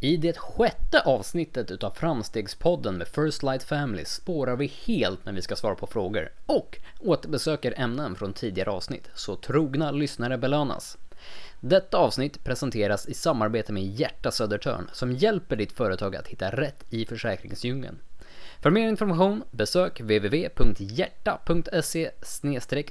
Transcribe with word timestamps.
I 0.00 0.16
det 0.16 0.38
sjätte 0.38 1.00
avsnittet 1.00 1.70
utav 1.70 1.90
Framstegspodden 1.90 2.96
med 2.96 3.08
First 3.08 3.42
Light 3.42 3.62
Family 3.62 4.04
spårar 4.04 4.56
vi 4.56 4.66
helt 4.66 5.24
när 5.24 5.32
vi 5.32 5.42
ska 5.42 5.56
svara 5.56 5.74
på 5.74 5.86
frågor 5.86 6.32
och 6.46 6.78
återbesöker 7.00 7.74
ämnen 7.76 8.16
från 8.16 8.32
tidigare 8.32 8.70
avsnitt, 8.70 9.10
så 9.14 9.36
trogna 9.36 9.90
lyssnare 9.90 10.38
belönas. 10.38 10.98
Detta 11.60 11.96
avsnitt 11.96 12.44
presenteras 12.44 13.08
i 13.08 13.14
samarbete 13.14 13.72
med 13.72 13.82
Hjärta 13.82 14.30
Södertörn 14.30 14.90
som 14.92 15.12
hjälper 15.12 15.56
ditt 15.56 15.72
företag 15.72 16.16
att 16.16 16.28
hitta 16.28 16.50
rätt 16.50 16.84
i 16.90 17.06
försäkringsdjungeln. 17.06 17.98
För 18.62 18.70
mer 18.70 18.88
information 18.88 19.42
besök 19.50 20.00
www.hjärta.se 20.00 22.10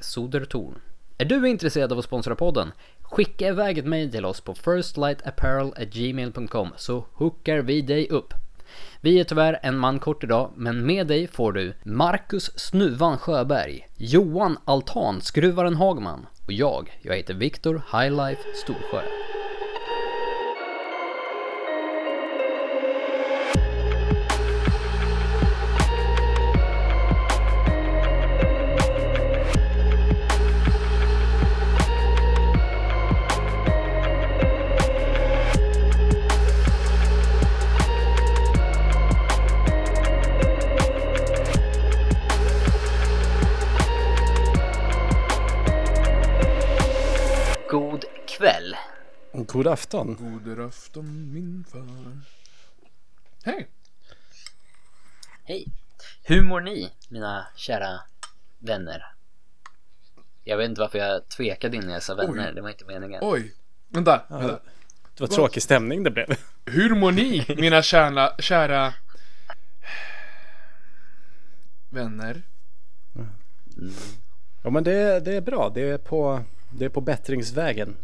sodertorn. 0.02 0.80
Är 1.18 1.26
du 1.26 1.50
intresserad 1.50 1.92
av 1.92 2.00
att 2.00 2.06
sponsra 2.06 2.36
podden? 2.36 2.72
Skicka 3.12 3.48
iväg 3.48 3.78
ett 3.78 3.86
mejl 3.86 4.12
till 4.12 4.26
oss 4.26 4.42
på 4.42 4.56
firstlightapparel.gmail.com 4.56 6.70
så 6.78 7.06
hookar 7.14 7.58
vi 7.58 7.82
dig 7.82 8.10
upp. 8.10 8.34
Vi 9.02 9.20
är 9.20 9.24
tyvärr 9.24 9.60
en 9.64 9.78
man 9.78 10.00
kort 10.00 10.24
idag, 10.24 10.52
men 10.56 10.86
med 10.86 11.08
dig 11.08 11.28
får 11.28 11.54
du 11.54 11.74
Marcus 11.84 12.60
Snuvan 12.60 13.18
Sjöberg, 13.18 13.88
Johan 13.98 14.58
Altan 14.66 15.22
Skruvaren 15.22 15.76
Hagman 15.76 16.28
och 16.46 16.54
jag, 16.54 17.00
jag 17.02 17.16
heter 17.16 17.34
Viktor 17.34 17.82
Highlife 17.92 18.44
Storsjö. 18.64 19.02
God 49.58 49.68
afton. 49.68 50.16
God 50.44 50.60
afton 50.60 51.34
min 51.34 51.64
far. 51.72 52.22
Hej! 53.44 53.68
Hej! 55.44 55.68
Hur 56.24 56.42
mår 56.42 56.62
ni, 56.62 56.92
mina 57.10 57.48
kära 57.56 58.00
vänner? 58.60 59.06
Jag 60.44 60.58
vet 60.58 60.70
inte 60.70 60.82
varför 60.82 61.00
jag 61.00 61.30
tvekade 61.30 61.78
innan 61.78 61.90
jag 61.90 62.04
sa 62.04 62.16
vänner, 62.16 62.48
Oj. 62.50 62.56
det 62.56 62.62
var 62.62 62.70
inte 62.70 62.86
meningen. 62.86 63.20
Oj. 63.24 63.54
Vänta, 63.90 64.26
vänta. 64.30 64.60
Det 65.14 65.22
var 65.22 65.28
tråkig 65.28 65.64
stämning 65.64 66.04
det 66.04 66.12
blev. 66.12 66.28
Hur 66.66 66.96
mår 66.96 67.12
ni, 67.12 67.46
mina 67.58 67.82
kära, 67.82 68.38
kära 68.40 68.94
vänner? 71.90 72.44
Ja 74.64 74.70
men 74.70 74.84
det, 74.84 75.20
det 75.20 75.36
är 75.36 75.42
bra. 75.42 75.72
Det 75.74 75.90
är 75.90 75.98
på, 75.98 76.44
det 76.70 76.86
är 76.86 76.90
på 76.90 77.02
bättringsvägen. 77.02 77.98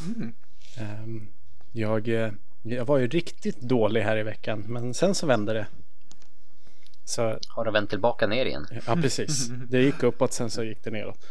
Ehm, 0.00 0.34
jag, 1.72 2.08
eh, 2.08 2.32
jag 2.62 2.84
var 2.84 2.98
ju 2.98 3.08
riktigt 3.08 3.60
dålig 3.60 4.00
här 4.02 4.16
i 4.16 4.22
veckan 4.22 4.64
men 4.68 4.94
sen 4.94 5.14
så 5.14 5.26
vände 5.26 5.52
det. 5.52 5.66
Så 7.04 7.38
Har 7.48 7.64
du 7.64 7.70
vänt 7.70 7.90
tillbaka 7.90 8.26
ner 8.26 8.46
igen? 8.46 8.66
ja 8.86 8.96
precis. 8.96 9.48
Det 9.68 9.82
gick 9.82 10.02
uppåt 10.02 10.32
sen 10.32 10.50
så 10.50 10.64
gick 10.64 10.84
det 10.84 10.90
neråt. 10.90 11.24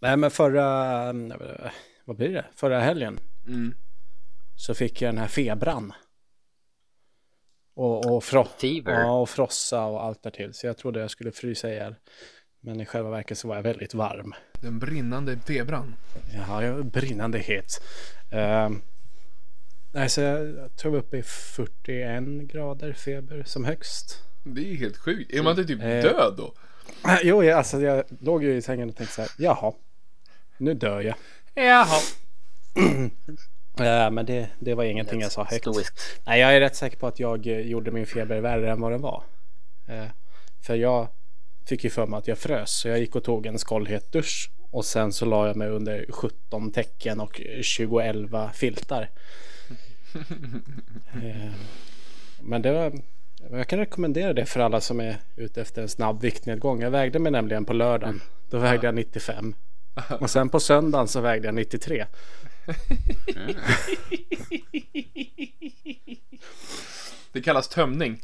Nej 0.00 0.16
men 0.16 0.30
förra, 0.30 1.08
eh, 1.08 1.70
vad 2.04 2.16
blir 2.16 2.32
det? 2.32 2.46
Förra 2.54 2.80
helgen. 2.80 3.20
Mm. 3.46 3.74
Så 4.56 4.74
fick 4.74 5.02
jag 5.02 5.14
den 5.14 5.18
här 5.20 5.28
febran. 5.28 5.92
Och, 7.74 8.06
och, 8.16 8.22
fro- 8.22 8.40
ja, 8.94 9.20
och 9.20 9.28
frossa 9.28 9.84
och 9.84 10.04
allt 10.04 10.22
därtill. 10.22 10.54
Så 10.54 10.66
jag 10.66 10.76
trodde 10.76 11.00
jag 11.00 11.10
skulle 11.10 11.32
frysa 11.32 11.70
ihjäl. 11.70 11.94
Men 12.60 12.80
i 12.80 12.86
själva 12.86 13.10
verket 13.10 13.38
så 13.38 13.48
var 13.48 13.56
jag 13.56 13.62
väldigt 13.62 13.94
varm. 13.94 14.34
Den 14.60 14.78
brinnande 14.78 15.38
febran. 15.46 15.94
Ja, 16.34 16.82
brinnande 16.82 17.38
het. 17.38 17.82
Um, 18.30 18.82
nej, 19.92 20.08
så 20.08 20.20
jag 20.20 20.54
tror 20.54 20.70
jag 20.82 20.90
var 20.90 20.98
uppe 20.98 21.16
i 21.18 21.22
41 21.22 22.24
grader 22.24 22.92
feber 22.92 23.42
som 23.46 23.64
högst. 23.64 24.22
Det 24.44 24.60
är 24.72 24.76
helt 24.76 24.96
sjukt. 24.96 25.34
Är 25.34 25.42
man 25.42 25.50
inte 25.50 25.64
typ 25.64 25.82
Eh. 25.82 25.88
död 26.02 26.34
då? 26.36 26.54
Jo, 27.22 27.44
jag, 27.44 27.58
alltså 27.58 27.80
jag 27.80 28.04
låg 28.20 28.44
ju 28.44 28.56
i 28.56 28.62
sängen 28.62 28.88
och 28.88 28.96
tänkte 28.96 29.14
så 29.14 29.20
här, 29.22 29.30
jaha, 29.38 29.72
nu 30.56 30.74
dör 30.74 31.00
jag. 31.00 31.14
Jaha. 31.54 32.00
Äh, 33.78 34.10
men 34.10 34.26
det, 34.26 34.50
det 34.60 34.74
var 34.74 34.84
ingenting 34.84 35.20
jag 35.20 35.32
sa 35.32 35.44
högt. 35.44 35.62
Stoiskt. 35.62 36.20
Nej, 36.26 36.40
jag 36.40 36.56
är 36.56 36.60
rätt 36.60 36.76
säker 36.76 36.96
på 36.98 37.06
att 37.06 37.20
jag 37.20 37.46
eh, 37.46 37.60
gjorde 37.60 37.90
min 37.90 38.06
feber 38.06 38.40
värre 38.40 38.70
än 38.70 38.80
vad 38.80 38.92
den 38.92 39.00
var. 39.00 39.22
Eh, 39.86 40.04
för 40.66 40.74
jag 40.74 41.08
fick 41.68 41.84
ju 41.84 41.90
för 41.90 42.06
mig 42.06 42.18
att 42.18 42.28
jag 42.28 42.38
frös, 42.38 42.70
så 42.70 42.88
jag 42.88 42.98
gick 42.98 43.16
och 43.16 43.24
tog 43.24 43.46
en 43.46 43.58
skållhet 43.58 44.12
dusch. 44.12 44.50
Och 44.70 44.84
sen 44.84 45.12
så 45.12 45.24
la 45.24 45.46
jag 45.46 45.56
mig 45.56 45.68
under 45.68 46.06
17 46.08 46.72
täcken 46.72 47.20
och 47.20 47.40
20 47.62 48.50
filtar. 48.54 49.02
eh, 51.22 51.52
men 52.40 52.62
det 52.62 52.72
var... 52.72 52.92
Jag 53.50 53.66
kan 53.66 53.78
rekommendera 53.78 54.32
det 54.32 54.46
för 54.46 54.60
alla 54.60 54.80
som 54.80 55.00
är 55.00 55.16
ute 55.36 55.60
efter 55.60 55.82
en 55.82 55.88
snabb 55.88 56.20
viktnedgång. 56.20 56.80
Jag 56.80 56.90
vägde 56.90 57.18
mig 57.18 57.32
nämligen 57.32 57.64
på 57.64 57.72
lördagen. 57.72 58.20
Då 58.50 58.58
vägde 58.58 58.86
jag 58.86 58.94
95. 58.94 59.54
Och 60.20 60.30
sen 60.30 60.48
på 60.48 60.60
söndagen 60.60 61.08
så 61.08 61.20
vägde 61.20 61.48
jag 61.48 61.54
93. 61.54 62.06
Det 67.32 67.40
kallas 67.42 67.68
tömning. 67.68 68.20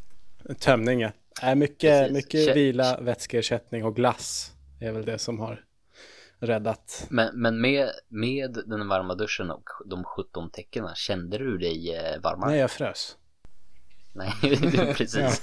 Tömning 0.59 1.00
ja. 1.00 1.10
Äh, 1.49 1.55
mycket, 1.55 1.81
Precis. 1.81 2.12
mycket 2.12 2.49
Kä- 2.49 2.55
vila, 2.55 3.00
vätskeersättning 3.00 3.84
och 3.84 3.97
glass 3.97 4.53
är 4.81 4.93
väl 4.93 5.05
det 5.05 5.19
som 5.19 5.38
har 5.38 5.65
räddat. 6.38 7.06
Men, 7.10 7.41
men 7.41 7.60
med, 7.60 7.88
med 8.09 8.59
den 8.66 8.88
varma 8.88 9.15
duschen 9.15 9.50
och 9.50 9.69
de 9.87 10.04
17 10.04 10.50
täckena, 10.50 10.94
kände 10.94 11.38
du 11.38 11.59
dig 11.59 11.94
eh, 11.97 12.21
varmare? 12.21 12.50
Nej, 12.50 12.60
jag 12.60 12.71
frös. 12.71 13.16
Nej, 14.12 14.33
precis. 14.94 15.43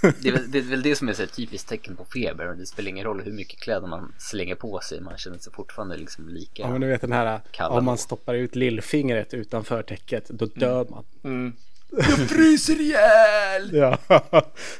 Det, 0.22 0.28
är 0.28 0.32
väl, 0.32 0.50
det 0.50 0.58
är 0.58 0.62
väl 0.62 0.82
det 0.82 0.96
som 0.96 1.08
är 1.08 1.12
så 1.12 1.22
här 1.22 1.26
typiskt 1.26 1.68
tecken 1.68 1.96
på 1.96 2.04
feber. 2.04 2.46
Det 2.46 2.66
spelar 2.66 2.90
ingen 2.90 3.04
roll 3.04 3.22
hur 3.22 3.32
mycket 3.32 3.60
kläder 3.60 3.86
man 3.86 4.14
slänger 4.18 4.54
på 4.54 4.80
sig. 4.80 5.00
Man 5.00 5.18
känner 5.18 5.38
sig 5.38 5.52
fortfarande 5.52 5.96
liksom 5.96 6.28
lika. 6.28 6.62
Ja, 6.62 6.70
men 6.70 6.80
du 6.80 6.86
vet 6.86 7.00
den 7.00 7.12
här, 7.12 7.40
om 7.70 7.84
man 7.84 7.98
stoppar 7.98 8.34
ut 8.34 8.56
lillfingret 8.56 9.34
utanför 9.34 9.82
täcket, 9.82 10.28
då 10.28 10.46
dör 10.46 10.86
man. 10.90 11.04
Mm. 11.24 11.52
Jag 11.90 12.28
fryser 12.28 12.80
ihjäl! 12.80 13.70
Ja, 13.72 13.98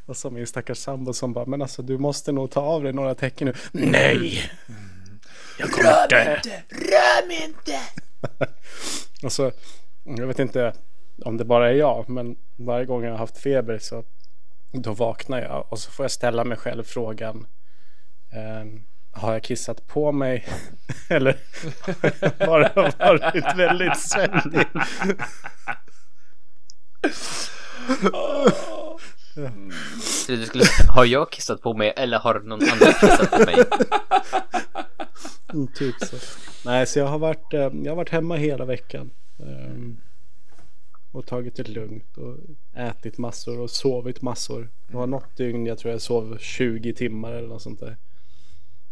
och 0.07 0.17
som 0.17 0.35
min 0.35 0.47
stackars 0.47 0.79
sambo 0.79 1.13
som 1.13 1.33
bara, 1.33 1.47
men 1.47 1.63
alltså 1.63 1.83
du 1.83 1.99
måste 1.99 2.33
nog 2.33 2.51
ta 2.51 2.61
av 2.61 2.83
dig 2.83 2.93
några 2.93 3.15
täcken 3.15 3.47
nu. 3.49 3.55
Nej! 3.73 4.51
Jag 5.59 5.71
kommer 5.71 6.09
dö! 6.09 6.37
Rör 6.69 7.27
mig 7.27 7.45
inte! 7.45 7.79
Och 9.23 9.33
så, 9.33 9.53
jag 10.05 10.27
vet 10.27 10.39
inte 10.39 10.73
om 11.25 11.37
det 11.37 11.45
bara 11.45 11.71
är 11.71 11.75
jag, 11.75 12.09
men 12.09 12.37
varje 12.57 12.87
gång 12.87 13.05
jag 13.05 13.11
har 13.11 13.19
haft 13.19 13.39
feber 13.39 13.79
så 13.79 14.05
då 14.73 14.93
vaknar 14.93 15.43
jag 15.43 15.67
och 15.69 15.79
så 15.79 15.91
får 15.91 16.05
jag 16.05 16.11
ställa 16.11 16.45
mig 16.45 16.59
själv 16.59 16.83
frågan 16.83 17.47
ehm, 18.33 18.83
har 19.13 19.33
jag 19.33 19.43
kissat 19.43 19.87
på 19.87 20.13
mig 20.13 20.47
eller 21.09 21.37
har 22.47 22.61
jag 22.61 22.93
varit 22.99 23.59
väldigt 23.59 23.99
svettig? 23.99 24.67
Så 30.01 30.33
du 30.33 30.47
skulle, 30.47 30.65
har 30.89 31.05
jag 31.05 31.31
kissat 31.31 31.63
på 31.63 31.75
mig 31.75 31.93
eller 31.97 32.19
har 32.19 32.41
någon 32.41 32.63
annan 32.63 32.95
kissat 33.01 33.31
på 33.31 33.39
mig? 33.39 33.57
Mm, 35.53 35.67
typ 35.67 35.95
så. 36.01 36.17
Nej, 36.65 36.87
så 36.87 36.99
jag 36.99 37.07
har 37.07 37.19
varit, 37.19 37.55
eh, 37.55 37.61
jag 37.61 37.91
har 37.91 37.97
varit 37.97 38.11
hemma 38.11 38.37
hela 38.37 38.65
veckan. 38.65 39.11
Ehm, 39.39 39.97
och 41.13 41.27
tagit 41.27 41.57
det 41.57 41.69
lugnt 41.69 42.17
och 42.17 42.37
ätit 42.75 43.19
massor 43.19 43.61
och 43.61 43.71
sovit 43.71 44.23
massor. 44.23 44.69
Det 44.87 44.97
var 44.97 45.07
något 45.07 45.37
dygn 45.37 45.67
jag 45.67 45.79
tror 45.79 45.93
jag 45.93 46.03
sov 46.03 46.39
20 46.41 46.95
timmar 46.95 47.33
eller 47.33 47.49
något 47.49 47.63
sånt 47.63 47.81
där. 47.81 47.97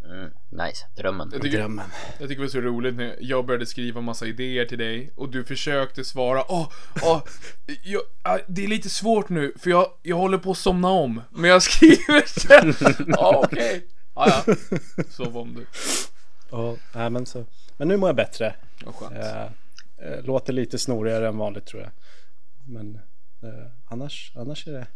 Mm, 0.05 0.31
nice, 0.51 0.87
drömmen. 0.97 1.31
Jag 1.33 1.43
tycker, 1.43 1.59
Drömmen. 1.59 1.85
jag 2.19 2.29
tycker 2.29 2.35
det 2.35 2.47
var 2.47 2.49
så 2.49 2.61
roligt 2.61 2.95
när 2.95 3.17
jag 3.21 3.47
började 3.47 3.67
skriva 3.67 4.01
massa 4.01 4.27
idéer 4.27 4.65
till 4.65 4.79
dig 4.79 5.11
och 5.15 5.29
du 5.29 5.45
försökte 5.45 6.05
svara 6.05 6.45
Åh, 6.49 6.69
åh, 7.03 7.23
jag, 7.83 8.03
ah, 8.23 8.39
det 8.49 8.65
är 8.65 8.69
lite 8.69 8.89
svårt 8.91 9.29
nu 9.29 9.53
för 9.59 9.71
jag, 9.71 9.87
jag 10.03 10.17
håller 10.17 10.39
på 10.39 10.51
att 10.51 10.59
somna 10.59 10.89
om 10.89 11.23
Men 11.31 11.51
jag 11.51 11.63
skriver 11.63 12.23
sen 12.27 12.75
Ja 13.09 13.43
okej 13.45 13.87
Ja 14.15 14.43
ja 14.47 14.55
Sov 15.11 15.39
om 15.39 15.55
du 15.55 15.67
Och, 16.57 16.79
nej, 16.95 17.11
men, 17.11 17.27
så. 17.27 17.45
men 17.77 17.89
nu 17.89 17.97
mår 17.97 18.09
jag 18.09 18.17
bättre. 18.17 18.55
Ja 18.85 18.93
skönt 18.93 19.15
Eh, 19.15 19.43
eh, 20.13 20.23
låter 20.25 20.53
lite 20.53 20.79
snorigare 20.79 21.29
än 21.29 21.39
vanligt 21.39 21.67
tror 21.67 21.83
jag. 21.83 21.91
Men 22.67 22.95
eh, 23.43 23.71
annars, 23.87 24.33
annars 24.37 24.67
är 24.67 24.73
det 24.73 24.87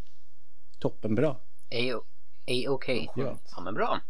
toppenbra. 0.79 1.37
Är 1.71 2.69
okej. 2.69 3.11
Ja. 3.17 3.39
Ja 3.57 3.61
men 3.61 3.75
bra. 3.75 4.01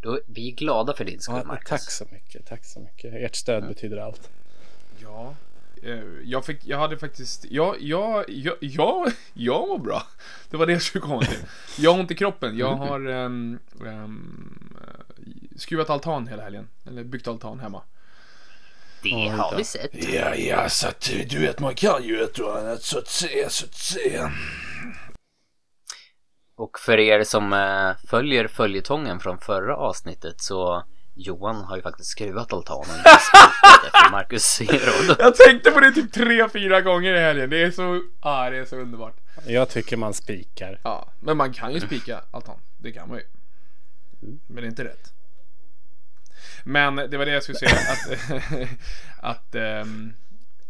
Då, 0.00 0.20
vi 0.26 0.48
är 0.48 0.52
glada 0.56 0.94
för 0.94 1.04
din 1.04 1.20
skull 1.20 1.36
Ja, 1.36 1.44
Marcus. 1.44 1.68
tack 1.68 1.90
så 1.90 2.04
mycket. 2.10 2.46
Tack 2.46 2.64
så 2.64 2.80
mycket. 2.80 3.14
Ert 3.14 3.36
stöd 3.36 3.68
betyder 3.68 3.96
allt. 3.96 4.30
Ja 5.02 5.34
eh, 5.82 6.02
jag, 6.24 6.44
fick, 6.44 6.66
jag 6.66 6.78
hade 6.78 6.98
faktiskt, 6.98 7.44
jag, 7.50 7.76
jag, 7.80 8.24
jag, 8.28 8.56
jag, 8.60 9.12
jag 9.32 9.68
mår 9.68 9.78
bra. 9.78 10.06
Det 10.50 10.56
var 10.56 10.66
det 10.66 10.72
jag 10.72 10.82
skulle 10.82 11.02
komma 11.02 11.22
till. 11.22 11.38
Jag 11.78 11.92
har 11.92 12.00
ont 12.00 12.10
i 12.10 12.14
kroppen. 12.14 12.58
Jag 12.58 12.74
har 12.74 13.06
um, 13.06 13.58
um, 13.80 14.68
skruvat 15.56 15.90
altan 15.90 16.28
hela 16.28 16.42
helgen. 16.42 16.68
Eller 16.86 17.04
byggt 17.04 17.28
altan 17.28 17.60
hemma. 17.60 17.82
Det 19.02 19.28
har 19.28 19.56
vi 19.56 19.64
sett. 19.64 20.12
Ja, 20.14 20.34
ja, 20.34 20.68
så 20.68 20.88
att 20.88 21.10
du 21.28 21.38
vet, 21.38 21.60
man 21.60 21.74
kan 21.74 22.04
ju 22.04 22.22
ett 22.22 22.38
och 22.38 22.58
annat 22.58 22.82
så 22.82 22.98
att 22.98 23.08
säga, 23.08 23.48
så 23.48 23.66
att 23.66 23.74
säga. 23.74 24.32
Och 26.58 26.78
för 26.78 26.98
er 26.98 27.24
som 27.24 27.52
eh, 27.52 28.08
följer 28.08 28.48
följetongen 28.48 29.20
från 29.20 29.38
förra 29.38 29.76
avsnittet 29.76 30.40
så 30.40 30.84
Johan 31.14 31.56
har 31.56 31.76
ju 31.76 31.82
faktiskt 31.82 32.10
skruvat 32.10 32.52
altanen 32.52 32.96
efter 33.86 34.10
Marcus 34.10 34.44
Zero. 34.44 35.16
Jag 35.18 35.34
tänkte 35.34 35.70
på 35.70 35.80
det 35.80 35.92
typ 35.92 36.12
tre, 36.12 36.48
fyra 36.48 36.80
gånger 36.80 37.14
i 37.14 37.18
helgen. 37.18 37.50
Det 37.50 37.62
är 37.62 37.70
så, 37.70 38.02
ah, 38.20 38.50
det 38.50 38.56
är 38.56 38.64
så 38.64 38.76
underbart. 38.76 39.16
Jag 39.46 39.68
tycker 39.68 39.96
man 39.96 40.14
spikar. 40.14 40.80
Ja, 40.84 41.12
men 41.20 41.36
man 41.36 41.52
kan 41.52 41.72
ju 41.72 41.80
spika 41.80 42.20
altan. 42.30 42.58
Det 42.78 42.92
kan 42.92 43.08
man 43.08 43.18
ju. 43.18 43.24
Men 44.46 44.56
det 44.56 44.62
är 44.62 44.70
inte 44.70 44.84
rätt. 44.84 45.12
Men 46.64 46.96
det 46.96 47.16
var 47.16 47.26
det 47.26 47.32
jag 47.32 47.42
skulle 47.42 47.58
säga 47.58 47.70
att, 47.92 48.68
att 49.36 49.54
ähm, 49.54 50.14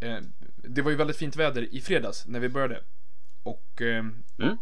äh, 0.00 0.17
det 0.56 0.82
var 0.82 0.90
ju 0.90 0.96
väldigt 0.96 1.17
fint 1.17 1.37
väder 1.37 1.75
i 1.75 1.81
fredags 1.81 2.26
när 2.26 2.40
vi 2.40 2.49
började. 2.49 2.81
Och 3.49 3.83
ähm, 3.83 4.25
mm. 4.39 4.59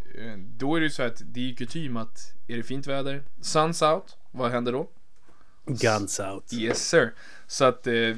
då 0.56 0.74
är 0.74 0.80
det 0.80 0.84
ju 0.84 0.90
så 0.90 1.02
att 1.02 1.22
det 1.24 1.40
är 1.40 1.44
ju 1.44 1.54
kutym 1.54 1.96
att 1.96 2.34
är 2.48 2.56
det 2.56 2.62
fint 2.62 2.86
väder, 2.86 3.22
suns 3.40 3.82
out, 3.82 4.16
vad 4.30 4.50
händer 4.50 4.72
då? 4.72 4.88
Guns 5.66 6.20
out. 6.20 6.52
Yes 6.52 6.88
sir. 6.88 7.14
Så 7.46 7.64
att 7.64 7.86
eh, 7.86 8.16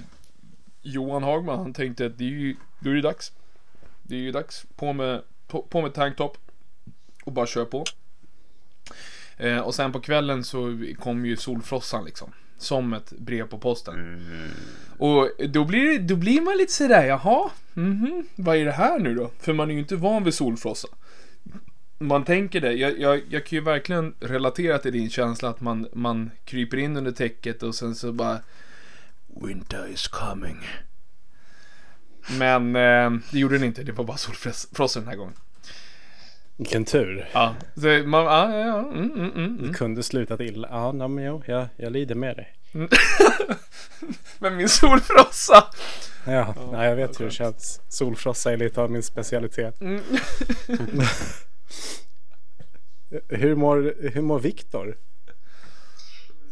Johan 0.82 1.22
Hagman 1.22 1.58
han 1.58 1.72
tänkte 1.72 2.06
att 2.06 2.18
det 2.18 2.24
är 2.24 2.28
ju, 2.28 2.56
då 2.80 2.90
är 2.90 2.94
det 2.94 3.00
dags. 3.00 3.32
Det 4.02 4.14
är 4.14 4.20
ju 4.20 4.32
dags. 4.32 4.66
På 4.76 4.92
med, 4.92 5.22
på, 5.46 5.62
på 5.62 5.82
med 5.82 5.94
tanktop. 5.94 6.38
Och 7.24 7.32
bara 7.32 7.46
kör 7.46 7.64
på. 7.64 7.84
Eh, 9.36 9.58
och 9.58 9.74
sen 9.74 9.92
på 9.92 10.00
kvällen 10.00 10.44
så 10.44 10.78
kom 10.98 11.26
ju 11.26 11.36
solfrossan 11.36 12.04
liksom. 12.04 12.32
Som 12.58 12.92
ett 12.92 13.10
brev 13.10 13.46
på 13.46 13.58
posten. 13.58 13.94
Mm. 13.94 14.50
Och 14.98 15.30
då 15.48 15.64
blir, 15.64 15.98
då 15.98 16.16
blir 16.16 16.40
man 16.40 16.56
lite 16.56 16.72
sådär, 16.72 17.04
jaha, 17.04 17.50
mhm, 17.82 18.26
vad 18.36 18.56
är 18.56 18.64
det 18.64 18.72
här 18.72 18.98
nu 18.98 19.14
då? 19.14 19.30
För 19.40 19.52
man 19.52 19.70
är 19.70 19.74
ju 19.74 19.80
inte 19.80 19.96
van 19.96 20.24
vid 20.24 20.34
solfrossa. 20.34 20.88
Man 21.98 22.24
tänker 22.24 22.60
det, 22.60 22.72
jag, 22.72 23.00
jag, 23.00 23.22
jag 23.28 23.46
kan 23.46 23.56
ju 23.56 23.60
verkligen 23.60 24.14
relatera 24.20 24.78
till 24.78 24.92
din 24.92 25.10
känsla 25.10 25.48
att 25.48 25.60
man, 25.60 25.88
man 25.92 26.30
kryper 26.44 26.76
in 26.76 26.96
under 26.96 27.12
täcket 27.12 27.62
och 27.62 27.74
sen 27.74 27.94
så 27.94 28.12
bara 28.12 28.38
Winter 29.42 29.88
is 29.92 30.08
coming. 30.08 30.68
Men 32.38 32.76
eh, 32.76 33.10
det 33.32 33.38
gjorde 33.38 33.54
den 33.54 33.64
inte, 33.64 33.82
det 33.82 33.92
var 33.92 34.04
bara 34.04 34.16
solfrossa 34.16 35.00
den 35.00 35.08
här 35.08 35.16
gången. 35.16 35.34
Vilken 36.56 36.84
tur. 36.84 37.28
Ja, 37.32 37.54
så 37.74 37.86
man, 37.86 38.24
ja, 38.24 38.52
ja, 38.52 38.66
ja. 38.66 38.78
Mm, 38.78 39.12
mm, 39.12 39.30
mm, 39.30 39.66
Det 39.66 39.74
kunde 39.74 40.02
slutat 40.02 40.40
illa. 40.40 40.68
Ja, 40.70 40.92
nej, 40.92 41.08
men 41.08 41.24
jo, 41.24 41.42
jag, 41.46 41.66
jag 41.76 41.92
lider 41.92 42.14
med 42.14 42.36
dig. 42.36 42.54
Men 44.38 44.56
min 44.56 44.68
solfrossa! 44.68 45.64
Ja, 46.28 46.54
nej, 46.72 46.88
jag 46.88 46.96
vet 46.96 47.20
hur 47.20 47.24
det 47.24 47.30
känns. 47.30 47.80
Solfrossa 47.88 48.52
är 48.52 48.56
lite 48.56 48.82
av 48.82 48.90
min 48.90 49.02
specialitet. 49.02 49.80
Mm. 49.80 49.98
hur 53.28 53.54
mår, 53.54 53.94
hur 54.10 54.22
mår 54.22 54.38
Viktor? 54.38 54.98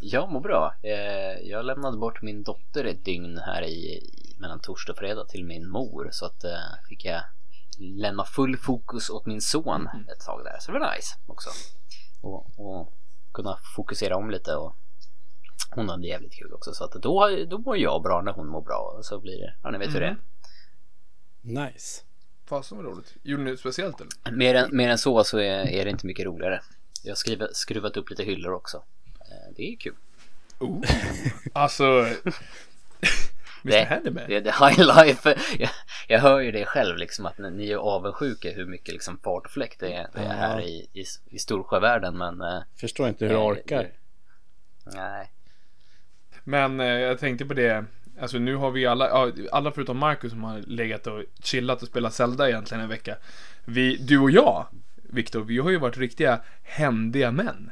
Jag 0.00 0.32
mår 0.32 0.40
bra. 0.40 0.74
Eh, 0.82 1.48
Jag 1.48 1.64
lämnade 1.64 1.98
bort 1.98 2.22
min 2.22 2.42
dotter 2.42 2.84
ett 2.84 3.04
dygn 3.04 3.38
här 3.38 3.62
i, 3.62 4.02
mellan 4.38 4.60
torsdag 4.60 4.92
och 4.92 4.98
fredag 4.98 5.24
till 5.24 5.44
min 5.44 5.68
mor 5.68 6.08
så 6.12 6.26
att 6.26 6.44
eh, 6.44 6.50
fick 6.88 7.04
jag 7.04 7.20
lämna 7.78 8.24
full 8.24 8.56
fokus 8.56 9.10
åt 9.10 9.26
min 9.26 9.40
son 9.40 9.88
ett 10.12 10.20
tag 10.26 10.44
där. 10.44 10.56
Så 10.60 10.72
det 10.72 10.78
var 10.78 10.94
nice 10.96 11.14
också. 11.26 11.50
Och, 12.20 12.46
och 12.56 12.92
kunna 13.32 13.58
fokusera 13.76 14.16
om 14.16 14.30
lite 14.30 14.56
och 14.56 14.76
hon 15.70 15.88
hade 15.88 16.06
jävligt 16.06 16.34
kul 16.34 16.52
också 16.52 16.74
så 16.74 16.84
att 16.84 16.92
då, 16.92 17.28
då 17.48 17.58
mår 17.58 17.76
jag 17.76 18.02
bra 18.02 18.22
när 18.22 18.32
hon 18.32 18.46
mår 18.48 18.60
bra 18.62 18.94
och 18.98 19.04
så 19.04 19.20
blir 19.20 19.38
det, 19.38 19.54
ja 19.62 19.70
ni 19.70 19.78
vet 19.78 19.94
hur 19.94 20.00
det 20.00 20.06
är. 20.06 20.16
Nice. 21.40 22.02
Fasen 22.48 22.76
vad 22.78 22.86
roligt. 22.86 23.14
Gjorde 23.22 23.42
ni 23.42 23.50
något 23.50 23.60
speciellt 23.60 24.00
eller? 24.00 24.36
Mer 24.36 24.54
än, 24.54 24.76
mer 24.76 24.88
än 24.88 24.98
så 24.98 25.24
så 25.24 25.38
är, 25.38 25.68
är 25.68 25.84
det 25.84 25.90
inte 25.90 26.06
mycket 26.06 26.26
roligare. 26.26 26.60
Jag 27.02 27.10
har 27.10 27.16
skrivit, 27.16 27.56
skruvat 27.56 27.96
upp 27.96 28.10
lite 28.10 28.22
hyllor 28.24 28.52
också. 28.52 28.82
Eh, 29.20 29.52
Det 29.56 29.72
är 29.72 29.76
kul. 29.76 29.94
Oh. 30.58 30.82
Alltså... 31.52 31.84
Mr 33.64 33.86
Handyman. 33.86 34.24
Det 34.28 34.36
är 34.36 34.68
high 34.68 35.04
life. 35.04 35.38
Jag, 35.58 35.70
jag 36.08 36.20
hör 36.20 36.40
ju 36.40 36.52
det 36.52 36.64
själv 36.64 36.96
liksom 36.96 37.26
att 37.26 37.38
ni 37.38 37.50
ni 37.50 37.70
är 37.70 37.76
avundsjuka 37.76 38.50
hur 38.50 38.66
mycket 38.66 38.92
liksom 38.94 39.18
fart 39.18 39.44
och 39.44 39.50
fläkt 39.50 39.80
det 39.80 39.92
är, 39.92 40.08
det 40.14 40.20
är 40.20 40.34
här 40.34 40.60
i, 40.60 40.88
i, 40.92 41.04
i 41.30 41.38
Storsjövärlden 41.38 42.18
men 42.18 42.40
eh, 42.40 42.62
Förstår 42.76 43.08
inte 43.08 43.24
hur 43.24 43.32
du 43.32 43.38
orkar. 43.38 43.90
Nej. 44.84 45.32
Men 46.48 46.80
eh, 46.80 46.86
jag 46.86 47.18
tänkte 47.18 47.44
på 47.44 47.54
det. 47.54 47.84
Alltså 48.20 48.38
nu 48.38 48.56
har 48.56 48.70
vi 48.70 48.86
alla, 48.86 49.32
alla 49.52 49.72
förutom 49.72 49.98
Marcus 49.98 50.30
som 50.32 50.44
har 50.44 50.58
legat 50.58 51.06
och 51.06 51.24
chillat 51.42 51.82
och 51.82 51.88
spelat 51.88 52.14
Zelda 52.14 52.48
egentligen 52.48 52.82
en 52.82 52.88
vecka. 52.88 53.16
Vi, 53.64 53.96
du 53.96 54.18
och 54.18 54.30
jag, 54.30 54.66
Viktor, 54.94 55.44
vi 55.44 55.58
har 55.58 55.70
ju 55.70 55.78
varit 55.78 55.96
riktiga 55.96 56.40
händiga 56.62 57.30
män. 57.30 57.70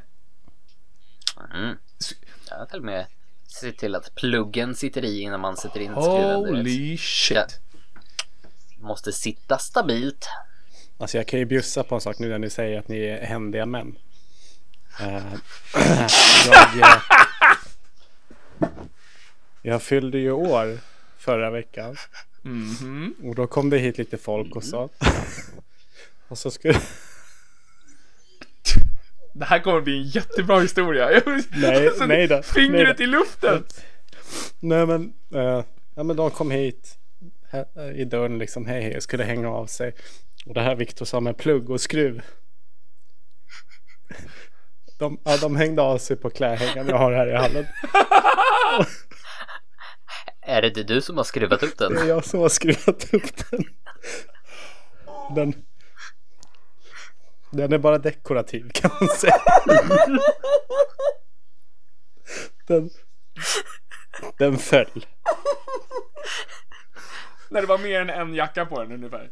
Mm. 1.55 1.77
Jag 2.51 2.57
har 2.57 2.67
till 2.67 2.79
och 2.79 2.85
med 2.85 3.07
sett 3.61 3.79
till 3.79 3.95
att 3.95 4.15
pluggen 4.15 4.75
sitter 4.75 5.05
i 5.05 5.21
innan 5.21 5.41
man 5.41 5.57
sätter 5.57 5.81
in 5.81 5.93
skruven. 5.93 6.37
Holy 6.37 6.99
shit. 6.99 7.37
Måste 7.39 7.61
Måste 8.79 9.13
sitta 9.13 9.59
stabilt. 9.59 10.29
Alltså 10.99 11.17
jag 11.17 11.29
kan 11.29 11.39
ju 11.39 11.45
bjussa 11.45 11.83
på 11.83 11.95
en 11.95 12.01
sak 12.01 12.19
nu 12.19 12.29
när 12.29 12.39
ni 12.39 12.51
säger 12.51 12.79
att 12.79 12.89
ni 12.89 12.99
är 12.99 13.27
händiga 13.27 13.67
män. 13.67 13.99
Eh, 15.01 15.35
jag, 16.47 16.81
eh, 16.81 17.03
jag 19.63 19.83
fyllde 19.83 20.19
ju 20.19 20.33
år 20.33 20.79
förra 21.19 21.51
veckan. 21.51 21.97
Mhm. 22.43 23.15
Och 23.23 23.35
då 23.35 23.47
kom 23.47 23.71
det 23.71 23.79
hit 23.79 23.99
lite 23.99 24.19
folk 24.19 24.57
och 24.57 24.65
så. 24.65 24.91
och 26.29 26.39
så 26.39 26.51
skulle... 26.51 26.81
Det 29.33 29.45
här 29.45 29.61
kommer 29.61 29.81
bli 29.81 29.97
en 29.99 30.09
jättebra 30.09 30.61
historia. 30.61 31.23
Nej, 31.57 31.87
Alltså, 31.89 32.07
nej 32.07 32.27
då, 32.27 32.43
Fingret 32.43 32.87
nej 32.87 32.95
då. 32.99 33.03
i 33.03 33.07
luften. 33.07 33.65
Nej 34.61 34.87
men, 34.87 35.13
eh, 35.35 35.65
ja, 35.95 36.03
men 36.03 36.17
de 36.17 36.31
kom 36.31 36.51
hit 36.51 36.99
här, 37.51 37.93
i 37.93 38.05
dörren 38.05 38.39
liksom. 38.39 38.67
Hej 38.67 38.83
hej, 38.83 39.01
skulle 39.01 39.25
hänga 39.25 39.49
av 39.49 39.67
sig. 39.67 39.95
Och 40.47 40.55
det 40.55 40.61
här 40.61 40.75
Viktor 40.75 41.05
sa 41.05 41.21
med 41.21 41.37
plugg 41.37 41.71
och 41.71 41.81
skruv. 41.81 42.23
De, 44.99 45.21
ja, 45.25 45.37
de 45.37 45.57
hängde 45.57 45.83
av 45.83 45.99
sig 45.99 46.17
på 46.17 46.31
klädhängaren 46.31 46.89
jag 46.89 46.99
har 46.99 47.13
här 47.13 47.27
i 47.27 47.35
hallen. 47.37 47.67
Är 50.47 50.63
det 50.63 50.83
du 50.83 51.01
som 51.03 51.17
har 51.17 51.25
skruvat 51.25 51.63
upp 51.63 51.79
Det 51.79 51.85
är 51.85 51.91
den? 51.91 52.09
jag 52.09 52.25
som 52.25 52.41
har 52.41 52.49
skruvat 52.49 53.15
upp 53.15 53.51
den. 53.51 53.65
Den, 55.35 55.55
den 57.51 57.73
är 57.73 57.79
bara 57.79 57.99
dekorativ 57.99 58.71
kan 58.75 58.91
man 59.01 59.09
säga. 59.09 59.41
Den, 62.67 62.91
den 64.39 64.59
föll. 64.59 65.07
När 67.49 67.61
det 67.61 67.67
var 67.67 67.79
mer 67.79 68.01
än 68.01 68.11
en 68.11 68.35
jacka 68.35 68.67
på 68.67 68.83
den 68.83 68.93
ungefär. 68.93 69.31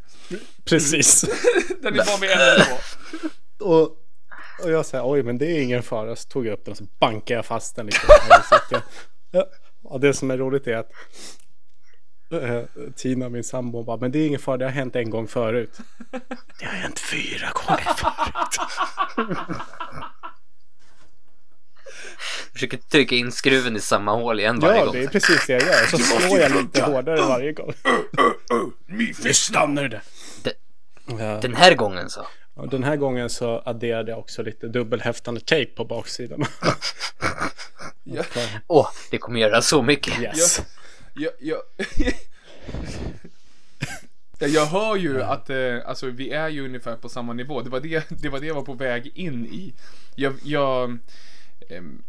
Precis. 0.64 1.21
Den 1.83 2.00
är 2.00 2.04
bara 2.07 2.19
med 2.19 2.31
en 2.31 2.38
eller 2.40 2.64
två. 2.64 2.76
Och, 3.66 3.97
och 4.64 4.71
jag 4.71 4.87
säger 4.87 5.11
oj 5.11 5.23
men 5.23 5.38
det 5.38 5.47
är 5.47 5.62
ingen 5.62 5.83
fara. 5.83 6.16
Så 6.16 6.28
tog 6.28 6.47
jag 6.47 6.52
upp 6.52 6.64
den 6.64 6.73
och 6.73 6.78
så 6.78 6.85
bankade 7.00 7.38
jag 7.38 7.47
fast 7.47 7.76
den 7.76 7.87
liksom. 7.87 8.09
cykeln. 8.50 8.83
Ja, 9.35 9.47
och 9.85 10.00
det 10.00 10.14
som 10.14 10.31
är 10.31 10.38
roligt 10.38 10.66
är 10.66 10.76
att 10.76 10.90
eh, 12.33 12.62
Tina, 12.97 13.28
min 13.28 13.45
sambo, 13.45 13.83
bara 13.85 13.97
men 13.97 14.12
det 14.12 14.19
är 14.19 14.26
ingen 14.26 14.40
fara. 14.40 14.57
Det 14.57 14.64
har 14.64 14.73
hänt 14.73 14.97
en 14.97 15.11
gång 15.11 15.28
förut. 15.28 15.78
Det 16.59 16.64
har 16.64 16.73
hänt 16.73 17.00
fyra 17.00 17.49
gånger 17.54 17.95
förut. 17.97 18.59
Försöker 22.52 22.76
trycka 22.76 23.14
in 23.14 23.33
skruven 23.33 23.76
i 23.76 23.81
samma 23.81 24.12
hål 24.14 24.40
igen 24.40 24.61
varje 24.61 24.78
Ja, 24.78 24.85
gång. 24.85 24.95
det 24.95 25.02
är 25.04 25.09
precis 25.09 25.47
det 25.47 25.52
jag 25.52 25.62
gör. 25.62 25.87
Så 25.90 25.99
slår 25.99 26.38
jag 26.38 26.52
lite 26.57 26.83
hårdare 26.83 27.21
varje 27.21 27.52
gång. 27.52 27.73
Nu 29.23 29.33
stannar 29.35 29.88
det. 29.88 30.00
Det- 30.42 30.52
Ja. 31.07 31.38
Den 31.42 31.54
här 31.54 31.75
gången 31.75 32.11
så. 32.11 32.26
Och 32.54 32.68
den 32.68 32.85
här 32.85 32.97
gången 32.97 33.30
så 33.30 33.62
adderade 33.64 34.11
jag 34.11 34.18
också 34.18 34.42
lite 34.42 34.68
dubbelhäftande 34.68 35.40
tejp 35.40 35.73
på 35.75 35.85
baksidan. 35.85 36.44
Ja. 38.04 38.23
Åh, 38.66 38.88
det 39.11 39.18
kommer 39.18 39.40
göra 39.40 39.62
så 39.62 39.82
mycket. 39.82 40.23
Yes. 40.23 40.62
Jag, 41.14 41.32
jag, 41.40 41.59
Ja, 44.42 44.49
jag 44.49 44.66
hör 44.66 44.97
ju 44.97 45.23
att 45.23 45.50
eh, 45.50 45.78
alltså, 45.87 46.06
vi 46.06 46.30
är 46.30 46.49
ju 46.49 46.64
ungefär 46.64 46.97
på 46.97 47.09
samma 47.09 47.32
nivå. 47.32 47.62
Det 47.62 47.71
var 47.71 47.80
det, 47.80 48.04
det 48.11 48.28
var 48.28 48.40
det 48.40 48.47
jag 48.47 48.54
var 48.54 48.62
på 48.62 48.75
väg 48.75 49.12
in 49.14 49.47
i. 49.47 49.75
Jag, 50.14 50.35
jag, 50.44 50.99
ehm, 51.68 52.02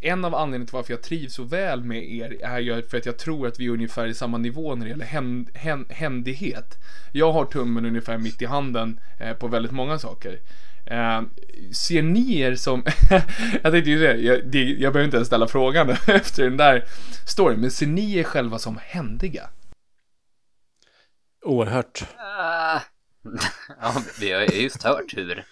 en 0.00 0.24
av 0.24 0.34
anledningarna 0.34 0.66
till 0.66 0.76
varför 0.76 0.92
jag 0.92 1.02
trivs 1.02 1.34
så 1.34 1.44
väl 1.44 1.84
med 1.84 2.10
er 2.12 2.44
är 2.44 2.58
ju 2.58 2.82
för 2.82 2.98
att 2.98 3.06
jag 3.06 3.18
tror 3.18 3.46
att 3.46 3.60
vi 3.60 3.66
är 3.66 3.70
ungefär 3.70 4.06
i 4.06 4.14
samma 4.14 4.38
nivå 4.38 4.74
när 4.74 4.84
det 4.84 4.90
gäller 4.90 5.04
hän, 5.04 5.48
hän, 5.54 5.86
händighet. 5.90 6.74
Jag 7.12 7.32
har 7.32 7.44
tummen 7.44 7.86
ungefär 7.86 8.18
mitt 8.18 8.42
i 8.42 8.46
handen 8.46 9.00
eh, 9.20 9.32
på 9.32 9.48
väldigt 9.48 9.72
många 9.72 9.98
saker. 9.98 10.40
Eh, 10.86 11.22
ser 11.72 12.02
ni 12.02 12.38
er 12.40 12.54
som, 12.54 12.84
jag 13.62 13.72
tänkte 13.72 13.90
ju 13.90 13.98
säga, 13.98 14.16
jag, 14.16 14.46
det, 14.46 14.62
jag 14.62 14.92
behöver 14.92 15.04
inte 15.04 15.16
ens 15.16 15.26
ställa 15.26 15.48
frågan 15.48 15.90
efter 16.06 16.44
den 16.44 16.56
där 16.56 16.84
storyn, 17.26 17.60
men 17.60 17.70
ser 17.70 17.86
ni 17.86 18.16
er 18.16 18.24
själva 18.24 18.58
som 18.58 18.78
händiga? 18.82 19.48
Oerhört. 21.42 22.04
Ah. 22.18 22.80
ja, 23.80 24.02
vi 24.20 24.32
har 24.32 24.40
ju 24.40 24.62
just 24.62 24.82
hört 24.82 25.16
hur 25.16 25.44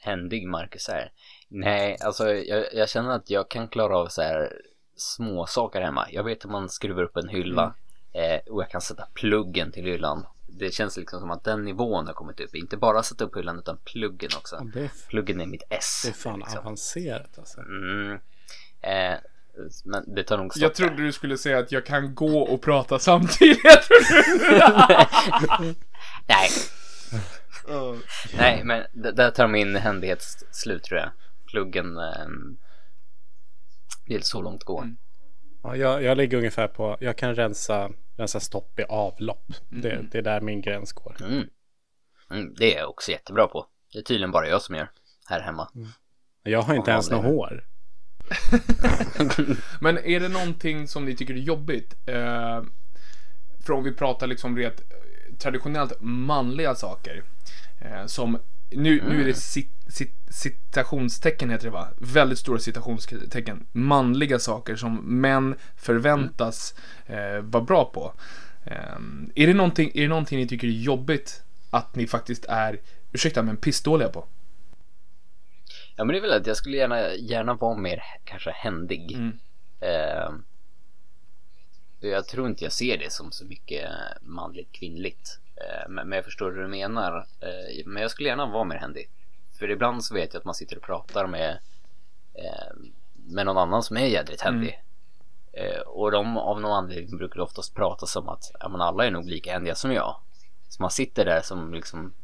händig 0.00 0.48
Marcus 0.48 0.88
är. 0.88 1.10
Nej, 1.48 1.96
alltså 2.00 2.34
jag, 2.34 2.66
jag 2.72 2.88
känner 2.88 3.10
att 3.10 3.30
jag 3.30 3.50
kan 3.50 3.68
klara 3.68 3.98
av 3.98 4.06
så 4.08 4.22
här 4.22 4.52
små 4.96 5.46
saker 5.46 5.80
hemma. 5.80 6.06
Jag 6.10 6.24
vet 6.24 6.44
hur 6.44 6.50
man 6.50 6.68
skruvar 6.68 7.02
upp 7.02 7.16
en 7.16 7.28
hylla 7.28 7.74
eh, 8.12 8.52
och 8.52 8.62
jag 8.62 8.70
kan 8.70 8.80
sätta 8.80 9.06
pluggen 9.14 9.72
till 9.72 9.84
hyllan. 9.84 10.26
Det 10.46 10.74
känns 10.74 10.96
liksom 10.96 11.20
som 11.20 11.30
att 11.30 11.44
den 11.44 11.64
nivån 11.64 12.06
har 12.06 12.14
kommit 12.14 12.40
upp. 12.40 12.54
Inte 12.54 12.76
bara 12.76 13.02
sätta 13.02 13.24
upp 13.24 13.36
hyllan 13.36 13.58
utan 13.58 13.78
pluggen 13.84 14.30
också. 14.36 14.56
Ja, 14.56 14.66
det, 14.74 14.80
är, 14.80 14.90
Pluggen 15.08 15.40
är 15.40 15.46
mitt 15.46 15.62
S. 15.70 16.02
det 16.04 16.10
är 16.10 16.12
fan 16.12 16.38
liksom. 16.38 16.58
avancerat 16.58 17.38
alltså. 17.38 17.60
Mm. 17.60 18.18
Eh, 18.80 19.18
men 19.84 20.14
det 20.14 20.22
tar 20.22 20.38
nog 20.38 20.52
stopp 20.52 20.62
Jag 20.62 20.74
trodde 20.74 21.02
du 21.02 21.12
skulle 21.12 21.38
säga 21.38 21.58
att 21.58 21.72
jag 21.72 21.86
kan 21.86 22.14
gå 22.14 22.38
och 22.38 22.62
prata 22.62 22.98
samtidigt. 22.98 23.62
Nej. 26.26 26.50
Nej, 28.38 28.64
men 28.64 28.84
där 28.92 29.30
tar 29.30 29.46
min 29.46 29.76
händighet 29.76 30.22
slut 30.50 30.82
tror 30.82 31.00
jag. 31.00 31.10
Pluggen. 31.46 31.94
det 34.06 34.14
är 34.14 34.20
så 34.20 34.42
långt 34.42 34.64
går. 34.64 34.82
Mm. 34.82 34.96
Ja, 35.62 35.76
jag, 35.76 36.02
jag 36.02 36.16
ligger 36.16 36.38
ungefär 36.38 36.68
på, 36.68 36.96
jag 37.00 37.18
kan 37.18 37.34
rensa, 37.34 37.90
rensa 38.16 38.40
stopp 38.40 38.78
i 38.78 38.82
avlopp. 38.82 39.52
Det, 39.68 40.04
det 40.12 40.18
är 40.18 40.22
där 40.22 40.40
min 40.40 40.60
gräns 40.60 40.92
går. 40.92 41.16
Mm. 41.20 41.48
Mm, 42.30 42.54
det 42.54 42.74
är 42.74 42.78
jag 42.78 42.90
också 42.90 43.10
jättebra 43.10 43.46
på. 43.46 43.66
Det 43.92 43.98
är 43.98 44.02
tydligen 44.02 44.30
bara 44.30 44.48
jag 44.48 44.62
som 44.62 44.74
gör 44.74 44.90
här 45.28 45.40
hemma. 45.40 45.68
Jag 46.42 46.62
har 46.62 46.74
inte 46.74 46.90
ens 46.90 47.10
något 47.10 47.24
hår. 47.24 47.64
Men 49.80 49.98
är 49.98 50.20
det 50.20 50.28
någonting 50.28 50.88
som 50.88 51.04
ni 51.04 51.16
tycker 51.16 51.34
är 51.34 51.38
jobbigt? 51.38 51.94
Eh, 52.06 52.62
för 53.66 53.72
om 53.72 53.84
vi 53.84 53.92
pratar 53.92 54.26
liksom 54.26 54.56
rent 54.56 54.80
eh, 54.80 55.36
traditionellt 55.38 55.92
manliga 56.00 56.74
saker. 56.74 57.22
Eh, 57.80 58.06
som, 58.06 58.38
nu, 58.70 59.02
nu 59.08 59.20
är 59.20 59.24
det 59.24 59.34
cit, 59.34 59.70
cit, 59.88 60.14
citationstecken 60.30 61.50
heter 61.50 61.64
det 61.64 61.70
va? 61.70 61.88
Väldigt 61.96 62.38
stora 62.38 62.58
citationstecken. 62.58 63.66
Manliga 63.72 64.38
saker 64.38 64.76
som 64.76 65.20
män 65.20 65.54
förväntas 65.76 66.74
eh, 67.06 67.40
vara 67.40 67.64
bra 67.64 67.84
på. 67.84 68.12
Eh, 68.64 68.96
är, 69.34 69.46
det 69.46 69.54
någonting, 69.54 69.90
är 69.94 70.02
det 70.02 70.08
någonting 70.08 70.38
ni 70.38 70.48
tycker 70.48 70.66
är 70.66 70.72
jobbigt 70.72 71.42
att 71.70 71.94
ni 71.96 72.06
faktiskt 72.06 72.44
är, 72.44 72.80
ursäkta 73.12 73.42
men 73.42 73.56
pissdåliga 73.56 74.08
på? 74.08 74.26
Ja 75.96 76.04
men 76.04 76.08
det 76.12 76.18
är 76.18 76.22
väl 76.22 76.32
att 76.32 76.46
jag 76.46 76.56
skulle 76.56 76.76
gärna, 76.76 77.14
gärna 77.14 77.54
vara 77.54 77.76
mer 77.76 78.02
kanske 78.24 78.50
händig. 78.50 79.12
Mm. 79.12 79.38
Eh, 79.80 80.30
jag 82.00 82.28
tror 82.28 82.48
inte 82.48 82.64
jag 82.64 82.72
ser 82.72 82.98
det 82.98 83.12
som 83.12 83.32
så 83.32 83.44
mycket 83.44 83.90
manligt 84.20 84.72
kvinnligt. 84.72 85.40
Eh, 85.56 85.88
men, 85.88 86.12
jag 86.12 86.24
förstår 86.24 86.52
hur 86.52 86.62
du 86.62 86.68
menar. 86.68 87.26
Eh, 87.40 87.86
men 87.86 88.02
jag 88.02 88.10
skulle 88.10 88.28
gärna 88.28 88.46
vara 88.46 88.64
mer 88.64 88.76
händig. 88.76 89.10
För 89.58 89.70
ibland 89.70 90.04
så 90.04 90.14
vet 90.14 90.34
jag 90.34 90.40
att 90.40 90.44
man 90.44 90.54
sitter 90.54 90.76
och 90.76 90.82
pratar 90.82 91.26
med, 91.26 91.58
eh, 92.34 92.76
med 93.14 93.46
någon 93.46 93.58
annan 93.58 93.82
som 93.82 93.96
är 93.96 94.06
jädrigt 94.06 94.40
händig. 94.40 94.82
Eh, 95.52 95.80
och 95.80 96.10
de 96.10 96.36
av 96.36 96.60
någon 96.60 96.72
anledning 96.72 97.16
brukar 97.16 97.40
oftast 97.40 97.74
prata 97.74 98.06
som 98.06 98.28
att 98.28 98.52
ja, 98.60 98.68
men 98.68 98.80
alla 98.80 99.06
är 99.06 99.10
nog 99.10 99.28
lika 99.28 99.52
händiga 99.52 99.74
som 99.74 99.92
jag. 99.92 100.16
Så 100.68 100.82
man 100.82 100.90
sitter 100.90 101.24
där 101.24 101.40
som 101.40 101.74
liksom 101.74 102.14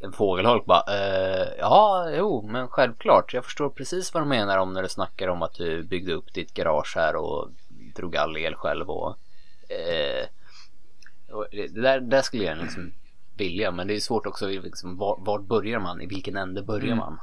en 0.00 0.12
fågelholk 0.12 0.64
bara 0.64 0.84
eh, 0.88 1.48
Ja, 1.58 2.10
jo, 2.10 2.48
men 2.48 2.68
självklart. 2.68 3.34
Jag 3.34 3.44
förstår 3.44 3.70
precis 3.70 4.14
vad 4.14 4.22
du 4.22 4.26
menar 4.26 4.58
om 4.58 4.72
när 4.72 4.82
du 4.82 4.88
snackar 4.88 5.28
om 5.28 5.42
att 5.42 5.54
du 5.54 5.82
byggde 5.82 6.12
upp 6.12 6.34
ditt 6.34 6.54
garage 6.54 6.92
här 6.96 7.16
och 7.16 7.50
drog 7.94 8.16
all 8.16 8.36
el 8.36 8.54
själv 8.54 8.90
och, 8.90 9.16
eh, 9.70 10.26
och 11.30 11.46
det 11.50 11.82
där, 11.82 12.00
där 12.00 12.22
skulle 12.22 12.44
jag 12.44 12.58
liksom 12.58 12.92
vilja, 13.36 13.70
men 13.70 13.86
det 13.86 13.94
är 13.94 14.00
svårt 14.00 14.26
också 14.26 14.48
liksom, 14.48 14.96
var, 14.96 15.16
var 15.20 15.38
börjar 15.38 15.78
man? 15.78 16.00
I 16.00 16.06
vilken 16.06 16.36
ände 16.36 16.62
börjar 16.62 16.86
Mm. 16.86 16.98
man? 16.98 17.18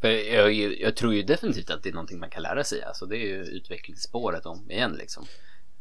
För 0.00 0.08
jag, 0.08 0.52
jag, 0.52 0.96
tror 0.96 1.14
ju 1.14 1.22
definitivt 1.22 1.70
att 1.70 1.82
det 1.82 1.88
är 1.88 1.92
någonting 1.92 2.18
man 2.18 2.30
kan 2.30 2.42
lära 2.42 2.64
sig. 2.64 2.82
Alltså 2.82 3.06
det 3.06 3.16
är 3.16 3.26
ju 3.26 3.44
utvecklingsspåret 3.44 4.46
om 4.46 4.70
igen 4.70 4.92
liksom. 4.92 5.24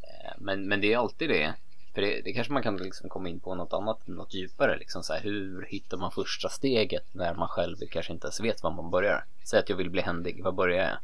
Eh, 0.02 0.34
Men, 0.38 0.68
men 0.68 0.82
det 0.82 0.94
är 0.94 0.98
alltid 0.98 1.30
det. 1.30 1.54
För 1.94 2.02
det, 2.02 2.22
det 2.22 2.34
kanske 2.34 2.54
man 2.54 2.64
kan 2.64 2.78
liksom 2.78 3.10
komma 3.10 3.30
in 3.30 3.40
på 3.40 3.56
något 3.56 3.74
annat, 3.74 4.08
något 4.08 4.34
djupare. 4.34 4.78
Liksom 4.78 5.04
så 5.04 5.14
här, 5.14 5.22
hur 5.22 5.66
hittar 5.70 5.98
man 5.98 6.12
första 6.12 6.50
steget 6.50 7.06
när 7.12 7.34
man 7.34 7.48
själv 7.48 7.76
kanske 7.92 8.14
inte 8.14 8.28
ens 8.28 8.40
vet 8.40 8.64
var 8.64 8.72
man 8.72 8.92
börjar? 8.92 9.26
Säg 9.44 9.60
att 9.60 9.70
jag 9.70 9.78
vill 9.78 9.90
bli 9.90 10.02
händig, 10.02 10.44
var 10.44 10.52
börjar 10.52 11.00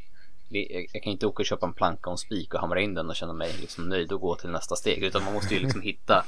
Jag, 0.50 0.88
jag 0.94 1.04
kan 1.04 1.12
inte 1.14 1.28
åka 1.28 1.42
och 1.42 1.46
köpa 1.46 1.66
en 1.66 1.74
planka 1.74 2.10
och 2.10 2.14
en 2.14 2.18
spik 2.18 2.54
och 2.54 2.60
hamra 2.60 2.82
in 2.82 2.94
den 2.94 3.10
och 3.10 3.16
känna 3.16 3.34
mig 3.34 3.52
liksom 3.60 3.90
nöjd 3.90 4.12
och 4.12 4.22
gå 4.22 4.36
till 4.36 4.50
nästa 4.50 4.76
steg. 4.76 5.04
Utan 5.04 5.24
man 5.24 5.34
måste 5.34 5.54
ju 5.54 5.60
liksom 5.60 5.82
hitta, 5.90 6.26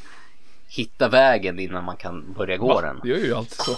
hitta 0.76 1.10
vägen 1.10 1.60
innan 1.60 1.84
man 1.84 1.98
kan 1.98 2.34
börja 2.34 2.58
gå 2.58 2.82
den. 2.82 3.00
Det 3.04 3.10
gör 3.10 3.18
ju 3.18 3.34
alltid 3.34 3.58
så. 3.58 3.76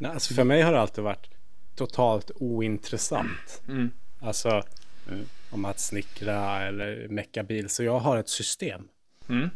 Nej, 0.00 0.10
alltså 0.10 0.34
för 0.34 0.44
mig 0.44 0.62
har 0.62 0.72
det 0.72 0.80
alltid 0.80 1.04
varit 1.04 1.30
totalt 1.74 2.30
ointressant. 2.34 3.62
Mm. 3.68 3.90
Alltså 4.20 4.62
Mm. 5.10 5.24
om 5.50 5.64
att 5.64 5.78
snickra 5.80 6.62
eller 6.62 7.08
mecka 7.08 7.42
bil. 7.42 7.68
Så 7.68 7.82
jag 7.84 7.98
har 7.98 8.16
ett 8.16 8.28
system. 8.28 8.88
Mm. 9.28 9.50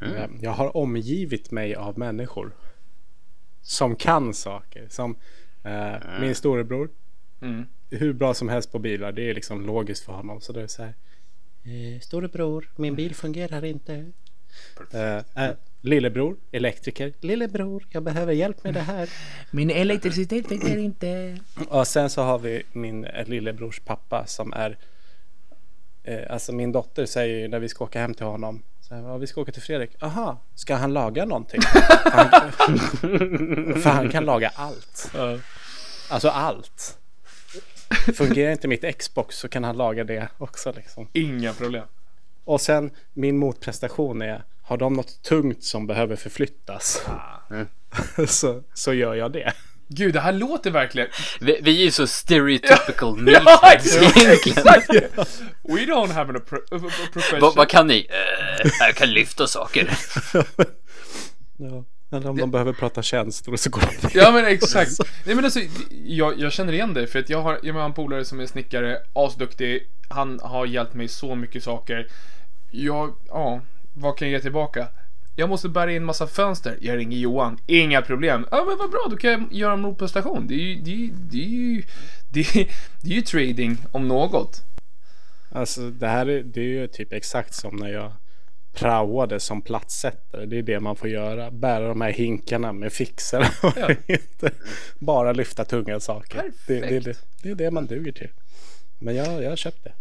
Eh, 0.00 0.24
Jag 0.40 0.50
har 0.50 0.76
omgivit 0.76 1.50
mig 1.50 1.74
av 1.74 1.98
människor 1.98 2.52
som 3.62 3.96
kan 3.96 4.34
saker. 4.34 4.86
Som 4.88 5.16
eh, 5.64 6.20
min 6.20 6.34
storebror. 6.34 6.90
Mm. 7.40 7.66
Hur 7.90 8.12
bra 8.12 8.34
som 8.34 8.48
helst 8.48 8.72
på 8.72 8.78
bilar. 8.78 9.12
Det 9.12 9.30
är 9.30 9.34
liksom 9.34 9.66
logiskt 9.66 10.04
för 10.04 10.12
honom. 10.12 10.40
Så 10.40 10.52
det 10.52 10.62
är 10.62 10.66
så 10.66 10.82
här. 10.82 10.94
Eh, 11.64 12.00
storebror, 12.00 12.70
min 12.76 12.94
bil 12.94 13.14
fungerar 13.14 13.64
inte. 13.64 14.12
Eh, 14.92 15.44
eh, 15.44 15.54
lillebror, 15.80 16.36
elektriker. 16.52 17.12
Lillebror, 17.20 17.86
jag 17.90 18.02
behöver 18.02 18.32
hjälp 18.32 18.64
med 18.64 18.74
det 18.74 18.80
här. 18.80 19.08
Min 19.50 19.70
elektricitet 19.70 20.48
funkar 20.48 20.76
inte. 20.76 21.38
Och 21.68 21.86
sen 21.86 22.10
så 22.10 22.22
har 22.22 22.38
vi 22.38 22.62
min 22.72 23.04
eh, 23.04 23.26
lillebrors 23.26 23.80
pappa 23.80 24.26
som 24.26 24.52
är 24.52 24.78
eh, 26.04 26.20
Alltså 26.30 26.52
min 26.52 26.72
dotter 26.72 27.06
säger 27.06 27.38
ju 27.38 27.48
när 27.48 27.58
vi 27.58 27.68
ska 27.68 27.84
åka 27.84 28.00
hem 28.00 28.14
till 28.14 28.26
honom 28.26 28.62
så 28.80 28.94
här, 28.94 29.02
ja, 29.02 29.16
vi 29.16 29.26
ska 29.26 29.40
åka 29.40 29.52
till 29.52 29.62
Fredrik. 29.62 30.02
Aha, 30.02 30.38
ska 30.54 30.74
han 30.74 30.92
laga 30.92 31.24
någonting? 31.24 31.60
För 31.62 32.10
han, 32.10 32.52
för 33.82 33.90
han 33.90 34.10
kan 34.10 34.24
laga 34.24 34.52
allt. 34.54 35.12
Alltså 36.10 36.28
allt. 36.28 36.98
Fungerar 38.14 38.52
inte 38.52 38.68
mitt 38.68 38.98
Xbox 38.98 39.36
så 39.38 39.48
kan 39.48 39.64
han 39.64 39.76
laga 39.76 40.04
det 40.04 40.28
också 40.38 40.72
liksom. 40.72 41.08
Inga 41.12 41.52
problem. 41.52 41.84
Och 42.44 42.60
sen 42.60 42.90
min 43.12 43.38
motprestation 43.38 44.22
är 44.22 44.44
har 44.72 44.76
de 44.78 44.92
något 44.94 45.22
tungt 45.22 45.64
som 45.64 45.86
behöver 45.86 46.16
förflyttas 46.16 47.02
så, 48.28 48.62
så 48.74 48.92
gör 48.94 49.14
jag 49.14 49.32
det. 49.32 49.52
Gud, 49.88 50.14
det 50.14 50.20
här 50.20 50.32
låter 50.32 50.70
verkligen... 50.70 51.08
Vi, 51.40 51.58
vi 51.62 51.80
är 51.80 51.84
ju 51.84 51.90
så 51.90 52.06
stereotypical 52.06 53.18
Ja, 53.32 53.42
meatheads 53.42 53.96
egentligen. 53.96 54.58
exakt! 54.58 54.88
We 55.62 55.80
don't 55.86 56.12
have 56.12 56.38
a, 56.38 56.40
pro- 56.48 56.76
a 56.76 56.90
profession. 57.12 57.40
Vad 57.40 57.54
vad 57.54 57.68
kan 57.68 57.86
ni? 57.86 58.06
Eh, 58.10 58.70
jag 58.80 58.94
kan 58.94 59.10
lyfta 59.10 59.46
saker. 59.46 59.98
Ja. 61.56 61.84
Eller 62.12 62.28
om 62.30 62.36
de 62.36 62.50
behöver 62.50 62.72
prata 62.72 63.02
tjänster 63.02 63.56
så 63.56 63.70
går 63.70 63.82
det 64.02 64.14
Ja 64.14 64.30
men 64.32 64.44
exakt. 64.44 64.90
Nej 65.26 65.34
men 65.34 65.44
alltså, 65.44 65.60
jag, 66.04 66.40
jag 66.40 66.52
känner 66.52 66.72
igen 66.72 66.94
det 66.94 67.06
för 67.06 67.18
att 67.18 67.30
jag 67.30 67.42
har, 67.42 67.60
jag 67.62 67.74
har 67.74 67.84
en 67.84 67.94
polare 67.94 68.24
som 68.24 68.40
är 68.40 68.46
snickare, 68.46 68.98
asduktig. 69.12 69.82
Han 70.08 70.40
har 70.42 70.66
hjälpt 70.66 70.94
mig 70.94 71.08
så 71.08 71.34
mycket 71.34 71.64
saker. 71.64 72.06
Jag, 72.70 73.14
ja, 73.28 73.60
vad 73.94 74.16
kan 74.18 74.28
jag 74.28 74.32
ge 74.32 74.40
tillbaka? 74.42 74.88
Jag 75.36 75.48
måste 75.48 75.68
bära 75.68 75.92
in 75.92 76.04
massa 76.04 76.26
fönster. 76.26 76.78
Jag 76.80 76.98
ringer 76.98 77.18
Johan. 77.18 77.58
Inga 77.66 78.02
problem. 78.02 78.46
Ja 78.50 78.64
men 78.68 78.78
vad 78.78 78.90
bra, 78.90 79.06
då 79.10 79.16
kan 79.16 79.30
jag 79.30 79.52
göra 79.52 79.72
en 79.72 79.80
motprestation. 79.80 80.46
Det 80.46 80.54
är 80.54 80.58
ju, 80.58 80.74
det 80.80 80.90
är, 80.92 80.96
ju- 80.96 81.12
det 81.30 81.38
är 81.38 81.48
ju, 81.48 81.82
det 82.32 82.40
är, 82.40 82.68
det 83.02 83.10
är 83.10 83.14
ju 83.14 83.22
trading 83.22 83.76
om 83.92 84.08
något. 84.08 84.62
Alltså 85.52 85.90
det 85.90 86.06
här 86.08 86.26
är, 86.28 86.42
det 86.42 86.60
är 86.60 86.64
ju 86.64 86.86
typ 86.86 87.12
exakt 87.12 87.54
som 87.54 87.76
när 87.76 87.88
jag 87.88 88.12
praoade 88.72 89.40
som 89.40 89.62
plattsättare. 89.62 90.46
Det 90.46 90.58
är 90.58 90.62
det 90.62 90.80
man 90.80 90.96
får 90.96 91.08
göra. 91.08 91.50
Bära 91.50 91.88
de 91.88 92.00
här 92.00 92.12
hinkarna 92.12 92.72
med 92.72 92.92
fixare 92.92 93.48
och 93.62 93.72
Ja. 93.76 93.90
inte 94.06 94.50
bara 94.98 95.32
lyfta 95.32 95.64
tunga 95.64 96.00
saker. 96.00 96.42
Det, 96.66 96.80
det, 96.80 97.00
det, 97.00 97.18
det 97.42 97.50
är 97.50 97.54
det 97.54 97.70
man 97.70 97.86
duger 97.86 98.12
till. 98.12 98.30
Men 98.98 99.14
jag, 99.16 99.42
jag 99.42 99.48
har 99.50 99.56
köpt 99.56 99.84
det. 99.84 99.92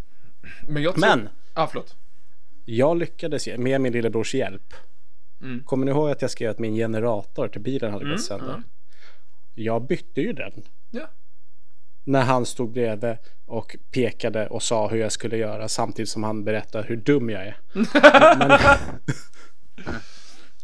Men 0.68 0.84
jag 0.84 0.94
tror... 0.94 1.02
Men 1.02 1.30
Ah, 1.54 1.68
förlåt. 1.68 1.96
Jag 2.66 2.98
lyckades 2.98 3.48
med 3.58 3.82
min 3.82 3.94
lillebrors 3.94 4.36
hjälp. 4.36 4.74
Mm. 5.42 5.64
Kommer 5.64 5.86
ni 5.86 5.92
ihåg 5.92 6.10
att 6.10 6.22
jag 6.22 6.32
skrev 6.32 6.52
att 6.52 6.60
min 6.60 6.76
generator 6.76 7.48
till 7.48 7.62
bilen 7.62 7.92
hade 7.92 8.10
gått 8.10 8.24
sönder? 8.24 8.50
mm. 8.50 8.64
Jag 9.54 9.88
bytte 9.88 10.22
ju 10.22 10.34
den. 10.34 10.64
Ja. 10.90 11.08
när 12.04 12.22
han 12.22 12.46
stod 12.46 12.72
bredvid 12.72 13.18
och 13.46 13.76
pekade 13.92 14.48
och 14.48 14.64
sa 14.64 14.88
hur 14.88 14.98
jag 14.98 15.12
skulle 15.12 15.38
göra 15.38 15.68
samtidigt 15.68 16.10
som 16.10 16.24
han 16.24 16.44
berättade 16.44 16.88
hur 16.88 16.96
dum 16.96 17.30
jag 17.30 17.46
är. 17.48 17.58
men, 18.38 18.60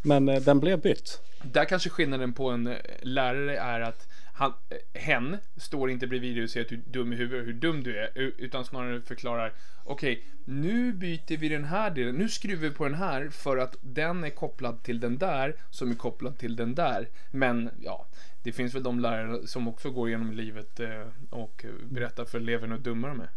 men 0.25 0.29
eh, 0.29 0.41
den 0.41 0.59
blev 0.59 0.81
bytt. 0.81 1.21
Där 1.43 1.65
kanske 1.65 1.89
skillnaden 1.89 2.33
på 2.33 2.49
en 2.49 2.67
eh, 2.67 2.75
lärare 3.01 3.57
är 3.57 3.81
att 3.81 4.06
han, 4.37 4.53
eh, 4.69 5.01
hen 5.01 5.37
står 5.57 5.89
inte 5.91 6.07
bredvid 6.07 6.35
dig 6.35 6.43
och 6.43 6.49
säger 6.49 6.65
att 6.65 6.69
du 6.69 6.75
är 6.75 6.81
dum 6.91 7.13
i 7.13 7.15
huvudet 7.15 7.39
och 7.41 7.45
hur 7.45 7.53
dum 7.53 7.83
du 7.83 7.97
är, 7.97 8.09
utan 8.15 8.65
snarare 8.65 9.01
förklarar 9.01 9.53
okej, 9.83 10.23
nu 10.45 10.93
byter 10.93 11.37
vi 11.37 11.49
den 11.49 11.63
här 11.65 11.89
delen, 11.91 12.15
nu 12.15 12.29
skruvar 12.29 12.61
vi 12.61 12.71
på 12.71 12.83
den 12.83 12.93
här 12.93 13.29
för 13.29 13.57
att 13.57 13.75
den 13.81 14.23
är 14.23 14.29
kopplad 14.29 14.83
till 14.83 14.99
den 14.99 15.17
där 15.17 15.55
som 15.69 15.91
är 15.91 15.95
kopplad 15.95 16.37
till 16.37 16.55
den 16.55 16.75
där. 16.75 17.07
Men 17.31 17.69
ja, 17.81 18.07
det 18.43 18.51
finns 18.51 18.75
väl 18.75 18.83
de 18.83 18.99
lärare 18.99 19.47
som 19.47 19.67
också 19.67 19.89
går 19.91 20.07
igenom 20.07 20.31
livet 20.31 20.79
eh, 20.79 21.07
och 21.29 21.65
berättar 21.89 22.25
för 22.25 22.37
eleverna 22.39 22.75
hur 22.75 22.81
dumma 22.81 23.07
de 23.07 23.21
är. 23.21 23.29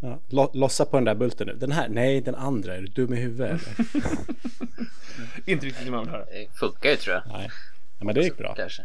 Ja, 0.00 0.20
lo- 0.28 0.50
lossa 0.54 0.84
på 0.84 0.96
den 0.96 1.04
där 1.04 1.14
bulten 1.14 1.46
nu. 1.46 1.54
Den 1.54 1.72
här? 1.72 1.88
Nej, 1.88 2.20
den 2.20 2.34
andra. 2.34 2.76
Är 2.76 2.80
du 2.80 2.86
dum 2.86 3.12
i 3.14 3.16
huvudet? 3.20 3.60
Inte 5.46 5.66
riktigt 5.66 5.84
det 5.84 5.90
man 5.90 6.00
vill 6.04 6.10
höra. 6.10 6.24
Det 6.24 6.48
funkar 6.54 6.90
ju 6.90 6.96
tror 6.96 7.14
jag. 7.14 7.22
Nej. 7.26 7.50
Ja, 7.98 8.04
men 8.04 8.14
det 8.14 8.22
gick 8.22 8.36
bra. 8.36 8.54
Kanske. 8.54 8.82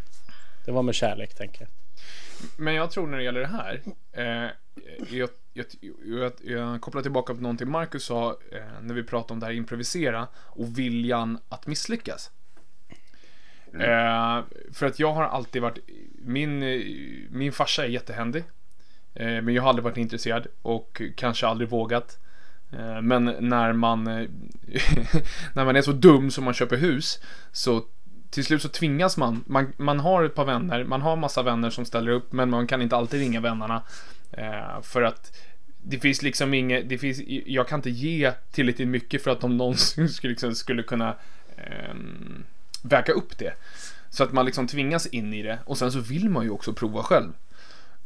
Det 0.67 0.73
var 0.73 0.83
med 0.83 0.95
kärlek 0.95 1.33
tänker 1.33 1.61
jag. 1.61 1.69
Men 2.57 2.73
jag 2.73 2.91
tror 2.91 3.07
när 3.07 3.17
det 3.17 3.23
gäller 3.23 3.39
det 3.39 3.47
här, 3.47 3.81
eh, 4.11 4.51
jag, 5.17 5.29
jag, 5.53 5.65
jag, 6.05 6.31
jag 6.43 6.81
kopplar 6.81 7.01
tillbaka 7.01 7.35
på 7.35 7.41
någonting 7.41 7.69
Marcus 7.69 8.03
sa 8.03 8.37
eh, 8.51 8.81
när 8.81 8.93
vi 8.93 9.03
pratade 9.03 9.33
om 9.33 9.39
det 9.39 9.45
här 9.45 9.53
improvisera 9.53 10.27
och 10.35 10.79
viljan 10.79 11.39
att 11.49 11.67
misslyckas. 11.67 12.31
Eh, 13.73 14.41
för 14.73 14.85
att 14.85 14.99
jag 14.99 15.13
har 15.13 15.23
alltid 15.23 15.61
varit, 15.61 15.79
min, 16.21 16.59
min 17.31 17.51
farsa 17.51 17.85
är 17.85 17.89
jättehändig. 17.89 18.43
Eh, 19.13 19.41
men 19.41 19.49
jag 19.49 19.61
har 19.61 19.69
aldrig 19.69 19.83
varit 19.83 19.97
intresserad 19.97 20.47
och 20.61 21.01
kanske 21.15 21.47
aldrig 21.47 21.69
vågat. 21.69 22.19
Eh, 22.71 23.01
men 23.01 23.35
när 23.39 23.73
man, 23.73 24.07
eh, 24.07 24.29
när 25.53 25.65
man 25.65 25.75
är 25.75 25.81
så 25.81 25.91
dum 25.91 26.31
som 26.31 26.43
man 26.43 26.53
köper 26.53 26.77
hus 26.77 27.19
så 27.51 27.85
till 28.29 28.45
slut 28.45 28.61
så 28.61 28.69
tvingas 28.69 29.17
man, 29.17 29.43
man, 29.47 29.73
man 29.77 29.99
har 29.99 30.23
ett 30.23 30.35
par 30.35 30.45
vänner, 30.45 30.83
man 30.83 31.01
har 31.01 31.15
massa 31.15 31.43
vänner 31.43 31.69
som 31.69 31.85
ställer 31.85 32.11
upp 32.11 32.31
men 32.31 32.49
man 32.49 32.67
kan 32.67 32.81
inte 32.81 32.95
alltid 32.95 33.19
ringa 33.19 33.39
vännerna. 33.41 33.81
Eh, 34.31 34.81
för 34.81 35.01
att 35.01 35.37
det 35.83 35.99
finns 35.99 36.21
liksom 36.21 36.53
inget, 36.53 36.89
det 36.89 36.97
finns, 36.97 37.21
jag 37.45 37.67
kan 37.67 37.79
inte 37.79 37.89
ge 37.89 38.31
tillräckligt 38.51 38.87
mycket 38.87 39.23
för 39.23 39.31
att 39.31 39.41
de 39.41 39.57
någonsin 39.57 40.09
skulle, 40.09 40.31
liksom, 40.31 40.55
skulle 40.55 40.83
kunna 40.83 41.15
eh, 41.55 41.95
väga 42.83 43.13
upp 43.13 43.37
det. 43.37 43.53
Så 44.09 44.23
att 44.23 44.33
man 44.33 44.45
liksom 44.45 44.67
tvingas 44.67 45.07
in 45.07 45.33
i 45.33 45.43
det 45.43 45.59
och 45.65 45.77
sen 45.77 45.91
så 45.91 45.99
vill 45.99 46.29
man 46.29 46.43
ju 46.43 46.49
också 46.49 46.73
prova 46.73 47.03
själv. 47.03 47.33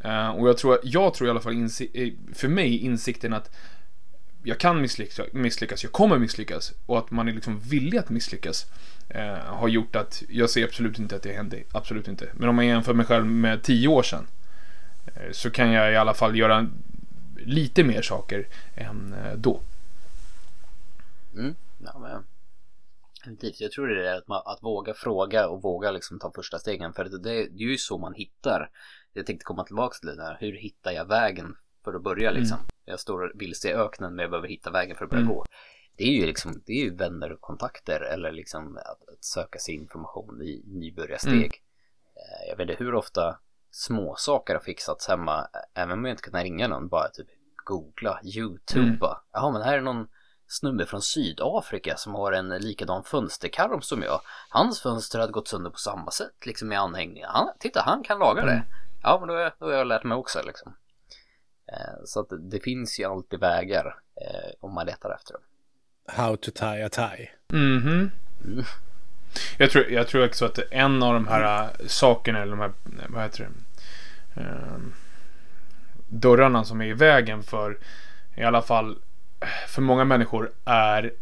Eh, 0.03 0.29
och 0.29 0.49
jag 0.49 0.57
tror, 0.57 0.79
jag 0.83 1.13
tror 1.13 1.27
i 1.27 1.31
alla 1.31 1.39
fall, 1.39 1.53
insi- 1.53 1.89
eh, 1.93 2.33
för 2.35 2.47
mig, 2.47 2.77
insikten 2.77 3.33
att 3.33 3.55
jag 4.43 4.59
kan 4.59 4.81
misslyckas, 4.81 5.27
misslyckas, 5.33 5.83
jag 5.83 5.91
kommer 5.91 6.17
misslyckas 6.17 6.73
och 6.85 6.97
att 6.97 7.11
man 7.11 7.27
är 7.27 7.33
liksom 7.33 7.59
villig 7.59 7.97
att 7.97 8.09
misslyckas 8.09 8.65
eh, 9.09 9.35
har 9.35 9.67
gjort 9.67 9.95
att 9.95 10.23
jag 10.29 10.49
ser 10.49 10.63
absolut 10.63 10.99
inte 10.99 11.15
att 11.15 11.23
det 11.23 11.33
händer, 11.33 11.63
absolut 11.71 12.07
inte. 12.07 12.29
Men 12.33 12.49
om 12.49 12.55
man 12.55 12.67
jämför 12.67 12.93
mig 12.93 13.05
själv 13.05 13.25
med 13.25 13.63
tio 13.63 13.87
år 13.87 14.03
sedan 14.03 14.27
eh, 15.05 15.31
så 15.31 15.49
kan 15.49 15.71
jag 15.71 15.93
i 15.93 15.95
alla 15.95 16.13
fall 16.13 16.37
göra 16.37 16.67
lite 17.37 17.83
mer 17.83 18.01
saker 18.01 18.47
än 18.75 19.13
eh, 19.13 19.33
då. 19.37 19.61
Mm. 21.33 21.55
Ja, 21.77 21.99
men. 21.99 22.23
Jag 23.59 23.71
tror 23.71 23.87
det 23.87 24.09
är 24.09 24.17
att, 24.17 24.27
man, 24.27 24.41
att 24.45 24.63
våga 24.63 24.93
fråga 24.93 25.47
och 25.47 25.61
våga 25.61 25.91
liksom 25.91 26.19
ta 26.19 26.31
första 26.35 26.59
stegen. 26.59 26.93
För 26.93 27.03
det, 27.03 27.19
det 27.19 27.63
är 27.63 27.67
ju 27.67 27.77
så 27.77 27.97
man 27.97 28.13
hittar. 28.13 28.69
Jag 29.13 29.25
tänkte 29.25 29.43
komma 29.43 29.63
tillbaka 29.63 29.97
till 29.99 30.09
det 30.09 30.15
där. 30.15 30.37
Hur 30.39 30.53
hittar 30.53 30.91
jag 30.91 31.05
vägen 31.05 31.55
för 31.83 31.93
att 31.93 32.03
börja 32.03 32.31
liksom? 32.31 32.57
Jag 32.91 32.99
står 32.99 33.31
vilse 33.35 33.69
i 33.69 33.73
öknen 33.73 34.15
men 34.15 34.23
jag 34.23 34.31
behöver 34.31 34.47
hitta 34.47 34.71
vägen 34.71 34.95
för 34.95 35.05
att 35.05 35.11
börja 35.11 35.21
Mm. 35.23 35.33
gå. 35.33 35.45
Det 35.97 36.03
är 36.03 36.11
ju 36.11 36.25
liksom, 36.25 36.63
det 36.65 36.71
är 36.73 36.83
ju 36.83 36.95
vänner 36.95 37.31
och 37.31 37.41
kontakter 37.41 38.01
eller 38.01 38.31
liksom 38.31 38.77
att, 38.77 39.09
att 39.13 39.23
söka 39.23 39.59
sig 39.59 39.75
information 39.75 40.41
i 40.41 40.63
nybörjarsteg. 40.67 41.33
Mm. 41.33 41.51
Eh, 42.15 42.49
Jag 42.49 42.57
vet 42.57 42.69
inte 42.69 42.83
hur 42.83 42.95
ofta 42.95 43.39
små 43.71 44.15
saker 44.17 44.53
har 44.53 44.61
fixats 44.61 45.07
hemma, 45.07 45.47
även 45.73 45.91
om 45.99 46.05
jag 46.05 46.13
inte 46.13 46.29
kan 46.29 46.43
ringa 46.43 46.67
någon, 46.67 46.87
bara 46.87 47.09
typ 47.09 47.27
googla, 47.65 48.19
youtuba. 48.23 49.07
Mm. 49.07 49.19
Jaha, 49.31 49.51
men 49.51 49.61
här 49.61 49.77
är 49.77 49.81
någon 49.81 50.07
snubbe 50.47 50.85
från 50.85 51.01
Sydafrika 51.01 51.97
som 51.97 52.15
har 52.15 52.31
en 52.31 52.49
likadan 52.49 53.03
fönsterkarm 53.03 53.81
som 53.81 54.01
jag. 54.01 54.21
Hans 54.49 54.81
fönster 54.81 55.19
hade 55.19 55.31
gått 55.31 55.47
sönder 55.47 55.69
på 55.69 55.77
samma 55.77 56.11
sätt, 56.11 56.45
liksom 56.45 56.67
med 56.67 56.79
anhängning. 56.79 57.23
Han, 57.27 57.47
titta, 57.59 57.81
han 57.85 58.03
kan 58.03 58.19
laga 58.19 58.45
det. 58.45 58.51
Mm. 58.51 58.65
Ja, 59.03 59.17
men 59.19 59.27
då, 59.27 59.33
är- 59.35 59.53
då 59.59 59.65
har 59.65 59.73
jag 59.73 59.87
lärt 59.87 60.03
mig 60.03 60.17
också 60.17 60.39
liksom. 60.45 60.75
Eh, 61.71 62.03
Så 62.05 62.19
att 62.19 62.27
det, 62.51 62.59
finns 62.59 62.99
ju 62.99 63.03
alltid 63.03 63.39
vägar 63.39 63.95
eh, 64.15 64.51
om 64.59 64.73
man 64.73 64.85
letar 64.85 65.15
efter 65.15 65.33
dem. 65.33 65.41
How 66.07 66.35
to 66.35 66.51
tie 66.51 66.85
a 66.85 66.89
tie. 66.89 67.29
Mhm. 67.59 68.11
Mm. 68.45 68.63
Jag 69.57 69.71
tror, 69.71 69.91
jag 69.91 70.07
tror 70.07 70.25
också 70.25 70.45
att 70.45 70.59
en 70.71 71.03
av 71.03 71.13
de 71.13 71.27
här 71.27 71.63
äh, 71.63 71.87
sakerna, 71.87 72.41
eller 72.41 72.51
de 72.51 72.59
här, 72.59 72.71
vad 73.09 73.23
heter 73.23 73.39
det, 73.43 73.49
Ehm, 74.35 74.93
dörrarna 76.07 76.63
som 76.63 76.81
är 76.81 76.85
i 76.85 76.93
vägen 76.93 77.43
för, 77.43 77.77
i 78.35 78.43
alla 78.43 78.61
fall 78.61 78.97
för 79.67 79.81
många 79.81 80.03
människor, 80.03 80.51
är 80.65 81.13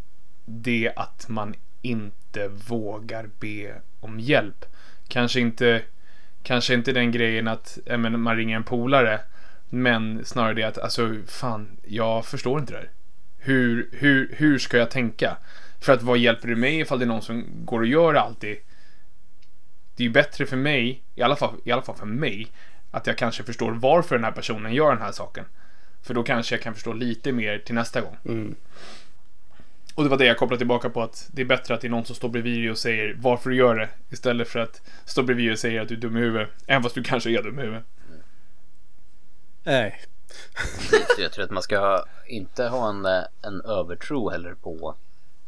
det 0.45 0.93
att 0.95 1.29
man 1.29 1.55
inte 1.81 2.47
vågar 2.47 3.29
be 3.39 3.81
om 3.99 4.19
hjälp. 4.19 4.65
Kanske 5.07 5.39
inte, 5.39 5.81
kanske 6.43 6.73
inte 6.73 6.91
den 6.91 7.11
grejen 7.11 7.47
att 7.47 7.77
menar, 7.85 8.09
man 8.09 8.35
ringer 8.37 8.55
en 8.55 8.63
polare, 8.63 9.21
men 9.69 10.25
snarare 10.25 10.53
det 10.53 10.63
att 10.63 10.77
alltså 10.77 11.15
fan, 11.27 11.77
jag 11.83 12.25
förstår 12.25 12.59
inte 12.59 12.73
det 12.73 12.79
här. 12.79 12.89
Hur, 13.37 13.89
hur, 13.91 14.35
hur 14.37 14.59
ska 14.59 14.77
jag 14.77 14.91
tänka? 14.91 15.37
För 15.79 15.93
att 15.93 16.01
vad 16.01 16.17
hjälper 16.17 16.47
det 16.47 16.55
mig 16.55 16.79
ifall 16.79 16.99
det 16.99 17.05
är 17.05 17.07
någon 17.07 17.21
som 17.21 17.45
går 17.65 17.79
och 17.79 17.87
gör 17.87 18.13
alltid? 18.13 18.57
Det 19.95 20.03
är 20.03 20.07
ju 20.07 20.13
bättre 20.13 20.45
för 20.45 20.57
mig, 20.57 21.03
i 21.15 21.21
alla 21.21 21.35
fall, 21.35 21.55
i 21.65 21.71
alla 21.71 21.81
fall 21.81 21.95
för 21.95 22.05
mig, 22.05 22.47
att 22.91 23.07
jag 23.07 23.17
kanske 23.17 23.43
förstår 23.43 23.71
varför 23.71 24.15
den 24.15 24.23
här 24.23 24.31
personen 24.31 24.73
gör 24.73 24.89
den 24.89 25.01
här 25.01 25.11
saken. 25.11 25.45
För 26.01 26.13
då 26.13 26.23
kanske 26.23 26.55
jag 26.55 26.61
kan 26.61 26.73
förstå 26.73 26.93
lite 26.93 27.31
mer 27.31 27.59
till 27.59 27.75
nästa 27.75 28.01
gång. 28.01 28.17
Mm. 28.25 28.55
Och 29.95 30.03
det 30.03 30.09
var 30.09 30.17
det 30.17 30.25
jag 30.25 30.37
kopplade 30.37 30.57
tillbaka 30.57 30.89
på 30.89 31.01
att 31.01 31.29
det 31.33 31.41
är 31.41 31.45
bättre 31.45 31.73
att 31.73 31.81
det 31.81 31.87
är 31.87 31.91
någon 31.91 32.05
som 32.05 32.15
står 32.15 32.29
bredvid 32.29 32.57
dig 32.57 32.71
och 32.71 32.77
säger 32.77 33.15
varför 33.19 33.49
du 33.49 33.55
gör 33.55 33.75
det 33.75 33.89
istället 34.09 34.47
för 34.47 34.59
att 34.59 34.81
stå 35.05 35.23
bredvid 35.23 35.45
dig 35.45 35.51
och 35.51 35.59
säga 35.59 35.81
att 35.81 35.87
du 35.87 35.95
är 35.95 35.99
dum 35.99 36.17
i 36.17 36.19
huvudet. 36.19 36.49
Även 36.67 36.83
fast 36.83 36.95
du 36.95 37.03
kanske 37.03 37.29
är 37.31 37.43
dum 37.43 37.59
i 37.59 37.61
huvudet. 37.61 37.85
Nej. 39.69 39.99
Precis, 40.55 41.19
jag 41.19 41.31
tror 41.31 41.45
att 41.45 41.51
man 41.51 41.63
ska 41.63 42.05
inte 42.27 42.67
ha 42.67 42.89
en, 42.89 43.05
en 43.41 43.61
övertro 43.65 44.29
heller 44.29 44.53
på 44.53 44.95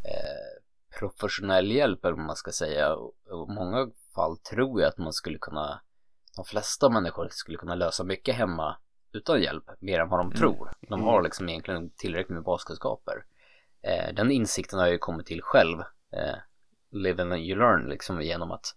eh, 0.03 0.99
professionell 0.99 1.71
hjälp 1.71 2.05
eller 2.05 2.15
vad 2.15 2.25
man 2.25 2.35
ska 2.35 2.51
säga. 2.51 2.95
Och 2.95 3.49
i 3.49 3.53
många 3.53 3.89
fall 4.15 4.37
tror 4.37 4.81
jag 4.81 4.87
att 4.87 4.97
man 4.97 5.13
skulle 5.13 5.37
kunna, 5.37 5.81
de 6.35 6.45
flesta 6.45 6.89
människor 6.89 7.27
skulle 7.31 7.57
kunna 7.57 7.75
lösa 7.75 8.03
mycket 8.03 8.35
hemma 8.35 8.77
utan 9.11 9.41
hjälp, 9.41 9.63
mer 9.79 9.99
än 9.99 10.09
vad 10.09 10.19
de 10.19 10.31
tror. 10.31 10.71
De 10.89 11.03
har 11.03 11.21
liksom 11.21 11.49
egentligen 11.49 11.89
tillräckligt 11.89 12.33
med 12.33 12.43
baskunskaper. 12.43 13.25
Eh, 13.81 14.13
den 14.13 14.31
insikten 14.31 14.79
har 14.79 14.85
jag 14.85 14.93
ju 14.93 14.99
kommit 14.99 15.27
till 15.27 15.41
själv. 15.41 15.79
Eh, 16.11 16.35
live 16.91 17.21
and 17.21 17.33
you 17.33 17.59
learn, 17.59 17.89
liksom 17.89 18.21
genom 18.21 18.51
att 18.51 18.75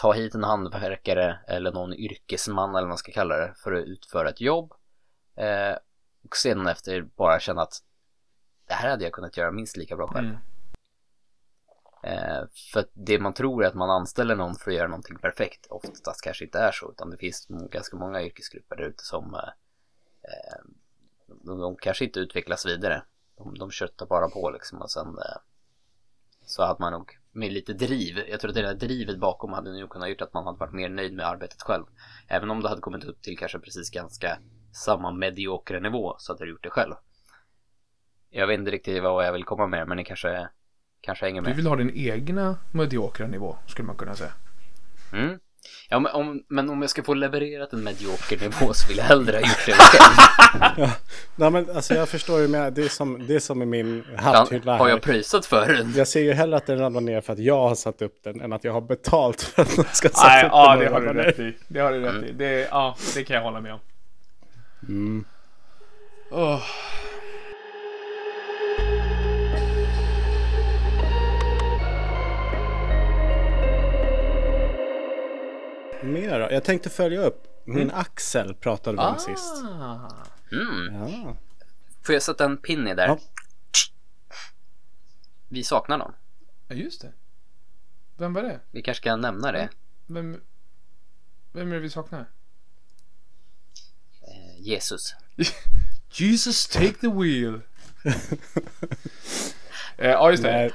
ta 0.00 0.12
hit 0.12 0.34
en 0.34 0.44
hantverkare 0.44 1.40
eller 1.46 1.72
någon 1.72 1.94
yrkesman 1.94 2.70
eller 2.70 2.80
vad 2.80 2.88
man 2.88 2.98
ska 2.98 3.12
kalla 3.12 3.36
det 3.36 3.54
för 3.56 3.72
att 3.72 3.84
utföra 3.84 4.28
ett 4.28 4.40
jobb. 4.40 4.72
Eh, 5.34 5.76
och 6.24 6.36
sedan 6.36 6.66
efter 6.66 7.02
bara 7.02 7.40
känna 7.40 7.62
att 7.62 7.82
det 8.66 8.74
här 8.74 8.90
hade 8.90 9.04
jag 9.04 9.12
kunnat 9.12 9.36
göra 9.36 9.50
minst 9.50 9.76
lika 9.76 9.96
bra 9.96 10.08
själv. 10.08 10.28
Mm. 10.28 10.38
Eh, 12.02 12.46
för 12.72 12.84
det 12.92 13.18
man 13.18 13.34
tror 13.34 13.64
är 13.64 13.68
att 13.68 13.74
man 13.74 13.90
anställer 13.90 14.36
någon 14.36 14.54
för 14.54 14.70
att 14.70 14.76
göra 14.76 14.88
någonting 14.88 15.18
perfekt 15.18 15.66
oftast 15.70 16.22
kanske 16.22 16.44
inte 16.44 16.58
är 16.58 16.72
så 16.72 16.90
utan 16.90 17.10
det 17.10 17.16
finns 17.16 17.46
ganska 17.48 17.96
många 17.96 18.22
yrkesgrupper 18.22 18.76
där 18.76 18.84
ute 18.84 19.04
som 19.04 19.34
eh, 19.34 19.50
eh, 20.22 20.64
de, 21.26 21.58
de 21.58 21.76
kanske 21.76 22.04
inte 22.04 22.20
utvecklas 22.20 22.66
vidare. 22.66 23.02
De, 23.36 23.58
de 23.58 23.70
köttar 23.70 24.06
bara 24.06 24.28
på 24.28 24.50
liksom 24.50 24.82
och 24.82 24.90
sen 24.90 25.08
eh, 25.08 25.40
så 26.46 26.62
hade 26.62 26.80
man 26.80 26.92
nog 26.92 27.18
med 27.38 27.52
lite 27.52 27.72
driv, 27.72 28.18
jag 28.30 28.40
tror 28.40 28.48
att 28.48 28.54
det 28.54 28.62
där 28.62 28.74
drivet 28.74 29.18
bakom 29.18 29.52
hade 29.52 29.80
nog 29.80 29.90
kunnat 29.90 30.08
gjort 30.08 30.20
att 30.20 30.34
man 30.34 30.44
hade 30.46 30.58
varit 30.58 30.72
mer 30.72 30.88
nöjd 30.88 31.12
med 31.12 31.26
arbetet 31.26 31.62
själv. 31.62 31.84
Även 32.28 32.50
om 32.50 32.62
det 32.62 32.68
hade 32.68 32.80
kommit 32.80 33.04
upp 33.04 33.22
till 33.22 33.38
kanske 33.38 33.58
precis 33.58 33.90
ganska 33.90 34.38
samma 34.72 35.12
mediokra 35.12 35.80
nivå 35.80 36.14
så 36.18 36.32
hade 36.32 36.44
du 36.44 36.50
gjort 36.50 36.62
det 36.62 36.70
själv. 36.70 36.94
Jag 38.30 38.46
vet 38.46 38.58
inte 38.58 38.70
riktigt 38.70 39.02
vad 39.02 39.26
jag 39.26 39.32
vill 39.32 39.44
komma 39.44 39.66
med 39.66 39.88
men 39.88 39.96
ni 39.96 40.04
kanske, 40.04 40.48
kanske 41.00 41.24
hänger 41.26 41.42
Du 41.42 41.48
med. 41.48 41.56
vill 41.56 41.66
ha 41.66 41.76
din 41.76 41.90
egna 41.94 42.56
mediokra 42.72 43.26
nivå, 43.26 43.56
skulle 43.66 43.86
man 43.86 43.96
kunna 43.96 44.14
säga. 44.14 44.32
Mm. 45.12 45.38
Ja, 45.88 45.98
men 45.98 46.12
om, 46.12 46.42
men 46.48 46.70
om 46.70 46.80
jag 46.80 46.90
ska 46.90 47.02
få 47.02 47.14
levererat 47.14 47.72
en 47.72 47.84
medioker 47.84 48.38
nivå 48.40 48.72
så 48.74 48.88
vill 48.88 48.96
jag 48.96 49.04
hellre 49.04 49.32
ha 49.36 49.40
gjort 49.40 49.66
det 49.66 49.72
själv. 49.78 50.90
Nej 51.36 51.50
men 51.50 51.70
alltså 51.70 51.94
jag 51.94 52.08
förstår 52.08 52.40
ju 52.40 52.48
med. 52.48 52.72
Det 52.72 52.82
är 52.84 52.88
som, 52.88 53.26
det 53.26 53.34
är 53.34 53.38
som 53.40 53.62
i 53.62 53.66
min 53.66 54.04
hatthylla 54.16 54.76
har 54.76 54.88
jag 54.88 55.02
prisat 55.02 55.46
för 55.46 55.72
den? 55.72 55.92
Jag 55.96 56.08
ser 56.08 56.20
ju 56.20 56.32
hellre 56.32 56.56
att 56.56 56.66
den 56.66 56.78
ramlar 56.78 57.00
ner 57.00 57.20
för 57.20 57.32
att 57.32 57.38
jag 57.38 57.68
har 57.68 57.74
satt 57.74 58.02
upp 58.02 58.22
den 58.24 58.40
än 58.40 58.52
att 58.52 58.64
jag 58.64 58.72
har 58.72 58.80
betalt 58.80 59.42
för 59.42 59.62
att 59.62 59.76
någon 59.76 59.86
ska 59.92 60.08
sätta 60.08 60.26
Nej, 60.28 60.44
upp 60.44 60.50
ja 60.52 60.70
den. 60.70 60.78
det 60.80 60.88
och 60.88 60.94
har 60.94 61.00
du 61.00 61.12
rätt 61.22 61.38
i. 61.38 61.56
Det 61.68 61.80
har 61.80 61.92
du 61.92 62.00
rätt 62.00 62.24
i. 62.30 62.32
Det, 62.32 62.68
ja, 62.70 62.96
det 63.14 63.24
kan 63.24 63.36
jag 63.36 63.42
hålla 63.42 63.60
med 63.60 63.72
om. 63.72 63.80
Mm. 64.88 65.24
Åh. 66.30 66.62
Mer 76.02 76.40
då? 76.40 76.48
Jag 76.50 76.64
tänkte 76.64 76.90
följa 76.90 77.20
upp. 77.20 77.46
Min 77.64 77.90
axel 77.90 78.54
pratade 78.54 78.96
vi 78.96 79.02
om 79.02 79.18
sist. 79.18 79.64
Ah. 79.64 80.10
Mm. 80.52 80.94
Ja. 80.94 81.36
Får 82.02 82.12
jag 82.12 82.22
sätta 82.22 82.44
en 82.44 82.56
pin 82.56 82.88
i 82.88 82.94
där? 82.94 83.06
Ja. 83.08 83.18
Vi 85.48 85.64
saknar 85.64 85.98
någon. 85.98 86.12
Ja, 86.68 86.74
just 86.74 87.00
det. 87.00 87.12
Vem 88.16 88.32
var 88.32 88.42
det? 88.42 88.60
Vi 88.70 88.82
kanske 88.82 89.04
kan 89.04 89.20
nämna 89.20 89.52
det. 89.52 89.68
Vem, 90.06 90.40
vem 91.52 91.70
är 91.70 91.74
det 91.74 91.80
vi 91.80 91.90
saknar? 91.90 92.26
Eh, 94.20 94.60
Jesus. 94.60 95.14
Jesus 96.12 96.66
take 96.66 96.92
the 96.92 97.08
wheel. 97.08 97.60
eh, 99.96 100.10
ja, 100.10 100.30
just 100.30 100.42
det. 100.42 100.70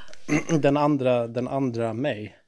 Den 0.59 0.77
andra, 0.77 1.27
den 1.27 1.47
andra 1.47 1.93
mig 1.93 2.42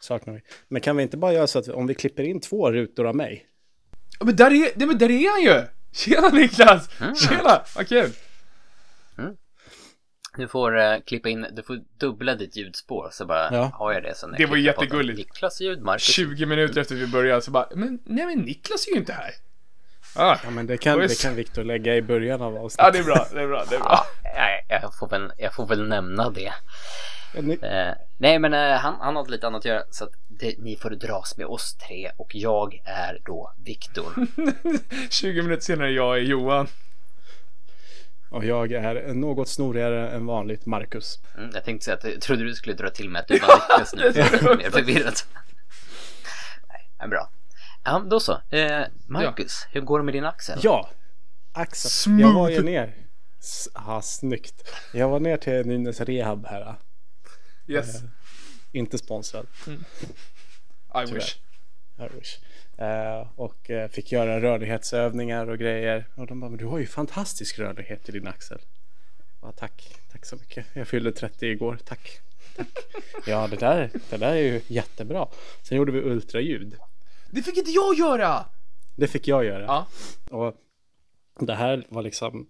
saknar 0.00 0.34
vi. 0.34 0.40
Men 0.68 0.80
kan 0.82 0.96
vi 0.96 1.02
inte 1.02 1.16
bara 1.16 1.32
göra 1.32 1.46
så 1.46 1.58
att 1.58 1.68
om 1.68 1.86
vi 1.86 1.94
klipper 1.94 2.22
in 2.22 2.40
två 2.40 2.72
rutor 2.72 3.06
av 3.06 3.16
mig? 3.16 3.46
Ja, 4.18 4.24
Men 4.26 4.36
där 4.36 4.46
är, 4.50 4.70
nej, 4.76 4.86
men 4.86 4.98
där 4.98 5.10
är 5.10 5.30
han 5.30 5.42
ju! 5.42 5.66
Tjena 5.92 6.28
Niklas! 6.28 6.88
Tjena, 7.28 7.62
vad 7.76 7.88
kul! 7.88 8.10
Du 10.36 10.48
får 10.48 10.78
eh, 10.78 10.96
klippa 11.06 11.28
in, 11.28 11.46
du 11.52 11.62
får 11.62 11.80
dubbla 12.00 12.34
ditt 12.34 12.56
ljudspår 12.56 13.08
så 13.12 13.26
bara 13.26 13.48
Ja. 13.54 13.70
har 13.74 13.92
jag 13.92 14.02
det 14.02 14.14
sen. 14.14 14.34
Det 14.38 14.46
var 14.46 14.56
jättegulligt. 14.56 15.18
Niklas 15.18 15.60
ljud, 15.60 15.82
Marcus 15.82 16.02
20 16.14 16.46
minuter 16.46 16.80
efter 16.80 16.94
vi 16.94 17.06
började 17.06 17.42
så 17.42 17.50
bara, 17.50 17.68
men 17.74 17.98
nej 18.04 18.26
men 18.26 18.38
Niklas 18.38 18.86
är 18.86 18.92
ju 18.92 18.98
inte 18.98 19.12
här. 19.12 19.30
Ah, 20.14 20.36
Ja 20.44 20.50
men 20.50 20.66
det 20.66 20.76
kan, 20.76 20.98
det 20.98 21.22
kan 21.22 21.34
Viktor 21.34 21.64
lägga 21.64 21.96
i 21.96 22.02
början 22.02 22.42
av 22.42 22.54
ja, 22.54 22.60
avsnittet. 22.60 22.92
det 22.92 22.98
är 22.98 23.04
bra, 23.04 23.26
det 23.32 23.40
är 23.40 23.46
bra, 23.46 23.64
det 23.70 23.74
är 23.76 23.80
bra. 23.80 24.06
Nej, 24.36 24.66
jag 24.68 24.98
får 24.98 25.08
väl, 25.08 25.32
jag 25.38 25.54
får 25.54 25.66
väl 25.66 25.88
nämna 25.88 26.30
det. 26.30 26.52
Ja, 27.34 27.40
ni- 27.42 27.58
Eh, 27.62 27.92
nej, 28.16 28.38
men 28.38 28.54
eh, 28.54 28.76
han, 28.78 28.94
han 29.00 29.16
har 29.16 29.26
lite 29.26 29.46
annat 29.46 29.58
att 29.58 29.64
göra 29.64 29.82
så 29.90 30.04
att 30.04 30.10
det, 30.28 30.54
ni 30.58 30.76
får 30.76 30.90
dras 30.90 31.36
med 31.36 31.46
oss 31.46 31.74
tre 31.76 32.10
och 32.16 32.34
jag 32.34 32.82
är 32.84 33.20
då 33.24 33.52
Viktor. 33.64 34.12
20 35.10 35.42
minuter 35.42 35.62
senare, 35.62 35.90
jag 35.90 36.16
är 36.18 36.22
Johan. 36.22 36.66
Och 38.30 38.44
jag 38.44 38.72
är 38.72 39.14
något 39.14 39.48
snorigare 39.48 40.10
än 40.10 40.26
vanligt 40.26 40.66
Marcus. 40.66 41.18
Mm, 41.36 41.50
jag 41.54 41.64
tänkte 41.64 41.84
säga 41.84 41.96
att 41.96 42.04
jag 42.04 42.20
trodde 42.20 42.44
du 42.44 42.54
skulle 42.54 42.74
dra 42.76 42.90
till 42.90 43.10
med 43.10 43.20
att 43.20 43.28
du 43.28 43.38
var 43.38 43.54
Niklas 43.56 43.94
nu. 43.94 44.10
det 44.10 44.20
är 44.20 44.56
mer 44.56 44.70
förvirrad. 44.70 45.14
Nej, 46.68 46.90
men 46.98 47.10
bra. 47.10 47.30
Ja, 47.84 48.02
då 48.10 48.20
så. 48.20 48.32
Eh, 48.50 48.82
Marcus, 49.06 49.66
hur 49.72 49.80
går 49.80 49.98
det 49.98 50.04
med 50.04 50.14
din 50.14 50.24
axel? 50.24 50.58
Ja! 50.62 50.88
Axel. 51.52 51.90
Smooth. 51.90 52.20
Jag 52.20 52.32
var 52.34 52.48
ju 52.48 52.62
ner. 52.62 52.94
S- 53.40 53.68
Ja, 53.74 54.00
snyggt. 54.02 54.68
Jag 54.92 55.08
var 55.08 55.20
ner 55.20 55.36
till 55.36 55.66
Nynäs 55.66 56.00
Rehab 56.00 56.46
här. 56.46 56.74
Yes, 57.68 58.02
Inte 58.72 58.98
sponsrad. 58.98 59.46
I 60.94 61.12
wish. 61.14 61.36
I 61.98 62.18
wish. 62.18 62.38
Eh, 62.80 63.26
och 63.36 63.70
eh, 63.70 63.88
fick 63.88 64.12
göra 64.12 64.40
rörlighetsövningar 64.40 65.50
och 65.50 65.58
grejer. 65.58 66.06
Och 66.14 66.26
de 66.26 66.40
bara, 66.40 66.50
men 66.50 66.58
du 66.58 66.64
har 66.66 66.78
ju 66.78 66.86
fantastisk 66.86 67.58
rörlighet 67.58 68.08
i 68.08 68.12
din 68.12 68.26
axel. 68.26 68.58
Ja, 69.42 69.52
tack, 69.52 70.00
tack 70.12 70.26
så 70.26 70.36
mycket. 70.36 70.66
Jag 70.72 70.88
fyllde 70.88 71.12
30 71.12 71.46
igår, 71.46 71.78
tack. 71.84 72.20
tack. 72.56 72.66
Ja, 73.26 73.46
det 73.46 73.56
där, 73.56 73.90
det 74.10 74.16
där 74.16 74.32
är 74.32 74.42
ju 74.42 74.60
jättebra. 74.66 75.28
Sen 75.62 75.78
gjorde 75.78 75.92
vi 75.92 75.98
ultraljud. 76.00 76.76
Det 77.30 77.42
fick 77.42 77.56
inte 77.56 77.70
jag 77.70 77.94
göra! 77.94 78.46
Det 78.96 79.08
fick 79.08 79.28
jag 79.28 79.44
göra. 79.44 79.64
Ja, 79.64 79.86
Och 80.30 80.54
det 81.46 81.54
här 81.54 81.86
var 81.88 82.02
liksom 82.02 82.48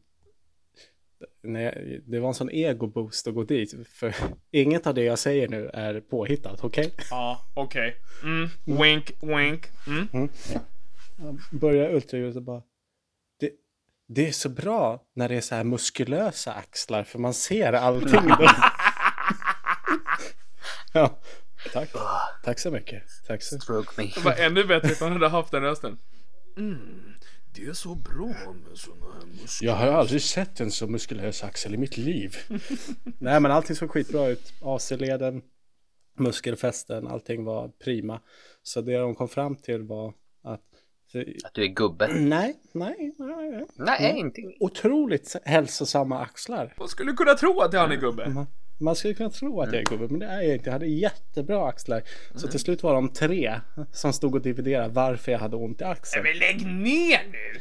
Nej, 1.42 2.02
det 2.06 2.20
var 2.20 2.28
en 2.28 2.34
sån 2.34 2.50
ego-boost 2.50 3.28
att 3.28 3.34
gå 3.34 3.44
dit. 3.44 3.88
För 3.88 4.14
inget 4.50 4.86
av 4.86 4.94
det 4.94 5.02
jag 5.02 5.18
säger 5.18 5.48
nu 5.48 5.70
är 5.74 6.00
påhittat, 6.00 6.64
okej? 6.64 6.94
ja, 7.10 7.46
okej. 7.54 7.96
Mm, 8.22 8.48
wink, 8.64 9.12
wink. 9.22 9.66
Mm. 9.86 10.28
Börjar 11.50 11.94
ultraljudet 11.94 12.36
och 12.36 12.42
bara 12.42 12.62
det, 13.40 13.50
det 14.08 14.28
är 14.28 14.32
så 14.32 14.48
bra 14.48 15.02
när 15.14 15.28
det 15.28 15.34
är 15.34 15.40
så 15.40 15.54
här 15.54 15.64
muskulösa 15.64 16.52
axlar 16.52 17.04
för 17.04 17.18
man 17.18 17.34
ser 17.34 17.72
allting 17.72 18.28
då. 18.28 18.48
ja, 20.92 21.18
tack. 21.72 21.90
Tack 22.44 22.58
så 22.58 22.70
mycket. 22.70 23.02
Tack 23.26 23.42
så 23.42 23.58
Stroke 23.58 24.02
me. 24.02 24.10
Det 24.14 24.24
var 24.24 24.32
ännu 24.32 24.64
bättre 24.64 24.88
if 24.88 25.00
han 25.00 25.12
hade 25.12 25.28
haft 25.28 25.50
den 25.50 25.62
rösten. 25.62 25.98
Mm, 26.56 27.14
det 27.64 27.66
är 27.70 27.72
så 27.72 27.94
bra 27.94 28.26
med 28.26 28.78
såna 28.78 29.06
här 29.14 29.26
muskler. 29.42 29.68
Jag 29.68 29.76
har 29.76 29.86
aldrig 29.86 30.22
sett 30.22 30.60
en 30.60 30.70
så 30.70 30.86
muskulös 30.86 31.44
axel 31.44 31.74
i 31.74 31.76
mitt 31.76 31.96
liv. 31.96 32.36
Nej 33.18 33.40
men 33.40 33.50
allting 33.50 33.76
såg 33.76 33.90
skitbra 33.90 34.28
ut. 34.28 34.52
AC-leden, 34.62 35.42
muskelfästen, 36.18 37.06
allting 37.06 37.44
var 37.44 37.68
prima. 37.68 38.20
Så 38.62 38.80
det 38.80 38.98
de 38.98 39.14
kom 39.14 39.28
fram 39.28 39.56
till 39.56 39.82
var 39.82 40.14
att 40.42 40.60
Att 41.44 41.54
du 41.54 41.62
är 41.62 41.66
gubbe. 41.68 42.08
nej, 42.08 42.56
nej, 42.72 43.14
nej, 43.18 43.50
nej. 43.50 43.66
Nej, 43.76 44.18
inte. 44.18 44.40
Otroligt 44.60 45.36
hälsosamma 45.44 46.20
axlar. 46.20 46.74
Man 46.78 46.88
skulle 46.88 47.12
kunna 47.12 47.34
tro 47.34 47.60
att 47.60 47.74
han 47.74 47.92
är 47.92 47.96
gubbe. 47.96 48.28
Man, 48.28 48.46
man 48.78 48.96
skulle 48.96 49.14
kunna 49.14 49.30
tro 49.30 49.60
att 49.60 49.72
jag 49.72 49.80
är 49.80 49.84
gubbe, 49.84 50.08
men 50.08 50.18
det 50.18 50.26
är 50.26 50.42
jag 50.42 50.52
inte. 50.52 50.68
Jag 50.68 50.72
hade 50.72 50.86
jättebra 50.86 51.68
axlar. 51.68 52.02
Så 52.34 52.48
till 52.48 52.60
slut 52.60 52.82
var 52.82 52.94
de 52.94 53.08
tre 53.08 53.60
som 53.92 54.12
stod 54.12 54.34
och 54.34 54.42
dividerade 54.42 54.88
varför 54.88 55.32
jag 55.32 55.38
hade 55.38 55.56
ont 55.56 55.80
i 55.80 55.84
axeln. 55.84 56.22
Men 56.22 56.38
lägg 56.38 56.66
ner 56.66 57.20
nu! 57.32 57.60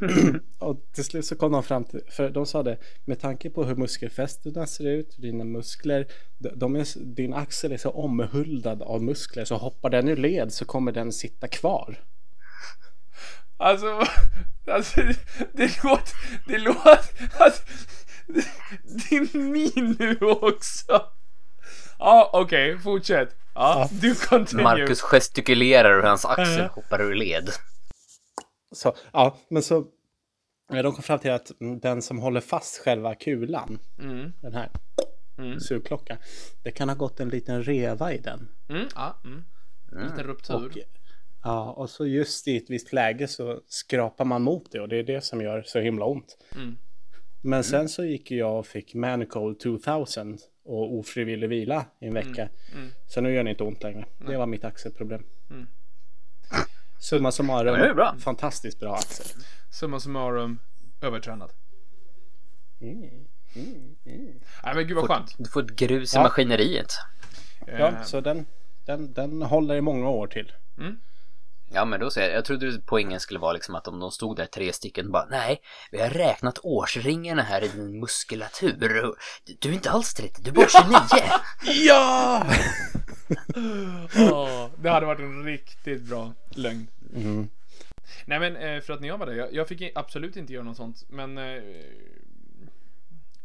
Och 0.58 0.76
till 0.92 1.04
slut 1.04 1.26
så 1.26 1.36
kom 1.36 1.52
de 1.52 1.62
fram 1.62 1.84
till, 1.84 2.00
för 2.10 2.30
de 2.30 2.46
sa 2.46 2.62
det, 2.62 2.78
med 3.04 3.20
tanke 3.20 3.50
på 3.50 3.64
hur 3.64 3.74
muskelfästena 3.74 4.66
ser 4.66 4.86
ut, 4.86 5.16
dina 5.18 5.44
muskler, 5.44 6.06
de, 6.38 6.76
är, 6.76 7.04
din 7.04 7.34
axel 7.34 7.72
är 7.72 7.76
så 7.76 7.90
omhuldad 7.90 8.82
av 8.82 9.02
muskler 9.02 9.44
så 9.44 9.56
hoppar 9.56 9.90
den 9.90 10.08
ur 10.08 10.16
led 10.16 10.52
så 10.52 10.64
kommer 10.64 10.92
den 10.92 11.12
sitta 11.12 11.48
kvar. 11.48 11.98
Alltså, 13.56 13.86
alltså 14.66 15.00
det 15.52 15.84
låter, 15.84 16.16
det 16.46 16.58
låter, 16.58 16.98
alltså, 17.38 17.62
din 19.10 19.28
min 19.52 19.96
nu 19.98 20.18
också. 20.20 21.02
Ja, 21.98 22.30
okej, 22.32 22.78
fortsätt. 22.78 23.36
Ja, 23.54 23.88
du 23.92 24.14
continue. 24.14 24.62
Marcus 24.64 25.00
gestikulerar 25.00 25.98
och 25.98 26.08
hans 26.08 26.24
axel 26.24 26.66
hoppar 26.66 27.02
ur 27.02 27.14
led. 27.14 27.50
Så, 28.72 28.94
ja, 29.12 29.36
men 29.48 29.62
så 29.62 29.86
ja, 30.72 30.82
de 30.82 30.92
kom 30.92 31.02
fram 31.02 31.18
till 31.18 31.30
att 31.30 31.60
mm, 31.60 31.78
den 31.80 32.02
som 32.02 32.18
håller 32.18 32.40
fast 32.40 32.78
själva 32.78 33.14
kulan, 33.14 33.78
Mm, 33.98 34.32
den 34.40 34.54
här 34.54 34.70
Mm. 35.38 35.60
sugklockan, 35.60 36.16
det 36.62 36.70
kan 36.70 36.88
ha 36.88 36.96
gått 36.96 37.20
en 37.20 37.28
liten 37.28 37.62
reva 37.64 38.12
i 38.12 38.18
den. 38.18 38.48
mm, 38.68 38.86
ja, 38.94 39.20
mm. 39.24 39.44
En 39.92 40.02
liten 40.02 40.24
ruptur. 40.24 40.54
Och, 40.66 40.78
ja, 41.44 41.70
och 41.72 41.90
så 41.90 42.06
just 42.06 42.48
i 42.48 42.56
ett 42.56 42.70
visst 42.70 42.92
läge 42.92 43.28
så 43.28 43.60
skrapar 43.68 44.24
man 44.24 44.42
mot 44.42 44.72
det 44.72 44.80
och 44.80 44.88
det 44.88 44.96
är 44.98 45.02
det 45.02 45.20
som 45.24 45.40
gör 45.40 45.62
så 45.66 45.78
himla 45.80 46.04
ont. 46.04 46.38
Mm. 46.54 46.76
Men 47.40 47.64
sen 47.64 47.88
så 47.88 48.04
gick 48.04 48.30
jag 48.30 48.58
och 48.58 48.66
fick 48.66 48.94
Manicol 48.94 49.56
2000 49.56 50.38
och 50.64 50.94
ofrivillig 50.94 51.48
vila 51.48 51.86
i 52.00 52.06
en 52.06 52.14
vecka. 52.14 52.48
mm. 52.74 52.88
Så 53.06 53.20
nu 53.20 53.32
gör 53.34 53.44
det 53.44 53.50
inte 53.50 53.64
ont 53.64 53.82
längre. 53.82 54.04
Det 54.18 54.36
var 54.36 54.46
mitt 54.46 54.64
axelproblem. 54.64 55.22
Mm. 55.50 55.66
Summa 56.98 57.32
summarum, 57.32 57.74
Ja, 57.74 57.82
det 57.82 57.88
är 57.90 57.94
bra. 57.94 58.14
fantastiskt 58.18 58.80
bra 58.80 58.94
axel. 58.94 59.42
Summa 59.70 60.00
summarum, 60.00 60.58
övertränad. 61.00 61.50
Mm. 62.80 63.00
Nej 64.64 64.74
men 64.74 64.86
gud 64.88 64.96
vad 64.96 65.06
skönt. 65.06 65.34
Du 65.38 65.50
får 65.50 65.62
ett 65.62 65.70
grus 65.76 66.14
i 66.14 66.16
Ja. 66.16 66.22
maskineriet. 66.22 66.92
Ja, 67.66 67.72
Eh, 67.72 68.02
så 68.02 68.20
den, 68.20 68.46
den, 68.84 69.12
den 69.12 69.42
håller 69.42 69.74
i 69.74 69.80
många 69.80 70.08
år 70.08 70.26
till. 70.26 70.52
Ja 71.72 71.84
men 71.84 72.00
då 72.00 72.10
säger 72.10 72.28
jag, 72.28 72.36
jag 72.36 72.44
trodde 72.44 72.80
poängen 72.86 73.20
skulle 73.20 73.40
vara 73.40 73.52
liksom 73.52 73.74
att 73.74 73.88
om 73.88 74.00
de 74.00 74.10
stod 74.10 74.36
där 74.36 74.46
tre 74.46 74.72
stycken 74.72 75.12
bara 75.12 75.26
nej, 75.30 75.60
vi 75.90 76.00
har 76.00 76.10
räknat 76.10 76.58
årsringarna 76.62 77.42
här 77.42 77.64
i 77.64 77.68
din 77.68 78.00
muskulatur. 78.00 79.14
Du 79.60 79.68
är 79.68 79.72
inte 79.72 79.90
alls 79.90 80.14
30, 80.14 80.42
du 80.42 80.50
är 80.50 80.54
bara 80.54 80.68
29. 80.68 80.96
Ja! 81.86 82.46
Åh, 84.32 84.70
det 84.82 84.90
hade 84.90 85.06
varit 85.06 85.20
en 85.20 85.44
riktigt 85.44 86.02
bra 86.02 86.32
lögn. 86.50 86.86
Mm. 87.14 87.48
Nej 88.26 88.38
men 88.40 88.56
eh, 88.56 88.80
för 88.80 88.92
att 88.92 89.00
när 89.00 89.08
jag 89.08 89.18
var 89.18 89.26
där, 89.26 89.34
jag, 89.34 89.54
jag 89.54 89.68
fick 89.68 89.92
absolut 89.94 90.36
inte 90.36 90.52
göra 90.52 90.64
något 90.64 90.76
sånt. 90.76 91.04
Men 91.08 91.38
eh, 91.38 91.62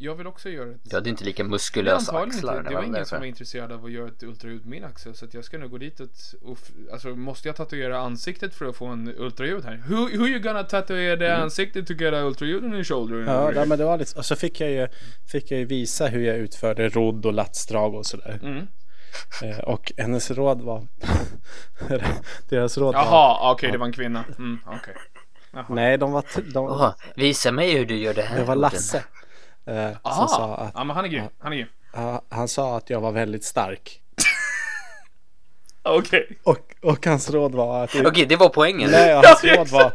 jag 0.02 0.16
vill 0.16 0.28
också 0.28 0.50
göra 0.50 0.72
ett... 0.72 0.82
Du 0.84 0.96
hade 0.96 1.10
inte 1.10 1.24
lika 1.24 1.44
muskulösa 1.44 2.18
axlar. 2.18 2.58
inte, 2.58 2.64
det 2.64 2.70
det 2.70 2.76
var 2.76 2.82
var 2.82 2.88
ingen 2.88 3.06
som 3.06 3.20
var 3.20 3.26
intresserad 3.26 3.72
av 3.72 3.86
att 3.86 3.92
göra 3.92 4.08
ett 4.08 4.24
ultraljud 4.24 4.64
på 4.64 4.70
min 4.70 4.84
axel. 4.84 5.16
Så 5.16 5.26
att 5.26 5.34
jag 5.34 5.44
ska 5.44 5.58
nog 5.58 5.72
gå 5.72 5.78
dit 5.78 6.00
och, 6.42 6.58
alltså 6.92 7.10
måste 7.10 7.48
jag 7.48 7.56
tatuera 7.56 8.00
ansiktet 8.00 8.56
för 8.56 8.66
att 8.66 8.76
få 8.76 8.86
en 8.86 9.14
ultraljud 9.18 9.66
här? 9.66 9.84
Who, 9.88 9.96
who 9.96 10.28
you 10.28 10.40
gonna 10.40 10.64
tatuera 10.64 11.18
the 11.18 11.28
ansiktet 11.28 11.88
to 11.88 11.94
get 11.94 12.14
a 12.14 12.22
ultraljud 12.22 12.64
on 12.64 12.74
your 12.74 12.84
shoulder? 12.84 13.16
Mm. 13.16 13.28
Ja, 13.28 13.52
ja, 13.54 13.66
men 13.66 13.78
det 13.78 13.86
var 13.86 13.98
lite, 13.98 14.18
och 14.18 14.26
så 14.26 14.36
fick 14.36 14.62
jag 14.62 14.72
ju, 14.72 14.88
fick 15.32 15.52
jag 15.52 15.60
ju 15.60 15.66
visa 15.66 16.08
hur 16.08 16.22
jag 16.22 16.38
utförde 16.38 16.90
rodd 16.90 17.26
och 17.26 17.34
latsdrag 17.34 17.96
och 17.96 18.06
sådär. 18.06 18.40
Mm. 18.44 18.68
Eh, 19.44 19.60
och 19.60 19.92
hennes 19.98 20.32
råd 20.32 20.62
var, 20.62 20.88
deras 22.50 22.78
råd 22.78 22.96
var, 22.96 23.02
Jaha, 23.02 23.52
okej 23.52 23.72
det 23.72 23.78
var 23.78 23.86
en 23.86 23.94
kvinna. 23.94 24.24
Mm. 24.38 24.60
Jaha. 25.54 25.66
Nej, 25.70 25.98
de 25.98 26.12
var... 26.12 26.24
De, 26.54 26.66
Åh, 26.66 26.94
visa 27.16 27.52
mig 27.52 27.78
hur 27.78 27.86
du 27.86 27.96
gör 27.96 28.14
det 28.14 28.22
här. 28.22 28.40
det 28.40 28.44
var 28.44 28.56
orden. 28.56 28.62
Lasse. 28.62 29.04
Eh, 29.77 29.91
som 30.15 30.27
sa 30.27 30.55
att, 30.55 30.71
Ja, 30.75 30.84
men 30.84 30.95
han 30.95 31.05
är 31.05 31.10
grym. 31.10 31.25
Han 31.39 31.53
är 31.53 31.57
grym. 31.57 31.67
ja, 31.93 32.21
han 32.29 32.47
sa 32.47 32.77
att 32.77 32.89
jag 32.89 33.01
var 33.01 33.12
väldigt 33.12 33.43
stark. 33.43 34.01
Okej. 35.84 36.39
Och, 36.43 36.75
och 36.81 37.05
hans 37.05 37.29
råd 37.29 37.55
var 37.55 37.84
att... 37.84 37.95
Okej, 38.05 38.25
det 38.25 38.36
var 38.36 38.49
poängen. 38.49 38.91
Nej, 38.91 39.13
hans 39.13 39.43
råd 39.57 39.67
var... 39.67 39.93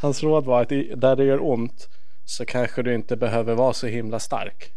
Hans 0.00 0.22
råd 0.22 0.44
var 0.44 0.62
att 0.62 0.68
där 0.68 1.16
det 1.16 1.24
gör 1.24 1.44
ont 1.44 1.88
så 2.24 2.46
kanske 2.46 2.82
du 2.82 2.94
inte 2.94 3.16
behöver 3.16 3.54
vara 3.54 3.72
så 3.72 3.86
himla 3.86 4.18
stark. 4.18 4.72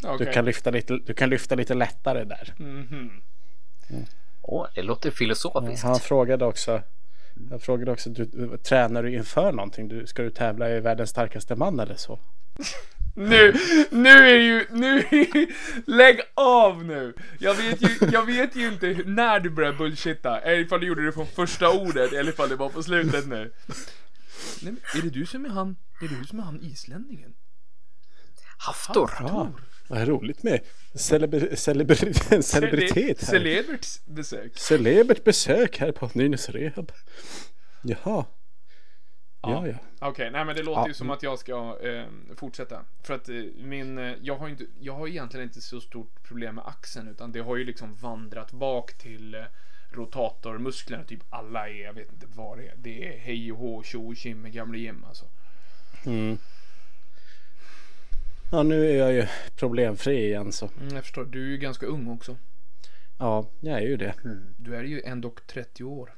Du, 0.00 0.08
Okej. 0.08 0.32
kan 0.32 0.44
lyfta 0.44 0.70
lite, 0.70 0.98
du 1.06 1.14
kan 1.14 1.30
lyfta 1.30 1.54
lite 1.54 1.74
lättare 1.74 2.24
där. 2.24 2.54
Mhm. 2.58 3.22
Åh, 4.42 4.66
det 4.74 4.82
låter 4.82 5.10
filosofiskt. 5.10 5.84
Han 5.84 6.00
frågade 6.00 6.44
också 6.44 6.82
han 7.50 7.60
frågade 7.60 7.92
också, 7.92 8.10
du, 8.10 8.24
du, 8.24 8.56
tränar 8.56 9.02
du 9.02 9.14
inför 9.14 9.52
någonting? 9.52 9.88
Du, 9.88 10.06
ska 10.06 10.22
du 10.22 10.30
tävla 10.30 10.70
i 10.70 10.80
världens 10.80 11.10
starkaste 11.10 11.56
man 11.56 11.80
eller 11.80 11.96
så? 11.96 12.18
Nu, 13.14 13.54
nu 13.90 14.10
är 14.10 14.40
ju, 14.40 14.66
nu 14.70 14.98
är 14.98 15.36
ju, 15.36 15.46
lägg 15.86 16.20
av 16.34 16.84
nu! 16.84 17.14
Jag 17.38 17.54
vet 17.54 17.82
ju, 17.82 17.88
jag 18.12 18.26
vet 18.26 18.56
ju 18.56 18.68
inte 18.68 19.02
när 19.06 19.40
du 19.40 19.50
började 19.50 19.76
bullshitta, 19.76 20.40
eller 20.40 20.62
ifall 20.62 20.80
du 20.80 20.86
gjorde 20.86 21.04
det 21.06 21.12
från 21.12 21.26
första 21.26 21.70
ordet, 21.70 22.12
eller 22.12 22.32
ifall 22.32 22.48
det 22.48 22.56
var 22.56 22.68
på 22.68 22.82
slutet 22.82 23.26
nu. 23.26 23.52
Nej, 24.62 24.72
men 24.72 24.76
är 24.94 25.02
det 25.02 25.10
du 25.10 25.26
som 25.26 25.44
är 25.44 25.48
han, 25.48 25.76
är 26.00 26.08
det 26.08 26.14
du 26.20 26.24
som 26.24 26.38
är 26.38 26.42
han 26.42 26.60
islänningen? 26.62 27.34
Haftor. 28.58 29.10
Ja, 29.20 29.52
vad 29.88 30.08
roligt 30.08 30.42
med 30.42 30.60
celebr 30.94 31.56
celebr 31.56 31.94
celebritet 32.42 33.20
här. 33.20 33.26
Celebert 33.26 33.86
besök. 34.06 34.58
Celebert 34.58 35.24
besök 35.24 35.78
här 35.78 35.92
på 35.92 36.10
Nynäs 36.14 36.48
Rehab. 36.48 36.92
Jaha. 37.82 38.24
Ja, 39.50 39.66
ja. 39.68 40.08
Okej, 40.08 40.30
nej 40.30 40.44
men 40.44 40.56
det 40.56 40.62
låter 40.62 40.80
Ja. 40.80 40.88
ju 40.88 40.94
som 40.94 41.10
att 41.10 41.22
jag 41.22 41.38
ska 41.38 41.78
eh, 41.82 42.04
fortsätta. 42.36 42.84
För 43.02 43.14
att 43.14 43.28
eh, 43.28 43.34
min, 43.56 43.98
eh, 43.98 44.14
jag 44.22 44.36
har 44.36 44.48
inte, 44.48 44.66
jag 44.80 44.92
har 44.92 45.08
egentligen 45.08 45.44
inte 45.46 45.60
så 45.60 45.80
stort 45.80 46.22
problem 46.22 46.54
med 46.54 46.66
axeln 46.66 47.08
utan 47.08 47.32
det 47.32 47.40
har 47.40 47.56
ju 47.56 47.64
liksom 47.64 47.94
vandrat 47.94 48.52
bak 48.52 48.94
till 48.98 49.34
eh, 49.34 49.40
rotatormusklerna. 49.90 51.04
Typ 51.04 51.20
alla 51.30 51.68
är, 51.68 51.84
jag 51.84 51.92
vet 51.92 52.12
inte 52.12 52.26
vad 52.34 52.58
det 52.58 52.66
är. 52.68 52.74
Det 52.76 53.08
är 53.14 53.18
hej 53.18 53.52
och 53.52 53.58
hå, 53.58 53.82
tjo 53.82 54.08
och 54.08 54.16
tjim 54.16 54.42
med 54.42 54.52
gamle 54.52 54.78
Jim 54.78 55.04
alltså. 55.08 55.24
Mm. 56.06 56.38
Ja, 58.52 58.62
nu 58.62 58.90
är 58.90 58.96
jag 58.96 59.12
ju 59.12 59.26
problemfri 59.56 60.16
igen 60.26 60.52
så. 60.52 60.70
Mm, 60.80 60.94
jag 60.94 61.02
förstår, 61.04 61.24
du 61.24 61.46
är 61.46 61.50
ju 61.50 61.58
ganska 61.58 61.86
ung 61.86 62.08
också. 62.08 62.36
Ja, 63.18 63.46
jag 63.60 63.78
är 63.78 63.86
ju 63.86 63.96
det. 63.96 64.14
Du 64.56 64.76
är 64.76 64.82
ju 64.84 65.02
ändå 65.02 65.34
30 65.46 65.84
år. 65.84 66.14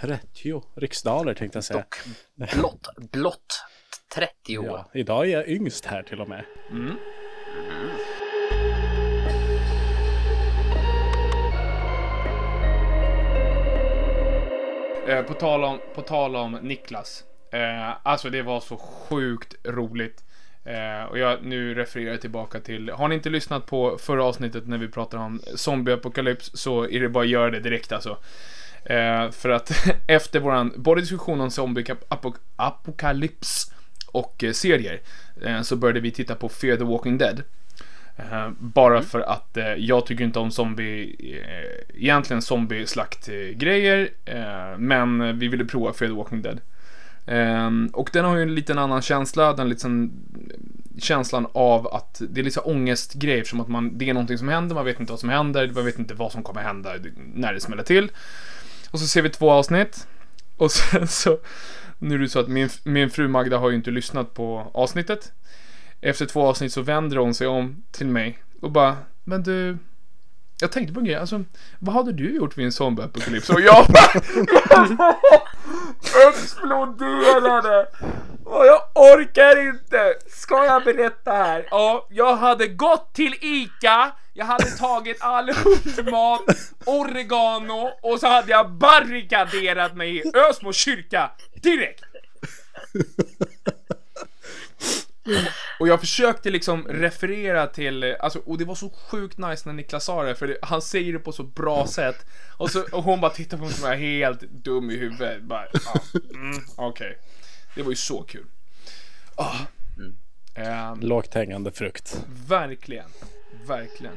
30 0.00 0.62
riksdaler 0.74 1.34
tänkte 1.34 1.56
jag 1.56 1.64
säga. 1.64 1.78
Dock 1.78 1.96
blott, 2.34 2.88
blott 3.12 3.64
30 4.14 4.58
år. 4.58 4.66
Ja, 4.66 4.90
idag 4.92 5.26
är 5.26 5.32
jag 5.32 5.48
yngst 5.48 5.84
här 5.84 6.02
till 6.02 6.20
och 6.20 6.28
med. 6.28 6.44
Mm. 6.70 6.96
Eh, 15.08 15.22
på, 15.22 15.34
tal 15.34 15.64
om, 15.64 15.80
på 15.94 16.02
tal 16.02 16.36
om 16.36 16.52
Niklas. 16.52 17.24
Eh, 17.52 18.06
alltså 18.06 18.30
det 18.30 18.42
var 18.42 18.60
så 18.60 18.76
sjukt 18.76 19.54
roligt. 19.64 20.24
Eh, 20.64 21.04
och 21.10 21.18
jag 21.18 21.44
nu 21.44 21.74
refererar 21.74 22.10
jag 22.10 22.20
tillbaka 22.20 22.60
till, 22.60 22.90
har 22.90 23.08
ni 23.08 23.14
inte 23.14 23.30
lyssnat 23.30 23.66
på 23.66 23.98
förra 23.98 24.24
avsnittet 24.24 24.66
när 24.66 24.78
vi 24.78 24.88
pratade 24.88 25.22
om 25.22 25.40
zombieapokalyps 25.54 26.50
så 26.54 26.88
är 26.88 27.00
det 27.00 27.08
bara 27.08 27.24
att 27.24 27.30
göra 27.30 27.50
det 27.50 27.60
direkt 27.60 27.92
alltså. 27.92 28.18
Eh, 28.84 29.30
för 29.30 29.48
att 29.48 29.72
efter 30.06 30.40
våran, 30.40 30.72
både 30.76 31.00
diskussion 31.00 31.40
om 31.40 31.50
zombieapokalyps 31.50 33.72
och 34.06 34.44
eh, 34.44 34.52
serier, 34.52 35.00
eh, 35.42 35.62
så 35.62 35.76
började 35.76 36.00
vi 36.00 36.10
titta 36.10 36.34
på 36.34 36.48
Fear 36.48 36.76
the 36.76 36.84
Walking 36.84 37.18
Dead. 37.18 37.42
Eh, 38.16 38.50
bara 38.58 39.02
för 39.02 39.20
att 39.20 39.56
eh, 39.56 39.74
jag 39.74 40.06
tycker 40.06 40.24
inte 40.24 40.38
om 40.38 40.50
zombie, 40.50 41.16
eh, 41.18 42.02
egentligen 42.02 42.42
zombie-slakt-grejer, 42.42 44.08
eh, 44.24 44.78
men 44.78 45.38
vi 45.38 45.48
ville 45.48 45.64
prova 45.64 45.92
Fear 45.92 46.08
the 46.08 46.16
Walking 46.16 46.42
Dead. 46.42 46.60
Eh, 47.26 47.70
och 47.92 48.10
den 48.12 48.24
har 48.24 48.36
ju 48.36 48.42
en 48.42 48.54
liten 48.54 48.78
annan 48.78 49.02
känsla, 49.02 49.52
den 49.52 49.68
liksom 49.68 50.12
känslan 50.98 51.46
av 51.52 51.86
att 51.86 52.22
det 52.28 52.40
är 52.40 52.44
lite 52.44 52.60
ångestgrej, 52.60 53.44
som 53.44 53.60
att 53.60 53.68
man, 53.68 53.98
det 53.98 54.10
är 54.10 54.14
någonting 54.14 54.38
som 54.38 54.48
händer, 54.48 54.74
man 54.74 54.84
vet 54.84 55.00
inte 55.00 55.12
vad 55.12 55.20
som 55.20 55.28
händer, 55.28 55.70
man 55.74 55.84
vet 55.84 55.98
inte 55.98 56.14
vad 56.14 56.32
som 56.32 56.42
kommer 56.42 56.62
hända 56.62 56.94
när 57.34 57.54
det 57.54 57.60
smäller 57.60 57.82
till. 57.82 58.10
Och 58.94 59.00
så 59.00 59.06
ser 59.06 59.22
vi 59.22 59.30
två 59.30 59.50
avsnitt, 59.50 60.06
och 60.56 60.72
sen 60.72 61.08
så, 61.08 61.38
nu 61.98 62.14
är 62.14 62.18
det 62.18 62.28
så 62.28 62.40
att 62.40 62.48
min, 62.48 62.68
min 62.84 63.10
fru 63.10 63.28
Magda 63.28 63.58
har 63.58 63.70
ju 63.70 63.76
inte 63.76 63.90
lyssnat 63.90 64.34
på 64.34 64.70
avsnittet. 64.74 65.32
Efter 66.00 66.26
två 66.26 66.46
avsnitt 66.46 66.72
så 66.72 66.82
vänder 66.82 67.16
hon 67.16 67.34
sig 67.34 67.46
om 67.46 67.82
till 67.92 68.06
mig 68.06 68.38
och 68.62 68.70
bara, 68.70 68.96
men 69.24 69.42
du, 69.42 69.78
jag 70.60 70.72
tänkte 70.72 70.94
på 70.94 71.00
en 71.00 71.06
grej, 71.06 71.16
alltså, 71.16 71.44
vad 71.78 71.94
hade 71.94 72.12
du 72.12 72.36
gjort 72.36 72.58
vid 72.58 72.64
en 72.64 72.72
zombieapokalyps? 72.72 73.50
Och 73.50 73.60
jag 73.60 73.86
bara, 73.86 75.14
exploderade! 76.28 77.86
Och 78.44 78.66
jag 78.66 78.80
orkar 78.94 79.68
inte! 79.68 80.14
Ska 80.26 80.64
jag 80.64 80.84
berätta 80.84 81.32
här? 81.32 81.68
Ja, 81.70 82.06
jag 82.10 82.36
hade 82.36 82.68
gått 82.68 83.14
till 83.14 83.34
ICA, 83.40 84.12
jag 84.34 84.46
hade 84.46 84.70
tagit 84.70 85.16
all 85.20 85.50
hundmat, 85.50 86.40
oregano 86.86 87.90
och 88.02 88.20
så 88.20 88.26
hade 88.26 88.50
jag 88.50 88.70
barrikaderat 88.70 89.96
mig 89.96 90.16
i 90.16 90.22
Ösmo 90.50 90.72
kyrka 90.72 91.30
direkt! 91.54 92.04
Och 95.80 95.88
jag 95.88 96.00
försökte 96.00 96.50
liksom 96.50 96.88
referera 96.88 97.66
till, 97.66 98.16
alltså, 98.20 98.38
och 98.38 98.58
det 98.58 98.64
var 98.64 98.74
så 98.74 98.90
sjukt 98.90 99.38
nice 99.38 99.68
när 99.68 99.72
Niklas 99.72 100.04
sa 100.04 100.22
det, 100.22 100.34
för 100.34 100.46
det, 100.48 100.58
han 100.62 100.82
säger 100.82 101.12
det 101.12 101.18
på 101.18 101.32
så 101.32 101.42
bra 101.42 101.86
sätt. 101.86 102.26
Och, 102.56 102.70
så, 102.70 102.82
och 102.92 103.02
hon 103.02 103.20
bara 103.20 103.30
tittar 103.30 103.56
på 103.58 103.64
mig 103.64 103.72
som 103.72 103.90
är 103.90 103.96
helt 103.96 104.40
dum 104.40 104.90
i 104.90 104.96
huvudet. 104.96 105.42
Bara, 105.42 105.66
ja, 105.72 106.00
mm, 106.34 106.64
okej. 106.76 107.18
Det 107.74 107.82
var 107.82 107.90
ju 107.90 107.96
så 107.96 108.22
kul. 108.22 108.46
Ah. 109.34 109.56
Ehm, 110.54 111.00
Lågt 111.00 111.34
hängande 111.34 111.72
frukt. 111.72 112.24
verkligen. 112.46 113.08
Verkligen. 113.66 114.14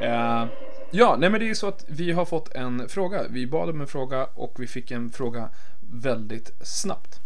Eh, 0.00 0.46
ja, 0.90 1.16
nej 1.18 1.30
men 1.30 1.32
det 1.32 1.46
är 1.46 1.48
ju 1.48 1.54
så 1.54 1.68
att 1.68 1.84
vi 1.88 2.12
har 2.12 2.24
fått 2.24 2.54
en 2.54 2.88
fråga. 2.88 3.22
Vi 3.28 3.46
bad 3.46 3.70
om 3.70 3.80
en 3.80 3.86
fråga 3.86 4.24
och 4.34 4.54
vi 4.58 4.66
fick 4.66 4.90
en 4.90 5.10
fråga 5.10 5.48
väldigt 5.80 6.52
snabbt. 6.60 7.20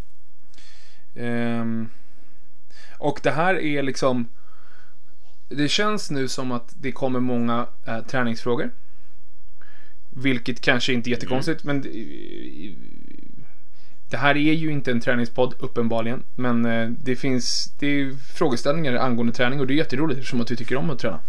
Ehm, 1.14 1.90
och 2.98 3.20
det 3.22 3.30
här 3.30 3.54
är 3.54 3.82
liksom... 3.82 4.28
Det 5.48 5.68
känns 5.68 6.10
nu 6.10 6.28
som 6.28 6.52
att 6.52 6.74
det 6.80 6.92
kommer 6.92 7.20
många 7.20 7.66
eh, 7.86 8.00
träningsfrågor. 8.00 8.70
Vilket 10.10 10.60
kanske 10.60 10.92
inte 10.92 11.10
är 11.10 11.12
jättekonstigt, 11.12 11.64
men 11.64 11.84
det, 14.10 14.16
här 14.16 14.36
är 14.36 14.52
ju 14.52 14.70
inte 14.72 14.90
en 14.90 15.00
träningspodd 15.00 15.54
uppenbarligen. 15.58 16.24
Men 16.36 16.64
eh, 16.66 16.88
det 16.90 17.16
finns 17.16 17.72
det 17.78 17.86
är 17.86 18.12
frågeställningar 18.34 18.94
angående 18.94 19.32
träning 19.32 19.60
och 19.60 19.66
det 19.66 19.74
är 19.74 19.76
jätteroligt 19.76 20.18
eftersom 20.18 20.40
att 20.40 20.46
du 20.46 20.56
tycker 20.56 20.76
om 20.76 20.90
att 20.90 20.98
träna. 20.98 21.20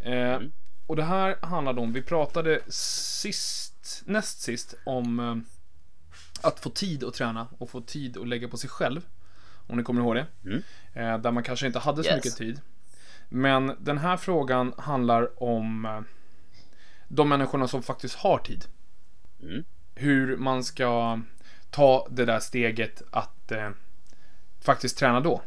Eh, 0.00 0.40
och 0.86 0.96
det 0.96 1.04
här 1.04 1.36
handlade 1.42 1.80
om, 1.80 1.92
vi 1.92 2.02
pratade 2.02 2.60
sist, 2.68 4.02
näst 4.04 4.40
sist 4.42 4.74
om 4.84 5.20
eh, 5.20 5.36
att 6.40 6.60
få 6.60 6.70
tid 6.70 7.04
att 7.04 7.14
träna 7.14 7.46
och 7.58 7.70
få 7.70 7.80
tid 7.80 8.16
att 8.16 8.28
lägga 8.28 8.48
på 8.48 8.56
sig 8.56 8.70
själv. 8.70 9.00
Om 9.66 9.76
ni 9.76 9.82
kommer 9.82 10.00
ihåg 10.00 10.14
det. 10.14 10.26
Eh, 10.94 11.18
där 11.18 11.30
man 11.30 11.42
kanske 11.42 11.66
inte 11.66 11.78
hade 11.78 12.02
så 12.02 12.08
Yes. 12.08 12.16
mycket 12.16 12.36
tid. 12.38 12.60
Men 13.28 13.76
den 13.80 13.98
här 13.98 14.16
frågan 14.16 14.72
handlar 14.78 15.42
om 15.42 16.04
de 17.08 17.28
människorna 17.28 17.68
som 17.68 17.82
faktiskt 17.82 18.14
har 18.14 18.38
tid. 18.38 18.64
Mm. 19.42 19.64
Hur 19.94 20.36
man 20.36 20.64
ska 20.64 21.20
ta 21.72 22.08
det 22.10 22.24
där 22.24 22.40
steget 22.40 23.02
att 23.10 23.52
eh, 23.52 23.70
faktiskt 24.60 24.98
träna 24.98 25.20
då. 25.20 25.42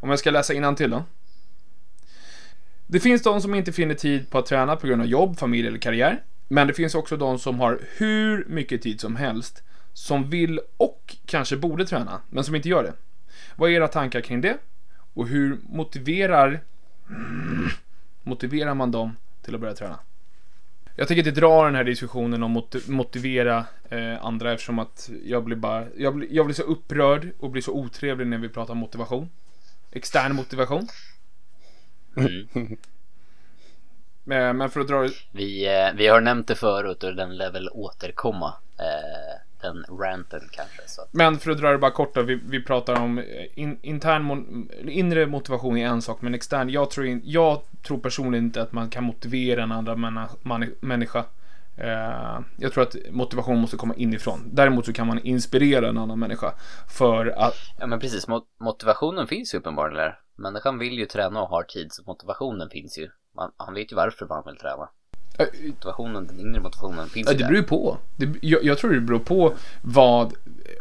Om 0.00 0.10
jag 0.10 0.18
ska 0.18 0.30
läsa 0.30 0.74
till 0.74 0.90
då. 0.90 1.04
Det 2.86 3.00
finns 3.00 3.22
de 3.22 3.40
som 3.40 3.54
inte 3.54 3.72
finner 3.72 3.94
tid 3.94 4.30
på 4.30 4.38
att 4.38 4.46
träna 4.46 4.76
på 4.76 4.86
grund 4.86 5.02
av 5.02 5.08
jobb, 5.08 5.38
familj 5.38 5.68
eller 5.68 5.78
karriär. 5.78 6.22
Men 6.48 6.66
det 6.66 6.74
finns 6.74 6.94
också 6.94 7.16
de 7.16 7.38
som 7.38 7.60
har 7.60 7.80
hur 7.96 8.44
mycket 8.48 8.82
tid 8.82 9.00
som 9.00 9.16
helst, 9.16 9.62
som 9.92 10.30
vill 10.30 10.60
och 10.76 11.16
kanske 11.26 11.56
borde 11.56 11.86
träna, 11.86 12.20
men 12.30 12.44
som 12.44 12.54
inte 12.54 12.68
gör 12.68 12.82
det. 12.82 12.92
Vad 13.56 13.70
är 13.70 13.74
era 13.74 13.88
tankar 13.88 14.20
kring 14.20 14.40
det? 14.40 14.58
Och 15.14 15.28
hur 15.28 15.58
motiverar 15.62 16.60
motiverar 18.22 18.74
man 18.74 18.90
dem 18.90 19.16
till 19.42 19.54
att 19.54 19.60
börja 19.60 19.74
träna? 19.74 19.98
Jag 20.96 21.08
tänker 21.08 21.28
inte 21.28 21.40
dra 21.40 21.64
den 21.64 21.74
här 21.74 21.84
diskussionen 21.84 22.42
om 22.42 22.56
att 22.56 22.88
motivera 22.88 23.66
eh, 23.88 24.24
andra 24.24 24.52
eftersom 24.52 24.78
att 24.78 25.10
jag 25.24 25.44
blir 25.44 25.56
bara, 25.56 25.86
jag 25.96 26.14
blir, 26.14 26.28
jag 26.30 26.46
blir 26.46 26.54
så 26.54 26.62
upprörd 26.62 27.30
och 27.38 27.50
blir 27.50 27.62
så 27.62 27.72
otrevlig 27.72 28.26
när 28.26 28.38
vi 28.38 28.48
pratar 28.48 28.74
motivation. 28.74 29.30
Extern 29.90 30.34
motivation. 30.34 30.88
Mm. 32.16 32.76
Men, 34.24 34.56
men 34.56 34.70
för 34.70 34.80
att 34.80 34.88
dra 34.88 35.08
Vi, 35.32 35.66
eh, 35.66 35.94
vi 35.96 36.06
har 36.06 36.20
nämnt 36.20 36.48
det 36.48 36.54
förut 36.54 37.04
och 37.04 37.16
den 37.16 37.36
lär 37.36 37.52
väl 37.52 37.68
återkomma. 37.72 38.54
Eh, 38.78 39.40
den 39.64 39.84
ranten 39.98 40.40
kanske. 40.52 40.82
Att, 41.02 41.08
Men 41.12 41.38
för 41.38 41.50
att 41.50 41.58
dra 41.58 41.70
det 41.72 41.78
bara 41.78 41.90
kort 41.90 42.14
då, 42.14 42.22
vi, 42.22 42.34
vi 42.34 42.62
pratar 42.62 43.00
om 43.00 43.18
eh, 43.18 43.24
in, 43.54 43.78
intern, 43.82 44.68
inre 44.88 45.26
motivation 45.26 45.76
är 45.76 45.86
en 45.86 46.02
sak, 46.02 46.22
men 46.22 46.34
extern, 46.34 46.70
jag 46.70 46.90
tror, 46.90 47.06
in, 47.06 47.20
jag 47.24 47.62
tror 47.86 47.98
personligen 47.98 48.44
inte 48.44 48.62
att 48.62 48.72
man 48.72 48.90
kan 48.90 49.04
motivera 49.04 49.62
en 49.62 49.72
andra 49.72 49.96
männa, 49.96 50.28
man, 50.42 50.74
människa. 50.80 51.24
Eh, 51.76 52.40
jag 52.58 52.72
tror 52.72 52.82
att 52.82 52.96
motivation 53.10 53.58
måste 53.58 53.76
komma 53.76 53.94
inifrån. 53.94 54.40
Däremot 54.52 54.86
så 54.86 54.92
kan 54.92 55.06
man 55.06 55.18
inspirera 55.18 55.88
en 55.88 55.98
annan 55.98 56.18
människa 56.18 56.54
för 56.88 57.26
att, 57.26 57.54
ja 57.78 57.86
men 57.86 58.00
precis, 58.00 58.28
Mot- 58.28 58.48
motivationen 58.60 59.26
finns 59.26 59.54
ju 59.54 59.58
uppenbarligen. 59.58 60.12
Människan 60.36 60.78
vill 60.78 60.98
ju 60.98 61.06
träna 61.06 61.42
och 61.42 61.48
har 61.48 61.62
tid, 61.62 61.92
så 61.92 62.02
motivationen 62.06 62.70
finns 62.70 62.98
ju. 62.98 63.08
Man, 63.36 63.52
han 63.56 63.74
vet 63.74 63.92
ju 63.92 63.96
varför 63.96 64.26
man 64.26 64.42
vill 64.46 64.56
träna. 64.56 64.88
Motivationen, 65.38 66.26
den 66.26 66.40
inre 66.40 66.60
motivationen 66.60 67.08
finns 67.08 67.26
Ja, 67.26 67.32
ju 67.32 67.38
det 67.38 67.44
där. 67.44 67.48
beror 67.48 67.60
ju 67.60 67.66
på. 67.66 67.98
Det, 68.16 68.28
jag, 68.40 68.64
jag 68.64 68.78
tror 68.78 68.92
det 68.92 69.00
beror 69.00 69.18
på 69.18 69.54
vad, 69.82 70.32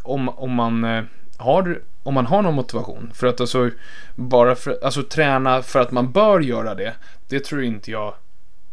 om, 0.04 0.30
om 0.30 0.52
man 0.52 0.84
eh, 0.84 1.04
har, 1.38 1.82
om 2.04 2.14
man 2.14 2.26
har 2.26 2.42
någon 2.42 2.54
motivation. 2.56 3.12
För 3.14 3.28
att 3.28 3.42
alltså, 3.42 3.70
bara 4.16 4.56
för, 4.56 4.78
alltså 4.84 5.04
träna 5.04 5.62
för 5.62 5.80
att 5.80 5.92
man 5.92 6.12
bör 6.12 6.40
göra 6.40 6.76
det, 6.76 6.94
det 7.28 7.40
tror 7.40 7.64
inte 7.64 7.92
jag 7.92 8.14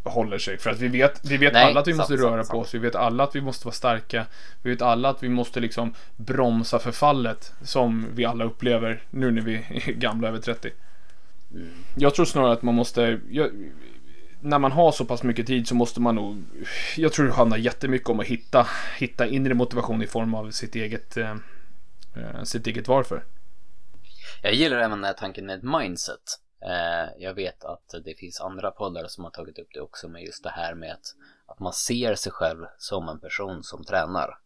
håller 0.03 0.39
sig. 0.39 0.59
För 0.59 0.71
att 0.71 0.79
vi 0.81 0.89
vet, 0.89 1.21
vi 1.31 1.37
vet 1.37 1.53
Nej, 1.53 1.65
alla 1.65 1.81
att 1.81 1.89
vi 1.89 1.93
sant, 1.93 1.99
måste 1.99 2.17
sant, 2.17 2.31
röra 2.31 2.45
sant. 2.45 2.51
på 2.53 2.59
oss. 2.59 2.75
Vi 2.75 2.79
vet 2.79 2.95
alla 2.95 3.25
att 3.25 3.37
vi 3.37 3.41
måste 3.41 3.67
vara 3.67 3.75
starka. 3.75 4.27
Vi 4.63 4.71
vet 4.71 4.83
alla 4.83 5.09
att 5.09 5.23
vi 5.23 5.29
måste 5.29 5.61
liksom 5.61 5.95
bromsa 6.17 6.79
förfallet 6.79 7.53
som 7.63 8.07
vi 8.15 8.25
alla 8.25 8.45
upplever 8.45 9.03
nu 9.11 9.31
när 9.31 9.43
vi 9.43 9.55
är 9.87 9.93
gamla 9.93 10.29
över 10.29 10.39
30. 10.39 10.71
Mm. 11.55 11.69
Jag 11.95 12.15
tror 12.15 12.25
snarare 12.25 12.53
att 12.53 12.63
man 12.63 12.75
måste, 12.75 13.21
jag, 13.31 13.51
när 14.41 14.59
man 14.59 14.73
har 14.73 14.93
så 14.93 15.05
pass 15.05 15.23
mycket 15.23 15.47
tid 15.47 15.69
så 15.69 15.75
måste 15.75 16.01
man 16.01 16.15
nog, 16.15 16.43
jag 16.97 17.13
tror 17.13 17.27
det 17.27 17.33
handlar 17.33 17.57
jättemycket 17.57 18.09
om 18.09 18.21
att 18.21 18.27
hitta, 18.27 18.67
hitta 18.99 19.27
inre 19.27 19.55
motivation 19.55 20.03
i 20.03 20.07
form 20.07 20.35
av 20.35 20.51
sitt 20.51 20.75
eget, 20.75 21.17
eh, 21.17 21.37
eh 22.17 22.43
sitt 22.43 22.67
eget 22.67 22.89
varför. 22.89 23.25
Jag 24.43 24.55
gillar 24.55 24.77
även 24.77 24.91
den 24.91 25.05
här 25.05 25.13
tanken 25.13 25.47
med 25.47 25.59
ett 25.59 25.81
mindset. 25.81 26.41
Eh, 26.63 27.23
jag 27.23 27.35
vet 27.35 27.65
att 27.65 27.95
det 28.05 28.15
finns 28.19 28.41
andra 28.41 28.71
poddar 28.71 29.07
som 29.07 29.25
har 29.25 29.31
tagit 29.31 29.59
upp 29.59 29.69
det 29.75 29.81
också 29.81 30.09
med 30.09 30.23
just 30.23 30.45
det 30.45 30.51
här 30.51 30.75
med 30.75 30.93
att, 30.93 31.15
att 31.47 31.61
man 31.61 31.73
ser 31.73 32.15
sig 32.15 32.33
själv 32.33 32.67
som 32.79 33.09
en 33.09 33.21
person 33.21 33.63
som 33.63 33.85
tränar. 33.85 34.39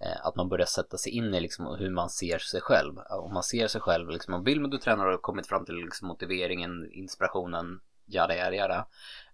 Eh, 0.00 0.26
att 0.26 0.36
man 0.36 0.48
börjar 0.48 0.66
sätta 0.66 0.96
sig 0.96 1.12
in 1.12 1.34
i 1.34 1.40
liksom 1.40 1.76
hur 1.78 1.90
man 1.90 2.10
ser 2.10 2.38
sig 2.38 2.60
själv. 2.60 2.98
Om 3.10 3.34
man 3.34 3.42
ser 3.42 3.68
sig 3.68 3.80
själv, 3.80 4.10
liksom, 4.10 4.34
om 4.34 4.44
vill 4.44 4.70
du 4.70 4.78
tränar 4.78 5.06
och 5.06 5.12
har 5.12 5.18
kommit 5.18 5.46
fram 5.46 5.64
till 5.64 5.74
liksom 5.74 6.08
motiveringen, 6.08 6.92
inspirationen, 6.92 7.80
jada 8.14 8.36
jada 8.36 8.56
jada. 8.56 8.86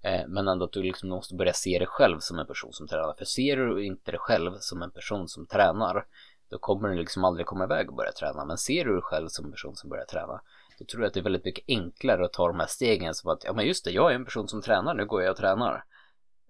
Eh, 0.03 0.29
men 0.29 0.49
ändå 0.49 0.65
att 0.65 0.73
du 0.73 0.83
liksom 0.83 1.09
måste 1.09 1.35
börja 1.35 1.53
se 1.53 1.79
dig 1.79 1.87
själv 1.87 2.19
som 2.21 2.39
en 2.39 2.47
person 2.47 2.73
som 2.73 2.89
tränar. 2.89 3.15
För 3.19 3.25
ser 3.25 3.57
du 3.57 3.85
inte 3.85 4.11
dig 4.11 4.21
själv 4.21 4.53
som 4.61 4.83
en 4.83 4.91
person 4.91 5.29
som 5.29 5.47
tränar, 5.47 6.07
då 6.51 6.59
kommer 6.59 6.89
du 6.89 6.95
liksom 6.95 7.25
aldrig 7.25 7.47
komma 7.47 7.65
iväg 7.65 7.89
och 7.89 7.97
börja 7.97 8.13
träna. 8.13 8.45
Men 8.45 8.59
ser 8.59 8.85
du 8.85 8.93
dig 8.93 9.03
själv 9.03 9.29
som 9.29 9.45
en 9.45 9.51
person 9.53 9.77
som 9.77 9.91
börjar 9.91 10.05
träna, 10.05 10.41
då 10.79 10.85
tror 10.85 11.03
jag 11.03 11.09
att 11.09 11.15
det 11.15 11.21
är 11.21 11.25
väldigt 11.25 11.45
mycket 11.45 11.65
enklare 11.69 12.25
att 12.25 12.33
ta 12.33 12.49
de 12.49 12.61
här 12.61 12.67
stegen 12.67 13.15
som 13.15 13.31
att, 13.31 13.45
ja 13.45 13.53
men 13.53 13.67
just 13.67 13.85
det, 13.85 13.91
jag 13.91 14.11
är 14.11 14.15
en 14.15 14.25
person 14.25 14.49
som 14.49 14.63
tränar, 14.63 14.95
nu 14.95 15.07
går 15.07 15.23
jag 15.23 15.31
och 15.31 15.37
tränar. 15.37 15.85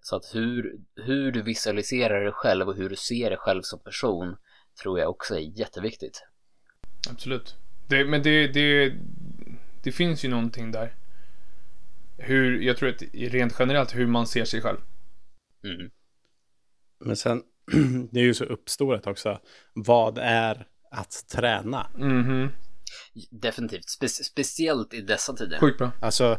Så 0.01 0.15
att 0.15 0.35
hur, 0.35 0.79
hur 0.95 1.31
du 1.31 1.41
visualiserar 1.41 2.23
dig 2.23 2.33
själv 2.33 2.67
och 2.67 2.75
hur 2.75 2.89
du 2.89 2.95
ser 2.95 3.29
dig 3.29 3.39
själv 3.39 3.61
som 3.61 3.79
person 3.79 4.37
tror 4.81 4.99
jag 4.99 5.09
också 5.09 5.35
är 5.35 5.59
jätteviktigt. 5.59 6.23
Absolut. 7.11 7.55
Det, 7.87 8.05
men 8.05 8.23
det, 8.23 8.47
det, 8.47 8.93
det 9.83 9.91
finns 9.91 10.25
ju 10.25 10.29
någonting 10.29 10.71
där. 10.71 10.95
Hur, 12.19 12.61
jag 12.61 12.77
tror 12.77 12.89
att 12.89 13.03
rent 13.13 13.55
generellt 13.59 13.95
hur 13.95 14.07
man 14.07 14.27
ser 14.27 14.45
sig 14.45 14.61
själv. 14.61 14.77
Mm. 15.63 15.91
Men 16.99 17.15
sen, 17.15 17.43
det 18.11 18.19
är 18.19 18.23
ju 18.23 18.33
så 18.33 18.43
uppstorat 18.45 19.07
också. 19.07 19.39
Vad 19.73 20.17
är 20.17 20.67
att 20.91 21.25
träna? 21.31 21.91
Mhm. 21.97 22.49
Definitivt, 23.29 23.89
Spe 23.89 24.07
speciellt 24.07 24.93
i 24.93 25.01
dessa 25.01 25.33
tider. 25.33 25.59
Sjukt 25.59 25.77
bra. 25.77 25.91
Alltså, 26.01 26.37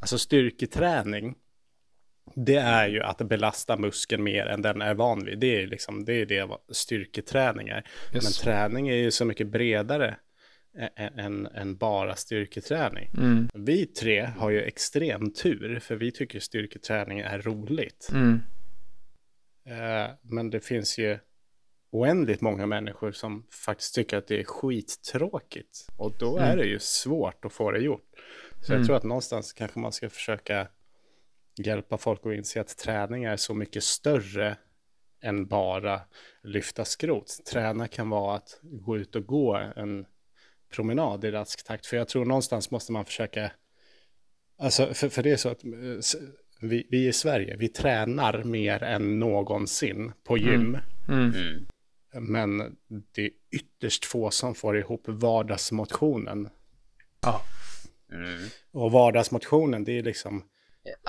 alltså 0.00 0.18
styrketräning. 0.18 1.34
Det 2.34 2.56
är 2.56 2.88
ju 2.88 3.02
att 3.02 3.18
belasta 3.18 3.76
muskeln 3.76 4.22
mer 4.22 4.46
än 4.46 4.62
den 4.62 4.82
är 4.82 4.94
van 4.94 5.24
vid. 5.24 5.38
Det 5.38 5.62
är 5.62 5.66
liksom 5.66 6.04
det, 6.04 6.12
är 6.12 6.26
det 6.26 6.48
styrketräning 6.72 7.68
är. 7.68 7.86
Yes. 8.14 8.24
Men 8.24 8.32
träning 8.32 8.88
är 8.88 8.96
ju 8.96 9.10
så 9.10 9.24
mycket 9.24 9.46
bredare 9.46 10.16
än, 10.96 11.46
än 11.46 11.76
bara 11.76 12.16
styrketräning. 12.16 13.10
Mm. 13.16 13.48
Vi 13.54 13.86
tre 13.86 14.24
har 14.24 14.50
ju 14.50 14.62
extrem 14.62 15.32
tur 15.32 15.78
för 15.78 15.96
vi 15.96 16.12
tycker 16.12 16.40
styrketräning 16.40 17.20
är 17.20 17.38
roligt. 17.38 18.08
Mm. 18.12 18.40
Eh, 19.66 20.10
men 20.22 20.50
det 20.50 20.60
finns 20.60 20.98
ju 20.98 21.18
oändligt 21.90 22.40
många 22.40 22.66
människor 22.66 23.12
som 23.12 23.46
faktiskt 23.64 23.94
tycker 23.94 24.16
att 24.16 24.26
det 24.26 24.40
är 24.40 24.44
skittråkigt. 24.44 25.86
Och 25.96 26.12
då 26.18 26.38
är 26.38 26.56
det 26.56 26.66
ju 26.66 26.78
svårt 26.78 27.44
att 27.44 27.52
få 27.52 27.70
det 27.70 27.78
gjort. 27.78 28.08
Så 28.60 28.72
jag 28.72 28.86
tror 28.86 28.96
att 28.96 29.04
någonstans 29.04 29.52
kanske 29.52 29.78
man 29.78 29.92
ska 29.92 30.10
försöka 30.10 30.68
hjälpa 31.56 31.98
folk 31.98 32.26
att 32.26 32.32
inse 32.32 32.60
att 32.60 32.78
träning 32.78 33.24
är 33.24 33.36
så 33.36 33.54
mycket 33.54 33.84
större 33.84 34.56
än 35.20 35.46
bara 35.46 36.00
lyfta 36.42 36.84
skrot. 36.84 37.40
Träna 37.52 37.88
kan 37.88 38.10
vara 38.10 38.36
att 38.36 38.60
gå 38.62 38.96
ut 38.96 39.16
och 39.16 39.26
gå 39.26 39.56
en 39.76 40.06
promenad 40.70 41.24
i 41.24 41.30
rask 41.30 41.64
takt. 41.64 41.86
För 41.86 41.96
jag 41.96 42.08
tror 42.08 42.24
någonstans 42.24 42.70
måste 42.70 42.92
man 42.92 43.04
försöka 43.04 43.50
Alltså, 44.58 44.94
för, 44.94 45.08
för 45.08 45.22
det 45.22 45.30
är 45.30 45.36
så 45.36 45.48
att 45.48 45.64
eh, 45.64 45.70
vi, 46.60 46.86
vi 46.90 47.06
i 47.06 47.12
Sverige, 47.12 47.56
vi 47.56 47.68
tränar 47.68 48.44
mer 48.44 48.82
än 48.82 49.18
någonsin 49.18 50.12
på 50.24 50.38
gym. 50.38 50.78
Mm. 51.08 51.34
Mm. 51.34 51.66
Men 52.12 52.76
det 53.14 53.22
är 53.22 53.30
ytterst 53.50 54.04
få 54.04 54.30
som 54.30 54.54
får 54.54 54.78
ihop 54.78 55.02
vardagsmotionen. 55.06 56.48
Ja. 57.20 57.42
Mm. 58.12 58.48
Och 58.72 58.92
vardagsmotionen, 58.92 59.84
det 59.84 59.98
är 59.98 60.02
liksom... 60.02 60.44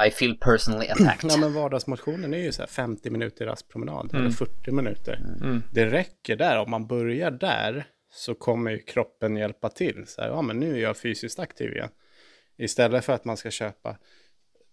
I 0.08 0.12
feel 0.12 0.38
personally 0.38 0.88
attacked. 0.88 1.32
Ja, 1.32 1.38
men 1.38 1.54
vardagsmotionen 1.54 2.34
är 2.34 2.38
ju 2.38 2.52
så 2.52 2.62
här 2.62 2.68
50 2.68 3.10
minuter 3.10 3.46
rastpromenad 3.46 4.16
eller 4.16 4.30
40 4.30 4.72
minuter. 4.72 5.16
Mm. 5.42 5.64
Det 5.74 5.86
räcker 5.86 6.36
där. 6.36 6.60
Om 6.60 6.72
man 6.72 6.88
börjar 6.88 7.32
där 7.32 7.86
så 8.12 8.36
kommer 8.36 8.72
ju 8.72 8.80
kroppen 8.80 9.38
hjälpa 9.38 9.70
till. 9.70 10.08
Så 10.08 10.22
här, 10.22 10.30
ja, 10.30 10.42
men 10.42 10.60
nu 10.60 10.76
är 10.76 10.82
jag 10.82 10.98
fysiskt 10.98 11.40
aktiv 11.40 11.74
igen. 11.74 11.90
Istället 12.58 13.06
för 13.06 13.14
att 13.14 13.26
man 13.26 13.38
ska 13.38 13.52
köpa 13.52 13.98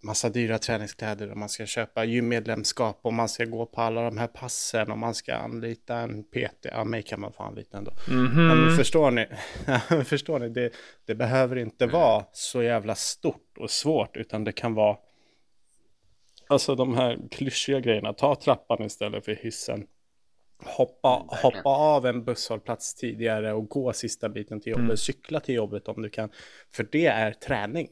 massa 0.03 0.29
dyra 0.29 0.59
träningskläder 0.59 1.31
och 1.31 1.37
man 1.37 1.49
ska 1.49 1.67
köpa 1.67 2.05
gymmedlemskap 2.05 2.99
och 3.03 3.13
man 3.13 3.29
ska 3.29 3.45
gå 3.45 3.67
på 3.67 3.81
alla 3.81 4.03
de 4.03 4.19
här 4.19 4.27
passen 4.27 4.91
och 4.91 4.99
man 4.99 5.15
ska 5.15 5.35
anlita 5.35 5.97
en 5.97 6.25
PT. 6.25 6.67
Ja, 6.73 6.85
mig 6.85 7.03
kan 7.03 7.21
man 7.21 7.33
få 7.33 7.43
anlita 7.43 7.79
ändå. 7.79 7.93
Mhm. 8.09 8.49
Ja, 8.49 8.55
men 8.55 8.77
förstår 8.77 9.11
ni? 9.11 9.27
Förstår 10.05 10.39
ni? 10.39 10.49
Det, 10.49 10.73
det 11.05 11.15
behöver 11.15 11.57
inte 11.57 11.87
vara 11.87 12.25
så 12.33 12.63
jävla 12.63 12.95
stort 12.95 13.59
och 13.59 13.71
svårt 13.71 14.17
utan 14.17 14.45
det 14.45 14.53
kan 14.53 14.75
vara 14.75 14.97
Alltså 16.49 16.75
de 16.75 16.95
här 16.95 17.19
klyschiga 17.31 17.81
grejerna. 17.81 18.13
Ta 18.13 18.35
trappan 18.35 18.83
istället 18.83 19.25
för 19.25 19.33
hissen. 19.33 19.87
Hoppa, 20.65 21.27
verkligen. 21.31 21.57
hoppa 21.57 21.71
av 21.71 22.07
en 22.07 22.25
busshållplats 22.25 22.95
tidigare 22.95 23.53
och 23.53 23.69
gå 23.69 23.93
sista 23.93 24.29
biten 24.29 24.61
till 24.61 24.73
jobbet. 24.73 24.99
Cykla 25.01 25.41
till 25.41 25.55
jobbet 25.55 25.89
om 25.89 26.03
du 26.03 26.11
kan. 26.11 26.31
För 26.73 26.87
det 26.93 27.07
är 27.07 27.33
träning. 27.33 27.89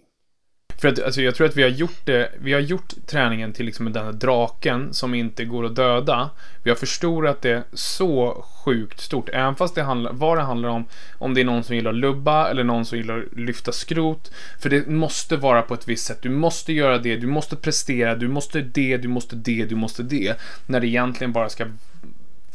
För 0.81 0.89
att, 0.89 1.03
alltså, 1.03 1.23
jag 1.23 1.35
tror 1.35 1.47
att 1.47 1.57
vi 1.57 1.63
har 1.63 1.71
gjort 1.71 2.07
det, 2.07 2.31
vi 2.41 2.53
har 2.53 2.61
gjort 2.61 3.07
träningen 3.07 3.53
till 3.53 3.67
liksom 3.67 3.93
den 3.93 4.05
här 4.05 4.13
draken 4.13 4.95
som 4.95 5.15
inte 5.15 5.45
går 5.45 5.65
att 5.65 5.77
döda. 5.77 6.31
Vi 6.65 6.71
har 6.71 6.77
förstorat 6.77 7.43
det 7.43 7.65
så 7.73 8.45
sjukt 8.65 9.01
stort, 9.01 9.29
även 9.29 9.57
fast 9.57 9.75
det 9.75 9.83
handlar, 9.83 10.13
vad 10.13 10.39
det 10.39 10.43
handlar 10.43 10.69
om, 10.69 10.85
om 11.19 11.35
det 11.35 11.41
är 11.41 11.45
någon 11.45 11.65
som 11.65 11.77
gillar 11.77 11.91
att 11.91 11.97
lubba 11.97 12.51
eller 12.51 12.65
någon 12.65 12.85
som 12.85 12.99
gillar 12.99 13.19
att 13.19 13.39
lyfta 13.39 13.73
skrot. 13.73 14.33
För 14.61 14.71
det 14.71 14.87
måste 14.87 15.37
vara 15.37 15.63
på 15.63 15.75
ett 15.75 15.89
visst 15.89 16.07
sätt. 16.07 16.23
Du 16.23 16.31
måste 16.31 16.73
göra 16.73 16.99
det, 16.99 17.17
du 17.17 17.27
måste 17.27 17.57
prestera, 17.57 18.15
du 18.15 18.29
måste 18.29 18.61
det, 18.61 18.97
du 18.97 19.09
måste 19.09 19.37
det, 19.37 19.65
du 19.65 19.75
måste 19.75 20.03
det. 20.03 20.35
När 20.67 20.81
det 20.81 20.87
egentligen 20.87 21.33
bara 21.33 21.49
ska 21.49 21.67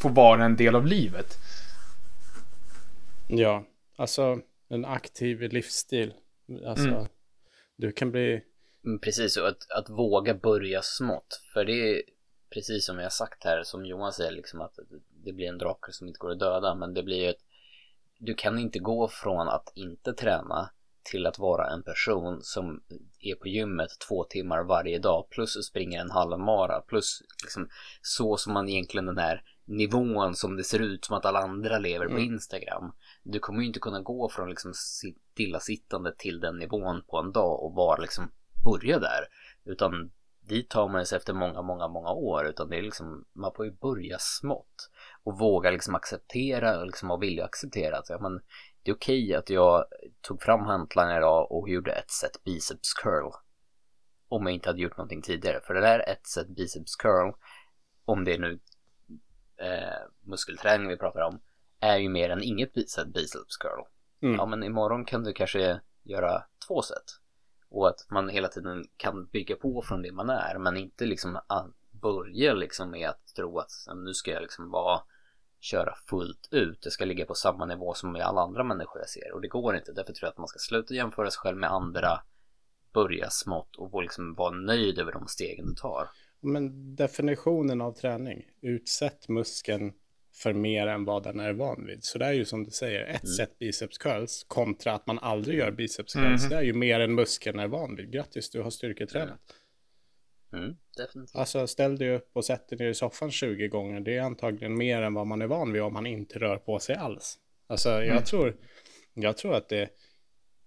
få 0.02 0.10
vara 0.10 0.45
en 0.45 0.56
del 0.56 0.76
av 0.76 0.86
livet. 0.86 1.38
Ja, 3.28 3.66
alltså 3.95 4.39
en 4.70 4.86
aktiv 4.86 5.41
livsstil. 5.41 6.14
Alltså, 6.68 6.88
Mm. 6.88 7.06
du 7.76 7.91
kan 7.91 8.12
bli... 8.12 8.41
Mm, 8.86 9.00
Precis, 9.00 9.38
och 9.38 9.47
att, 9.47 9.72
att 9.72 9.89
våga 9.89 10.34
börja 10.34 10.82
smått. 10.82 11.41
För 11.54 11.66
det 11.66 11.74
är 11.74 12.02
precis 12.54 12.86
som 12.86 12.97
jag 12.97 13.06
har 13.06 13.10
sagt 13.10 13.43
här, 13.43 13.64
som 13.64 13.86
Johan 13.86 14.14
säger, 14.14 14.32
liksom 14.32 14.62
att 14.62 14.80
det 15.26 15.34
blir 15.34 15.47
en 15.47 15.58
drake 15.58 15.91
som 15.91 16.08
inte 16.08 16.18
går 16.18 16.32
att 16.32 16.39
döda. 16.39 16.76
Men 16.76 16.93
det 16.93 17.04
blir 17.04 17.18
ju 17.24 17.30
ett... 17.30 17.43
Du 18.20 18.34
kan 18.34 18.60
inte 18.60 18.80
gå 18.80 19.08
från 19.08 19.47
att 19.47 19.72
inte 19.76 20.14
träna 20.14 20.70
till 21.04 21.26
att 21.26 21.39
vara 21.39 21.70
en 21.70 21.84
person 21.84 22.39
som 22.41 22.84
är 23.20 23.36
på 23.36 23.47
gymmet 23.47 23.89
två 24.08 24.24
timmar 24.24 24.64
varje 24.64 25.00
dag 25.00 25.28
plus 25.30 25.54
springer 25.68 26.02
en 26.02 26.12
halvmara 26.12 26.82
plus 26.82 27.22
liksom 27.43 27.70
så 28.02 28.38
som 28.38 28.54
man 28.54 28.70
egentligen 28.70 29.06
den 29.06 29.18
här 29.18 29.43
nivån 29.70 30.36
som 30.36 30.58
det 30.58 30.64
ser 30.64 30.80
ut 30.80 31.06
som 31.06 31.18
att 31.18 31.26
alla 31.26 31.40
andra 31.40 31.78
lever 31.78 32.08
på 32.08 32.20
Instagram. 32.20 32.92
Du 33.24 33.40
kommer 33.40 33.62
ju 33.62 33.68
inte 33.68 33.80
kunna 33.80 34.02
gå 34.02 34.30
från 34.30 34.50
liksom 34.50 34.74
stillasittande 34.74 36.16
till 36.18 36.40
den 36.40 36.58
nivån 36.58 37.04
på 37.08 37.18
en 37.18 37.32
dag 37.32 37.64
och 37.64 37.74
vara 37.74 38.02
liksom 38.02 38.32
börja 38.66 39.00
där. 39.00 39.28
Utan 39.66 40.12
dit 40.42 40.70
tar 40.70 40.90
man 40.90 41.06
sig 41.06 41.18
efter 41.18 41.34
många, 41.34 41.62
många, 41.62 41.88
många 41.88 42.12
år. 42.12 42.48
Utan 42.48 42.70
det 42.70 42.78
är 42.78 42.82
liksom, 42.82 43.26
man 43.34 43.52
får 43.56 43.66
ju 43.66 43.72
börja 43.72 44.18
smått. 44.20 44.90
Och 45.24 45.40
våga 45.40 45.72
liksom 45.72 45.96
acceptera 45.96 46.80
och 46.80 46.86
liksom 46.86 47.20
villig 47.20 47.42
att 47.42 47.48
acceptera 47.48 47.98
att 47.98 48.10
ja, 48.10 48.20
men, 48.20 48.42
det 48.84 48.92
är 48.92 48.96
okej 48.96 49.24
okay 49.24 49.36
att 49.36 49.50
jag 49.50 49.86
tog 50.22 50.42
fram 50.42 50.62
hantlarna 50.62 51.18
idag 51.18 51.52
och 51.52 51.70
gjorde 51.70 51.92
ett 51.92 52.12
set 52.12 52.44
biceps 52.44 52.94
curl. 52.94 53.32
Om 54.28 54.46
jag 54.46 54.54
inte 54.54 54.70
hade 54.70 54.82
gjort 54.82 54.98
någonting 54.98 55.22
tidigare. 55.22 55.62
För 55.62 55.74
det 55.74 55.82
där 55.82 56.10
ett 56.10 56.28
set 56.28 56.48
biceps 56.48 56.96
curl, 56.96 57.32
om 58.06 58.24
det 58.24 58.34
är 58.34 58.40
nu 58.40 58.60
eh, 59.60 60.07
muskelträning 60.22 60.88
vi 60.88 60.97
pratar 60.97 61.22
om, 61.22 61.41
är 61.80 61.97
ju 61.97 62.10
mer 62.10 62.30
än 62.30 62.43
inget 62.43 62.89
set 62.89 63.07
biceps 63.07 63.57
curl. 63.57 63.84
Mm. 64.22 64.36
Ja, 64.36 64.45
men 64.45 64.64
imorgon 64.64 65.05
kan 65.05 65.24
du 65.24 65.34
kanske 65.34 65.82
göra 66.03 66.43
två 66.68 66.82
set. 66.82 67.20
Och 67.70 67.88
att 67.88 68.05
man 68.10 68.30
hela 68.30 68.47
tiden 68.47 68.86
kan 68.97 69.26
bygga 69.26 69.55
på 69.55 69.82
från 69.82 70.01
det 70.01 70.12
man 70.12 70.30
är, 70.30 70.57
men 70.57 70.78
inte 70.78 71.05
liksom 71.05 71.39
börja 71.91 72.53
liksom 72.53 72.91
med 72.91 73.10
att 73.10 73.28
tro 73.36 73.60
att 73.60 73.72
nu 73.95 74.14
ska 74.14 74.32
jag 74.32 74.41
liksom 74.41 74.72
vara 74.72 75.01
köra 75.60 75.95
fullt 76.10 76.47
ut. 76.51 76.82
Det 76.82 76.91
ska 76.91 77.05
ligga 77.05 77.26
på 77.26 77.36
samma 77.36 77.66
nivå 77.66 77.93
som 77.93 78.12
med 78.12 78.22
alla 78.22 78.41
andra 78.41 78.64
människor 78.64 79.01
jag 79.01 79.10
ser 79.10 79.34
och 79.34 79.41
det 79.41 79.47
går 79.47 79.76
inte. 79.76 79.91
Därför 79.91 80.14
tror 80.14 80.28
jag 80.28 80.32
att 80.32 80.38
man 80.38 80.47
ska 80.47 80.60
sluta 80.60 80.93
jämföra 80.93 81.32
sig 81.32 81.39
själv 81.39 81.57
med 81.57 81.72
andra, 81.72 82.22
börja 82.93 83.30
smått 83.30 83.76
och 83.76 84.01
liksom 84.01 84.36
vara 84.36 84.51
nöjd 84.51 84.99
över 84.99 85.12
de 85.12 85.28
stegen 85.28 85.66
du 85.66 85.76
tar. 85.76 86.10
Men 86.42 86.96
definitionen 86.96 87.82
av 87.82 87.92
träning, 87.92 88.46
utsätt 88.62 89.28
muskeln 89.28 89.94
för 90.36 90.54
mer 90.54 90.88
än 90.88 91.06
vad 91.06 91.24
den 91.24 91.40
är 91.40 91.54
van 91.54 91.86
vid. 91.86 92.04
Så 92.04 92.18
det 92.18 92.26
är 92.26 92.34
ju 92.34 92.46
som 92.46 92.64
du 92.64 92.72
säger, 92.72 93.06
ett 93.06 93.24
mm. 93.24 93.34
set 93.34 93.60
biceps 93.60 93.98
curls 93.98 94.46
kontra 94.48 94.94
att 94.94 95.08
man 95.08 95.20
aldrig 95.20 95.60
gör 95.60 95.72
biceps 95.72 96.14
curls. 96.14 96.42
Mm. 96.42 96.50
Det 96.50 96.56
är 96.56 96.62
ju 96.62 96.74
mer 96.74 97.00
än 97.00 97.16
muskeln 97.16 97.60
är 97.60 97.68
van 97.68 97.96
vid. 97.96 98.12
Grattis, 98.12 98.50
du 98.50 98.62
har 98.62 98.70
styrketränat. 98.70 99.40
Mm, 100.54 100.78
definitivt. 100.98 101.36
Alltså 101.36 101.68
ställ 101.68 101.98
dig 101.98 102.16
upp 102.16 102.30
och 102.34 102.46
sätt 102.46 102.70
dig 102.70 102.78
ner 102.78 102.88
i 102.88 102.94
soffan 102.94 103.32
20 103.32 103.68
gånger. 103.68 104.00
Det 104.00 104.18
är 104.18 104.22
antagligen 104.22 104.78
mer 104.78 105.02
än 105.02 105.14
vad 105.14 105.28
man 105.28 105.42
är 105.42 105.48
van 105.48 105.74
vid 105.74 105.82
om 105.82 105.94
man 105.94 106.06
inte 106.06 106.40
rör 106.40 106.58
på 106.58 106.80
sig 106.80 106.96
alls. 106.96 107.40
Alltså 107.68 107.90
jag 107.90 108.06
mm. 108.06 108.24
tror, 108.24 108.58
jag 109.14 109.38
tror 109.38 109.56
att 109.56 109.70
det, 109.70 109.90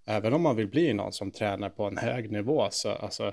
även 0.05 0.33
om 0.33 0.43
man 0.43 0.57
vill 0.57 0.69
bli 0.69 0.93
någon 0.95 1.13
som 1.13 1.31
tränar 1.31 1.71
på 1.71 1.85
en 1.85 1.97
hög 1.97 2.31
nivå, 2.31 2.69
så 2.71 2.91
alltså 2.91 3.33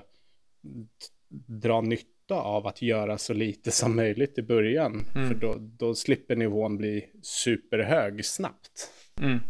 dra 1.46 1.80
nytta 1.80 2.19
av 2.34 2.66
att 2.66 2.82
göra 2.82 3.18
så 3.18 3.32
lite 3.34 3.70
som 3.70 3.96
möjligt 3.96 4.38
i 4.38 4.42
början. 4.42 5.04
Mm. 5.14 5.28
För 5.28 5.34
då, 5.34 5.56
då 5.58 5.94
slipper 5.94 6.36
nivån 6.36 6.76
bli 6.76 7.06
superhög 7.22 8.24
snabbt. 8.24 8.90
Mm. 9.20 9.40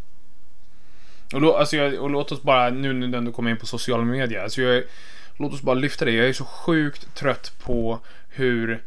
Och, 1.34 1.40
då, 1.40 1.56
alltså 1.56 1.76
jag, 1.76 2.02
och 2.02 2.10
låt 2.10 2.32
oss 2.32 2.42
bara, 2.42 2.70
nu 2.70 2.92
när 2.92 3.20
du 3.20 3.32
kommer 3.32 3.50
in 3.50 3.56
på 3.56 3.66
sociala 3.66 4.04
medier, 4.04 4.42
alltså 4.42 4.62
jag 4.62 4.84
låt 5.38 5.52
oss 5.52 5.62
bara 5.62 5.74
lyfta 5.74 6.04
det. 6.04 6.12
Jag 6.12 6.28
är 6.28 6.32
så 6.32 6.44
sjukt 6.44 7.14
trött 7.16 7.52
på 7.64 7.98
hur 8.28 8.82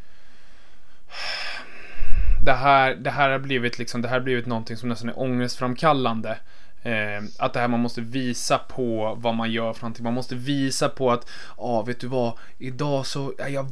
det 2.45 2.53
här, 2.53 2.95
det 2.95 3.09
här 3.09 3.29
har 3.29 3.39
blivit 3.39 3.79
liksom, 3.79 4.01
det 4.01 4.07
här 4.07 4.15
har 4.15 4.23
blivit 4.23 4.45
någonting 4.45 4.77
som 4.77 4.89
nästan 4.89 5.09
är 5.09 5.19
ångestframkallande. 5.19 6.37
Eh, 6.83 7.23
att 7.37 7.53
det 7.53 7.59
här 7.59 7.67
man 7.67 7.79
måste 7.79 8.01
visa 8.01 8.57
på 8.57 9.17
vad 9.21 9.35
man 9.35 9.51
gör 9.51 9.73
för 9.73 9.81
någonting. 9.81 10.03
Man 10.03 10.13
måste 10.13 10.35
visa 10.35 10.89
på 10.89 11.11
att, 11.11 11.29
ja 11.57 11.63
ah, 11.63 11.81
vet 11.81 11.99
du 11.99 12.07
vad, 12.07 12.33
idag 12.57 13.05
så, 13.05 13.33
jag, 13.37 13.51
jag, 13.51 13.65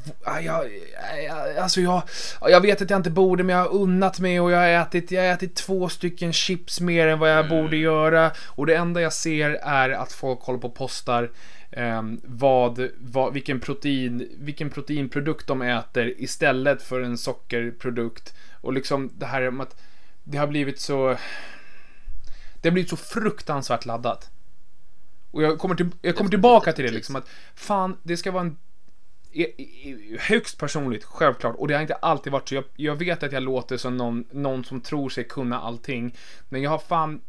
jag, 0.44 0.66
jag, 1.26 1.58
alltså 1.58 1.82
jag, 1.82 2.02
jag 2.42 2.62
vet 2.62 2.82
att 2.82 2.90
jag 2.90 3.00
inte 3.00 3.10
borde 3.10 3.44
men 3.44 3.56
jag 3.56 3.64
har 3.64 3.76
unnat 3.76 4.20
mig 4.20 4.40
och 4.40 4.52
jag 4.52 4.58
har 4.58 4.68
ätit, 4.68 5.12
jag 5.12 5.22
har 5.22 5.30
ätit 5.30 5.56
två 5.56 5.90
stycken 5.90 6.34
chips 6.34 6.82
mer 6.82 7.08
än 7.08 7.20
vad 7.20 7.32
jag 7.32 7.46
mm. 7.46 7.50
borde 7.50 7.78
göra. 7.78 8.32
Och 8.48 8.66
det 8.66 8.76
enda 8.76 9.02
jag 9.02 9.14
ser 9.14 9.50
är 9.64 9.90
att 9.90 10.14
folk 10.14 10.42
håller 10.42 10.60
på 10.60 10.68
och 10.68 10.76
postar 10.76 11.32
eh, 11.72 12.02
vad, 12.24 12.90
vad, 12.98 13.34
vilken, 13.34 13.60
protein, 13.60 14.30
vilken 14.40 14.70
proteinprodukt 14.70 15.48
de 15.48 15.62
äter 15.62 16.14
istället 16.18 16.82
för 16.84 17.02
en 17.02 17.18
sockerprodukt. 17.18 18.34
Och 18.62 18.74
liksom 18.74 19.10
det 19.14 19.26
här 19.26 19.52
med 19.52 19.64
att 19.64 19.82
det 20.24 20.38
har 20.38 20.48
blivit 20.48 20.80
så... 20.80 21.18
Det 22.62 22.70
har 22.70 22.74
blivit 22.74 22.90
så 22.90 22.98
fruktansvärt 22.98 23.86
laddat. 23.86 24.32
Och 25.32 25.44
jag 25.44 25.60
kommer, 25.60 25.76
till, 25.76 25.90
jag 26.02 26.16
kommer 26.16 26.30
tillbaka 26.30 26.74
till 26.74 26.86
det 26.86 26.92
liksom 26.92 27.16
att 27.16 27.30
fan, 27.56 27.98
det 28.04 28.18
ska 28.18 28.32
vara 28.32 28.44
en 28.44 28.58
e, 29.32 29.46
e, 29.58 29.64
e, 29.90 30.18
högst 30.20 30.58
personligt, 30.58 31.04
självklart. 31.04 31.56
Och 31.56 31.68
det 31.68 31.74
har 31.74 31.82
inte 31.82 31.96
alltid 31.96 32.34
varit 32.34 32.50
så. 32.50 32.56
Jag, 32.56 32.64
jag, 32.76 32.96
vet 32.96 33.24
att 33.24 33.32
jag 33.32 33.44
låter 33.44 33.78
som 33.78 33.98
någon, 33.98 34.24
någon 34.32 34.64
som 34.64 34.82
tror 34.82 35.10
sig 35.10 35.24
kunna 35.24 35.60
allting. 35.60 36.16
Men 36.50 36.62
jag 36.62 36.70
har 36.70 36.80
fan 36.80 37.22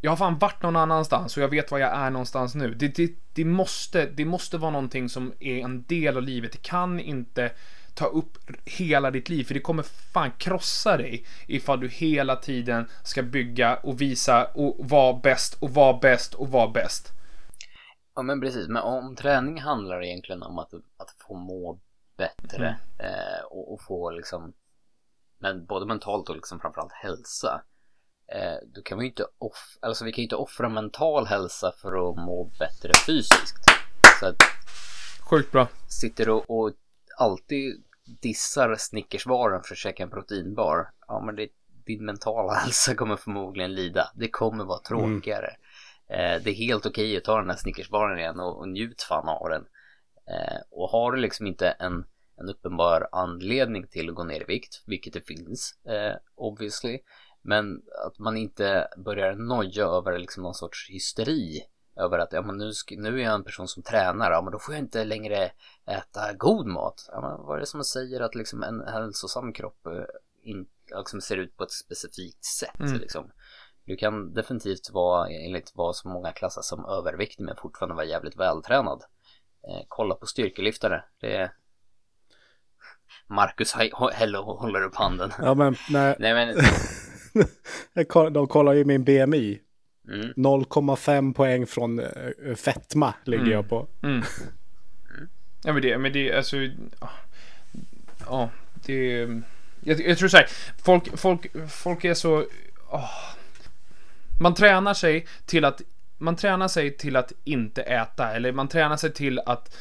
jag 0.00 0.10
har 0.10 0.16
fan 0.16 0.38
varit 0.38 0.62
någon 0.62 0.76
annanstans 0.76 1.36
och 1.36 1.42
jag 1.42 1.48
vet 1.48 1.70
var 1.70 1.78
jag 1.78 1.92
är 1.92 2.10
någonstans 2.10 2.54
nu. 2.54 2.74
Det, 2.74 2.88
det, 2.88 3.12
det, 3.32 3.44
måste, 3.44 4.06
det 4.06 4.24
måste 4.24 4.58
vara 4.58 4.70
någonting 4.70 5.08
som 5.08 5.32
är 5.40 5.56
en 5.56 5.82
del 5.82 6.16
av 6.16 6.22
livet. 6.22 6.52
Det 6.52 6.62
kan 6.62 7.00
inte 7.00 7.50
ta 7.94 8.06
upp 8.06 8.38
hela 8.64 9.10
ditt 9.10 9.28
liv, 9.28 9.44
för 9.44 9.54
det 9.54 9.60
kommer 9.60 9.82
fan 9.82 10.30
krossa 10.38 10.96
dig 10.96 11.26
ifall 11.46 11.80
du 11.80 11.88
hela 11.88 12.36
tiden 12.36 12.88
ska 13.04 13.22
bygga 13.22 13.76
och 13.76 14.00
visa 14.00 14.44
och 14.44 14.76
vara 14.78 15.20
bäst 15.22 15.62
och 15.62 15.70
vara 15.70 15.98
bäst 15.98 16.34
och 16.34 16.48
vara 16.48 16.68
bäst. 16.68 17.12
Ja 18.14 18.22
men 18.22 18.40
precis, 18.40 18.68
men 18.68 18.82
om 18.82 19.16
träning 19.16 19.60
handlar 19.60 20.04
egentligen 20.04 20.42
om 20.42 20.58
att, 20.58 20.74
att 20.74 21.14
få 21.18 21.34
må 21.34 21.80
bättre 22.16 22.78
mm. 23.00 23.14
eh, 23.14 23.44
och, 23.50 23.72
och, 23.72 23.82
få 23.82 24.10
liksom, 24.10 24.52
men 25.38 25.66
både 25.66 25.86
mentalt 25.86 26.28
och 26.28 26.34
liksom 26.34 26.60
framförallt 26.60 26.92
hälsa 26.92 27.62
eh, 28.32 28.68
då 28.74 28.82
kan 28.82 28.98
vi 28.98 29.06
inte 29.06 29.26
off 29.38 29.78
alltså 29.80 30.04
vi 30.04 30.12
kan 30.12 30.22
ju 30.22 30.24
inte 30.24 30.36
offra 30.36 30.68
mental 30.68 31.26
hälsa 31.26 31.72
för 31.78 31.88
att 31.88 32.16
må 32.16 32.50
bättre 32.58 32.92
fysiskt. 33.06 33.64
Så 34.20 34.26
att 34.26 34.36
Sjukt 35.30 35.52
bra. 35.52 35.68
Sitter 35.88 36.28
och, 36.28 36.50
och 36.50 36.72
alltid 37.16 37.84
dissar 38.04 38.74
Snickersvaren 38.78 39.62
för 39.62 39.74
att 39.74 39.78
käka 39.78 40.02
en 40.02 40.10
proteinbar. 40.10 40.90
Ja, 41.08 41.22
men 41.26 41.36
det, 41.36 41.48
din 41.86 42.04
mentala 42.04 42.52
hälsa 42.64 42.94
kommer 42.94 43.16
förmodligen 43.16 43.74
lida. 43.74 44.10
Det 44.14 44.28
kommer 44.28 44.64
vara 44.64 44.80
mm. 44.90 45.20
tråkigare. 45.20 45.56
Mm. 46.08 46.36
Eh, 46.36 46.42
det 46.42 46.50
är 46.50 46.54
helt 46.54 46.86
okej 46.86 47.04
okay 47.04 47.16
att 47.16 47.24
ta 47.24 47.38
den 47.38 47.50
här 47.50 47.56
Snickersbaren 47.56 48.18
igen 48.18 48.40
och, 48.40 48.58
och 48.58 48.68
njut 48.68 49.02
fan 49.02 49.28
av 49.28 49.48
den. 49.48 49.66
Eh, 50.26 50.60
och 50.70 50.88
har 50.88 51.12
du 51.12 51.20
liksom 51.20 51.46
inte 51.46 51.68
en, 51.68 52.06
en 52.36 52.48
uppenbar 52.48 53.08
anledning 53.12 53.86
till 53.86 54.08
att 54.08 54.14
gå 54.14 54.24
ner 54.24 54.40
i 54.40 54.44
vikt, 54.44 54.82
vilket 54.86 55.12
det 55.12 55.26
finns, 55.26 55.78
eh, 55.84 56.16
obviously, 56.34 56.98
men 57.42 57.82
att 58.06 58.18
man 58.18 58.36
inte 58.36 58.88
börjar 58.96 59.34
noja 59.34 59.84
över 59.84 60.18
liksom 60.18 60.42
någon 60.42 60.54
sorts 60.54 60.90
hysteri. 60.90 61.62
Över 61.96 62.18
att 62.18 62.32
ja, 62.32 62.42
men 62.42 62.56
nu, 62.56 62.72
nu 62.90 63.20
är 63.20 63.24
jag 63.24 63.34
en 63.34 63.44
person 63.44 63.68
som 63.68 63.82
tränar, 63.82 64.30
ja 64.30 64.42
men 64.42 64.52
då 64.52 64.58
får 64.58 64.74
jag 64.74 64.82
inte 64.82 65.04
längre 65.04 65.50
äta 65.86 66.32
god 66.32 66.66
mat. 66.66 67.08
Ja, 67.12 67.20
men 67.20 67.46
vad 67.46 67.56
är 67.56 67.60
det 67.60 67.66
som 67.66 67.84
säger 67.84 68.20
att 68.20 68.34
liksom 68.34 68.62
en 68.62 68.80
hälsosam 68.80 69.52
kropp 69.52 69.86
eh, 69.86 69.92
in, 70.42 70.66
liksom 70.96 71.20
ser 71.20 71.36
ut 71.36 71.56
på 71.56 71.64
ett 71.64 71.72
specifikt 71.72 72.44
sätt? 72.44 72.80
Mm. 72.80 72.98
Liksom. 72.98 73.30
Du 73.84 73.96
kan 73.96 74.34
definitivt 74.34 74.90
vara, 74.90 75.28
enligt 75.28 75.72
vad 75.74 75.96
som 75.96 76.10
många 76.10 76.32
klassar 76.32 76.62
som 76.62 76.86
överviktig, 76.86 77.44
men 77.44 77.56
fortfarande 77.56 77.94
vara 77.94 78.06
jävligt 78.06 78.36
vältränad. 78.36 79.02
Eh, 79.68 79.84
kolla 79.88 80.14
på 80.14 80.26
styrkelyftare. 80.26 81.04
Det 81.20 81.36
är 81.36 81.52
Marcus 83.26 83.74
Hello 84.12 84.56
håller 84.56 84.82
upp 84.82 84.94
handen. 84.94 85.30
Ja 85.38 85.54
men 85.54 85.76
nej. 85.90 86.16
nej 86.18 86.34
men 86.34 86.56
De 88.32 88.46
kollar 88.46 88.72
ju 88.72 88.84
min 88.84 89.04
BMI. 89.04 89.60
Mm. 90.08 90.32
0,5 90.36 91.34
poäng 91.34 91.66
från 91.66 92.00
uh, 92.00 92.54
fetma 92.54 93.14
ligger 93.24 93.42
mm. 93.42 93.52
jag 93.52 93.68
på. 93.68 93.88
Mm. 94.02 94.22
Ja 95.64 95.72
men 95.72 95.82
det, 95.82 95.98
men 95.98 96.12
det, 96.12 96.32
alltså. 96.36 96.56
Ja, 98.26 98.50
det. 98.74 99.28
Jag, 99.80 100.00
jag 100.00 100.18
tror 100.18 100.28
så 100.28 100.36
här. 100.36 100.48
Folk, 100.84 101.18
folk, 101.18 101.46
folk 101.70 102.04
är 102.04 102.14
så. 102.14 102.46
Oh, 102.90 103.10
man 104.40 104.54
tränar 104.54 104.94
sig 104.94 105.26
till 105.46 105.64
att 105.64 105.82
man 106.18 106.36
tränar 106.36 106.68
sig 106.68 106.96
till 106.96 107.16
att 107.16 107.32
inte 107.44 107.82
äta 107.82 108.32
eller 108.32 108.52
man 108.52 108.68
tränar 108.68 108.96
sig 108.96 109.12
till 109.12 109.38
att 109.38 109.76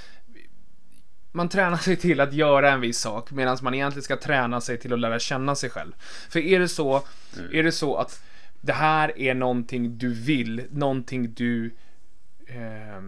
man 1.32 1.50
tränar 1.50 1.78
sig 1.78 1.96
till 1.96 2.20
att 2.20 2.34
göra 2.34 2.72
en 2.72 2.82
viss 2.82 3.00
sak 3.00 3.32
medan 3.32 3.58
man 3.62 3.74
egentligen 3.74 4.04
ska 4.04 4.18
träna 4.18 4.62
sig 4.62 4.78
till 4.80 4.94
att 4.94 5.00
lära 5.00 5.20
känna 5.20 5.56
sig 5.56 5.70
själv. 5.70 5.92
För 6.30 6.40
är 6.40 6.60
det 6.60 6.68
så, 6.68 7.04
mm. 7.38 7.50
är 7.54 7.64
det 7.64 7.72
så 7.72 7.98
att 7.98 8.24
det 8.66 8.74
här 8.74 9.20
är 9.20 9.34
någonting 9.34 9.98
du 9.98 10.14
vill, 10.14 10.64
någonting 10.72 11.34
du 11.34 11.72
eh, 12.48 13.02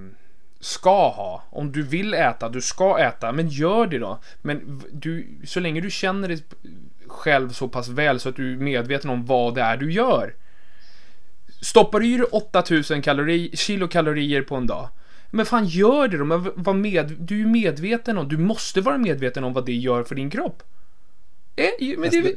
ska 0.59 1.09
ha. 1.09 1.43
Om 1.49 1.71
du 1.71 1.83
vill 1.83 2.13
äta, 2.13 2.49
du 2.49 2.61
ska 2.61 2.99
äta, 2.99 3.31
men 3.31 3.47
gör 3.47 3.87
det 3.87 3.99
då. 3.99 4.19
Men 4.41 4.83
du, 4.91 5.27
så 5.45 5.59
länge 5.59 5.81
du 5.81 5.91
känner 5.91 6.27
dig 6.27 6.43
själv 7.07 7.49
så 7.49 7.67
pass 7.67 7.89
väl 7.89 8.19
så 8.19 8.29
att 8.29 8.35
du 8.35 8.53
är 8.53 8.57
medveten 8.57 9.09
om 9.09 9.25
vad 9.25 9.55
det 9.55 9.61
är 9.61 9.77
du 9.77 9.91
gör. 9.91 10.33
Stoppar 11.61 11.99
du 11.99 12.07
i 12.07 12.17
dig 12.17 12.27
8000 12.31 13.01
kalori, 13.01 13.51
kilokalorier 13.53 14.41
på 14.41 14.55
en 14.55 14.67
dag, 14.67 14.89
men 15.29 15.45
fan 15.45 15.65
gör 15.65 16.07
det 16.07 16.17
då, 16.17 16.25
men 16.25 16.51
var 16.55 16.73
med, 16.73 17.15
du 17.19 17.41
är 17.41 17.45
medveten 17.45 18.17
om, 18.17 18.27
du 18.27 18.37
måste 18.37 18.81
vara 18.81 18.97
medveten 18.97 19.43
om 19.43 19.53
vad 19.53 19.65
det 19.65 19.75
gör 19.75 20.03
för 20.03 20.15
din 20.15 20.29
kropp. 20.29 20.63
Eh, 21.55 21.97
men 21.97 22.09
det, 22.09 22.35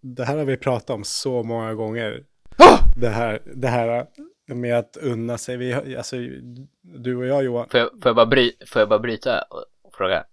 det 0.00 0.24
här 0.24 0.36
har 0.36 0.44
vi 0.44 0.56
pratat 0.56 0.90
om 0.90 1.04
så 1.04 1.42
många 1.42 1.74
gånger. 1.74 2.24
Oh! 2.58 2.80
Det 2.96 3.08
här, 3.08 3.42
det 3.54 3.68
här 3.68 4.06
med 4.46 4.78
att 4.78 4.96
unna 4.96 5.38
sig. 5.38 5.56
Vi, 5.56 5.96
alltså, 5.96 6.16
du 6.82 7.16
och 7.16 7.26
jag 7.26 7.44
Johan. 7.44 7.68
Får 7.70 7.80
jag, 7.80 7.90
får 7.90 8.08
jag, 8.08 8.16
bara, 8.16 8.26
bry, 8.26 8.52
får 8.66 8.80
jag 8.80 8.88
bara 8.88 8.98
bryta 8.98 9.42
och 9.42 9.94
fråga? 9.94 10.24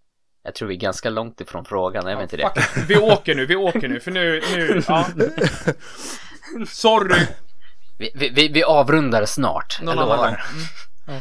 Jag 0.43 0.55
tror 0.55 0.68
vi 0.68 0.76
är 0.76 0.80
ganska 0.80 1.09
långt 1.09 1.41
ifrån 1.41 1.66
frågan, 1.66 2.07
är 2.07 2.16
vi 2.16 2.24
inte 2.24 2.38
det? 2.38 2.51
Vi 2.88 2.95
åker 2.97 3.36
nu, 3.36 3.45
vi 3.45 3.55
åker 3.55 3.88
nu, 3.88 3.99
för 3.99 4.11
nu, 4.11 4.41
nu, 4.55 4.82
ja. 4.88 5.05
Sorry, 6.68 7.26
Vi, 7.99 8.11
vi, 8.16 8.30
vi, 8.30 8.47
vi 8.47 8.63
avrundar 8.63 9.26
snart, 9.26 9.82
någon 9.82 9.99
annan 9.99 10.07
gång. 10.07 10.18
lovar. 10.18 10.43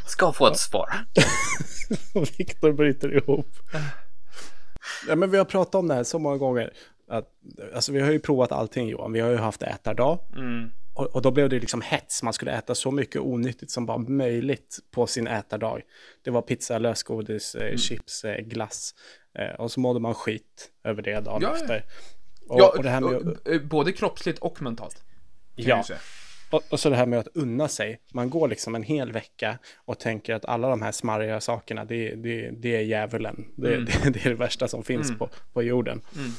Ska 0.07 0.33
få 0.33 0.47
ett 0.47 0.59
svar. 0.59 0.89
Viktor 2.39 2.73
bryter 2.73 3.17
ihop. 3.17 3.49
Ja, 5.09 5.17
men 5.17 5.31
vi 5.31 5.39
har 5.39 5.45
pratat 5.45 5.75
om 5.75 5.89
det 5.89 5.95
här 5.95 6.05
så 6.05 6.19
många 6.19 6.37
gånger. 6.37 6.73
Att, 7.09 7.29
alltså, 7.75 7.93
vi 7.93 8.01
har 8.01 8.11
ju 8.13 8.19
provat 8.21 8.53
allting 8.53 8.89
Johan. 8.89 9.13
Vi 9.13 9.21
har 9.21 9.31
ju 9.31 9.37
haft 9.37 9.63
ätardag. 9.63 10.19
Mm. 10.37 10.71
Och, 10.95 11.07
och 11.07 11.23
då 11.23 11.31
blev 11.31 11.49
det 11.49 11.61
liksom 11.61 11.81
hets. 11.81 12.23
Man 12.23 12.33
skulle 12.33 12.53
äta 12.53 12.75
så 12.75 12.91
mycket 12.91 13.21
onyttigt 13.21 13.71
som 13.71 13.87
bara 13.87 13.99
möjligt 13.99 14.79
på 14.91 15.07
sin 15.07 15.27
ätardag. 15.27 15.83
Det 16.23 16.31
var 16.31 16.43
pizza, 16.43 16.79
lösgodis, 16.79 17.55
Mm. 17.55 17.69
eh, 17.73 17.77
chips, 17.77 18.25
eh, 18.25 18.37
glass. 18.37 18.95
Eh, 19.39 19.61
och 19.61 19.73
så 19.73 19.81
mådde 19.81 20.01
man 20.01 20.15
skit 20.15 20.71
över 20.85 21.03
det 21.03 21.21
dagen 21.21 21.43
Ja, 21.43 21.55
efter. 21.57 21.85
Och, 22.49 22.61
Ja, 22.61 22.75
och 22.77 22.83
det 22.83 22.91
här 22.91 23.01
med 23.01 23.69
både 23.69 23.93
kroppsligt 23.93 24.39
och 24.39 24.63
mentalt. 24.63 25.03
Ja. 25.55 25.85
Och, 26.51 26.63
och 26.71 26.81
så 26.81 26.91
det 26.91 26.97
här 26.97 27.07
med 27.07 27.19
att 27.19 27.29
unna 27.35 27.69
sig. 27.69 28.01
Man 28.15 28.31
går 28.31 28.49
liksom 28.49 28.75
en 28.75 28.83
hel 28.83 29.13
vecka 29.13 29.59
och 29.77 29.99
tänker 29.99 30.35
att 30.35 30.45
alla 30.45 30.69
de 30.69 30.83
här 30.83 30.93
smarriga 30.93 31.41
sakerna, 31.41 31.85
det, 31.85 32.15
det, 32.15 32.51
det 32.51 32.77
är 32.77 32.81
djävulen. 32.81 33.45
Det, 33.57 33.75
Mm. 33.75 33.85
det, 34.05 34.11
det 34.11 34.25
är 34.27 34.29
det 34.31 34.35
värsta 34.35 34.69
som 34.69 34.85
finns 34.85 35.07
Mm. 35.09 35.19
på, 35.19 35.29
på 35.53 35.63
jorden. 35.63 36.01
Mm. 36.17 36.31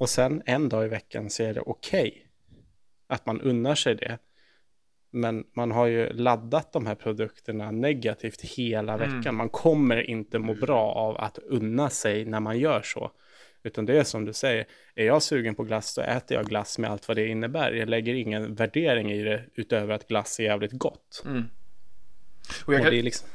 Och 0.00 0.08
sen 0.08 0.42
en 0.46 0.68
dag 0.68 0.84
i 0.84 0.88
veckan 0.88 1.30
så 1.30 1.42
är 1.42 1.54
det 1.54 1.60
okej 1.60 2.26
att 3.06 3.26
man 3.26 3.40
unnar 3.40 3.74
sig 3.74 3.94
det. 3.94 4.18
Men 5.10 5.44
man 5.52 5.70
har 5.70 5.86
ju 5.86 6.12
laddat 6.12 6.72
de 6.72 6.86
här 6.86 6.94
produkterna 6.94 7.70
negativt 7.70 8.40
hela 8.40 8.94
Mm. 8.94 9.18
veckan. 9.18 9.34
Man 9.34 9.48
kommer 9.48 10.10
inte 10.10 10.38
må 10.38 10.54
bra 10.54 10.92
av 10.92 11.16
att 11.16 11.38
unna 11.38 11.90
sig 11.90 12.24
när 12.24 12.40
man 12.40 12.58
gör 12.58 12.82
så. 12.82 13.10
Utan 13.62 13.86
det 13.86 13.98
är 13.98 14.04
som 14.04 14.24
du 14.24 14.32
säger, 14.32 14.66
är 14.94 15.06
jag 15.06 15.22
sugen 15.22 15.54
på 15.54 15.64
glass 15.64 15.92
så 15.92 16.00
äter 16.00 16.36
jag 16.36 16.46
glass 16.46 16.78
med 16.78 16.90
allt 16.90 17.08
vad 17.08 17.16
det 17.16 17.26
innebär. 17.26 17.72
Jag 17.72 17.88
lägger 17.88 18.14
ingen 18.14 18.54
värdering 18.54 19.12
i 19.12 19.22
det 19.22 19.44
utöver 19.54 19.94
att 19.94 20.08
glass 20.08 20.40
är 20.40 20.44
jävligt 20.44 20.72
gott. 20.72 21.22
Mm. 21.26 21.44
Och 22.64 22.74
jag 22.74 22.80
Och 22.80 22.86
kan, 22.86 22.94
liksom, 22.94 23.28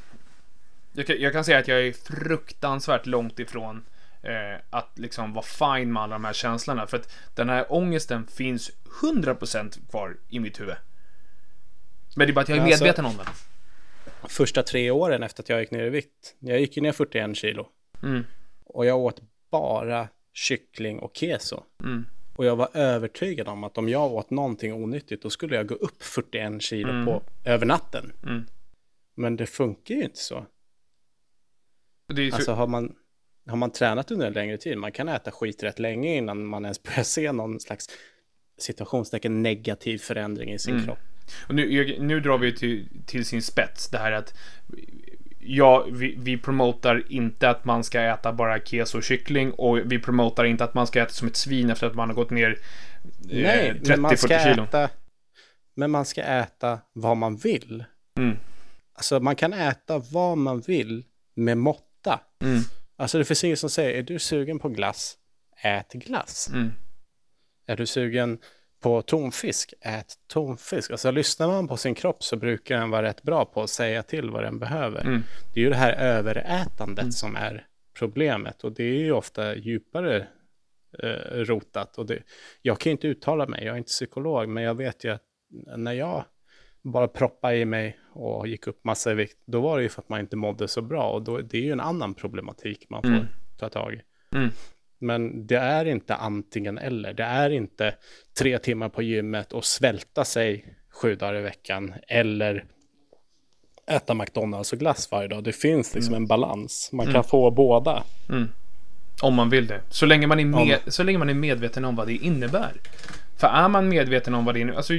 jag, 0.92 1.06
kan, 1.06 1.16
jag 1.18 1.32
kan 1.32 1.44
säga 1.44 1.58
att 1.58 1.68
jag 1.68 1.86
är 1.86 1.92
fruktansvärt 1.92 3.06
långt 3.06 3.38
ifrån 3.38 3.84
eh, 4.26 4.60
att 4.70 4.98
liksom 4.98 5.32
vara 5.32 5.44
fine 5.44 5.92
med 5.92 6.02
alla 6.02 6.14
de 6.14 6.24
här 6.24 6.32
känslorna. 6.32 6.86
För 6.86 6.96
att 6.96 7.12
den 7.34 7.48
här 7.48 7.66
ångesten 7.72 8.26
finns 8.26 8.70
100% 9.02 9.90
kvar 9.90 10.16
i 10.28 10.40
mitt 10.40 10.60
huvud. 10.60 10.76
Men 12.16 12.26
det 12.26 12.32
är 12.32 12.34
bara 12.34 12.40
att 12.40 12.48
jag 12.48 12.58
är 12.58 12.62
Alltså- 12.62 12.84
medveten 12.84 13.04
om 13.04 13.16
den. 13.16 13.26
första 14.28 14.62
tre 14.62 14.90
åren 14.90 15.22
efter 15.22 15.42
att 15.42 15.48
jag 15.48 15.60
gick 15.60 15.70
ner 15.70 15.84
i 15.84 15.90
vikt. 15.90 16.36
Jag 16.38 16.60
gick 16.60 16.76
ju 16.76 16.82
ner 16.82 16.92
41 16.92 17.36
kilo. 17.36 17.68
Mm. 18.02 18.24
Och 18.64 18.86
jag 18.86 18.98
åt 18.98 19.20
bara 19.50 20.08
kyckling 20.32 20.98
och 20.98 21.16
keso. 21.16 21.62
Mm. 21.80 22.06
Och 22.36 22.44
jag 22.44 22.56
var 22.56 22.68
övertygad 22.74 23.48
om 23.48 23.64
att 23.64 23.78
om 23.78 23.88
jag 23.88 24.12
åt 24.12 24.30
någonting 24.30 24.72
onyttigt 24.74 25.22
då 25.22 25.30
skulle 25.30 25.56
jag 25.56 25.66
gå 25.66 25.74
upp 25.74 26.02
41 26.02 26.62
kilo 26.62 26.90
Mm. 26.90 27.04
på, 27.04 27.22
över 27.44 27.66
natten. 27.66 28.12
Mm. 28.22 28.46
Men 29.14 29.36
det 29.36 29.46
funkar 29.46 29.94
ju 29.94 30.02
inte 30.02 30.18
så. 30.18 30.46
Så, 32.14 32.34
Alltså 32.36 32.52
har 32.52 32.66
man, 32.66 32.94
har 33.46 33.56
man 33.56 33.70
tränat 33.70 34.10
under 34.10 34.26
en 34.26 34.32
längre 34.32 34.56
tid, 34.58 34.78
man 34.78 34.92
kan 34.92 35.08
äta 35.08 35.30
skit 35.30 35.62
rätt 35.62 35.78
länge 35.78 36.16
innan 36.16 36.46
man 36.46 36.64
ens 36.64 36.82
börjar 36.82 37.02
se 37.02 37.32
någon 37.32 37.60
slags 37.60 37.86
situationstecken 38.58 39.42
negativ 39.42 39.98
förändring 39.98 40.52
i 40.52 40.58
sin 40.58 40.74
Mm. 40.74 40.86
kropp. 40.86 40.98
Och 41.48 41.54
nu, 41.54 41.96
nu 42.00 42.20
drar 42.20 42.38
vi 42.38 42.54
till, 42.56 42.88
till 43.06 43.24
sin 43.24 43.42
spets 43.42 43.88
det 43.88 43.98
här 43.98 44.12
att 44.12 44.34
ja, 45.40 45.86
vi, 45.92 46.14
vi 46.18 46.36
promotar 46.38 47.02
inte 47.12 47.50
att 47.50 47.64
man 47.64 47.84
ska 47.84 48.00
äta 48.00 48.32
bara 48.32 48.60
keso 48.60 48.98
och 48.98 49.04
kyckling 49.04 49.52
och 49.52 49.78
vi 49.92 49.98
promotar 49.98 50.44
inte 50.44 50.64
att 50.64 50.74
man 50.74 50.86
ska 50.86 51.02
äta 51.02 51.12
som 51.12 51.28
ett 51.28 51.36
svin 51.36 51.70
efter 51.70 51.86
att 51.86 51.94
man 51.94 52.08
har 52.08 52.14
gått 52.14 52.30
ner 52.30 52.50
eh, 52.50 52.56
Nej, 53.42 53.80
men 53.88 54.00
man 54.00 54.16
ska 54.16 54.28
30-40 54.38 54.44
kilo. 54.52 54.64
äta, 54.64 54.88
men 55.74 55.90
man 55.90 56.04
ska 56.04 56.22
äta 56.22 56.78
vad 56.92 57.16
man 57.16 57.36
vill. 57.36 57.84
Mm. 58.18 58.36
Alltså 58.94 59.20
man 59.20 59.36
kan 59.36 59.52
äta 59.52 59.98
vad 59.98 60.38
man 60.38 60.60
vill 60.60 61.04
med 61.34 61.58
måtta. 61.58 62.20
Mm. 62.44 62.60
Alltså 62.96 63.18
det 63.18 63.24
finns 63.24 63.44
ingen 63.44 63.56
som 63.56 63.70
säger, 63.70 63.98
är 63.98 64.02
du 64.02 64.18
sugen 64.18 64.58
på 64.58 64.68
glass? 64.68 65.18
Ät 65.62 65.92
glass. 65.92 66.50
Mm. 66.52 66.72
Är 67.66 67.76
du 67.76 67.86
sugen 67.86 68.38
på 68.80 69.02
tonfisk? 69.02 69.74
Ät 69.80 70.14
tonfisk. 70.26 70.90
Alltså 70.90 71.10
lyssnar 71.10 71.48
man 71.48 71.68
på 71.68 71.76
sin 71.76 71.94
kropp 71.94 72.24
så 72.24 72.36
brukar 72.36 72.78
den 72.78 72.90
vara 72.90 73.02
rätt 73.02 73.22
bra 73.22 73.44
på 73.44 73.62
att 73.62 73.70
säga 73.70 74.02
till 74.02 74.30
vad 74.30 74.42
den 74.42 74.58
behöver. 74.58 75.00
Mm. 75.00 75.22
Det 75.54 75.60
är 75.60 75.64
ju 75.64 75.70
det 75.70 75.76
här 75.76 75.92
överätandet 75.92 77.14
som 77.14 77.36
är 77.36 77.66
problemet 77.98 78.64
och 78.64 78.72
det 78.72 78.84
är 78.84 78.98
ju 78.98 79.12
ofta 79.12 79.56
djupare 79.56 80.26
eh, 81.02 81.08
rotat. 81.30 81.98
Och 81.98 82.06
det, 82.06 82.22
jag 82.62 82.80
kan 82.80 82.90
ju 82.90 82.92
inte 82.92 83.08
uttala 83.08 83.46
mig, 83.46 83.64
jag 83.64 83.74
är 83.74 83.78
inte 83.78 83.88
psykolog, 83.88 84.48
men 84.48 84.62
jag 84.62 84.74
vet 84.74 85.04
ju 85.04 85.10
att 85.10 85.22
när 85.76 85.92
jag 85.92 86.24
bara 86.92 87.08
proppade 87.08 87.56
i 87.56 87.64
mig 87.64 87.98
och 88.12 88.48
gick 88.48 88.66
upp 88.66 88.84
massa 88.84 89.10
i 89.12 89.14
vikt, 89.14 89.36
då 89.46 89.60
var 89.60 89.76
det 89.76 89.82
ju 89.82 89.88
för 89.88 90.02
att 90.02 90.08
man 90.08 90.20
inte 90.20 90.36
mådde 90.36 90.68
så 90.68 90.82
bra 90.82 91.10
och 91.10 91.22
då, 91.22 91.38
det 91.40 91.58
är 91.58 91.62
ju 91.62 91.72
en 91.72 91.80
annan 91.80 92.14
problematik 92.14 92.86
man 92.90 93.02
får 93.02 93.08
Mm. 93.08 93.26
ta 93.58 93.68
tag 93.68 93.94
i. 93.94 94.00
Mm. 94.36 94.50
Men 94.98 95.46
det 95.46 95.56
är 95.56 95.84
inte 95.84 96.14
antingen 96.14 96.78
eller. 96.78 97.12
Det 97.12 97.22
är 97.22 97.50
inte 97.50 97.94
tre 98.38 98.58
timmar 98.58 98.88
på 98.88 99.02
gymmet 99.02 99.52
och 99.52 99.64
svälta 99.64 100.24
sig 100.24 100.76
sju 100.90 101.14
dagar 101.14 101.34
i 101.38 101.42
veckan 101.42 101.94
eller 102.08 102.64
äta 103.90 104.14
McDonalds 104.14 104.72
och 104.72 104.78
glass 104.78 105.08
varje 105.12 105.28
dag. 105.28 105.44
Det 105.44 105.52
finns 105.52 105.94
liksom 105.94 106.14
en 106.14 106.26
balans. 106.26 106.90
Man 106.92 107.06
kan 107.12 107.24
få 107.24 107.50
båda. 107.50 108.02
Mm. 108.28 108.48
Om 109.22 109.34
man 109.34 109.50
vill 109.50 109.66
det. 109.66 109.80
Så 109.90 110.06
länge 110.06 110.26
man, 110.26 110.40
är 110.40 110.44
med, 110.44 110.60
Om- 110.84 110.90
så 110.92 111.02
länge 111.02 111.18
man 111.18 111.28
är 111.30 111.34
medveten 111.34 111.84
om 111.84 111.96
vad 111.96 112.06
det 112.06 112.14
innebär. 112.16 112.72
För 113.36 113.46
är 113.46 113.68
man 113.68 113.88
medveten 113.88 114.34
om 114.34 114.44
vad 114.44 114.54
det 114.54 114.60
innebär. 114.60 114.76
Alltså, 114.76 114.94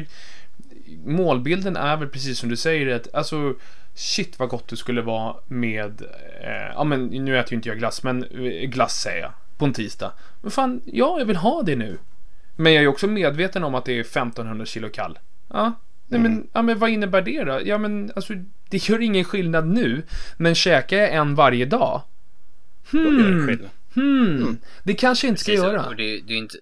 målbilden 1.05 1.75
är 1.75 1.97
väl 1.97 2.07
precis 2.07 2.39
som 2.39 2.49
du 2.49 2.55
säger. 2.55 2.95
Att, 2.95 3.13
alltså, 3.13 3.55
shit 3.93 4.39
vad 4.39 4.49
gott 4.49 4.67
det 4.67 4.77
skulle 4.77 5.01
vara 5.01 5.35
med... 5.47 6.01
Eh, 6.41 6.73
ja, 6.73 6.83
men 6.83 7.05
nu 7.05 7.39
äter 7.39 7.51
ju 7.51 7.55
inte 7.55 7.69
jag 7.69 7.77
glass, 7.77 8.03
men 8.03 8.23
eh, 8.23 8.69
glass 8.69 9.01
säger 9.01 9.21
jag. 9.21 9.31
På 9.57 9.65
en 9.65 9.73
tisdag. 9.73 10.13
Men 10.41 10.51
fan, 10.51 10.81
ja, 10.85 11.19
jag 11.19 11.25
vill 11.25 11.35
ha 11.35 11.63
det 11.63 11.75
nu. 11.75 11.97
Men 12.55 12.73
jag 12.73 12.83
är 12.83 12.87
också 12.87 13.07
medveten 13.07 13.63
om 13.63 13.75
att 13.75 13.85
det 13.85 13.93
är 13.93 14.01
1500 14.01 14.65
kilo 14.65 14.89
kall. 14.89 15.19
Ja, 15.49 15.73
nej, 16.07 16.19
men, 16.19 16.49
ja, 16.53 16.61
men 16.61 16.79
vad 16.79 16.89
innebär 16.89 17.21
det 17.21 17.43
då? 17.43 17.59
Ja, 17.65 17.77
men 17.77 18.11
alltså, 18.15 18.33
det 18.69 18.89
gör 18.89 19.01
ingen 19.01 19.23
skillnad 19.23 19.67
nu. 19.67 20.03
Men 20.37 20.55
käkar 20.55 20.97
jag 20.97 21.13
en 21.13 21.35
varje 21.35 21.65
dag? 21.65 22.01
Gör 22.91 23.47
det 23.47 23.59
Hmm. 23.93 24.41
Hmm, 24.41 24.57
det 24.83 24.93
kanske 24.93 25.27
jag 25.27 25.31
inte 25.31 25.41
ska 25.41 25.51
Precis, 25.51 25.65
göra. 25.65 25.87
Och 25.87 25.95
det, 25.95 26.21
det 26.21 26.33
är 26.33 26.37
inte, 26.37 26.57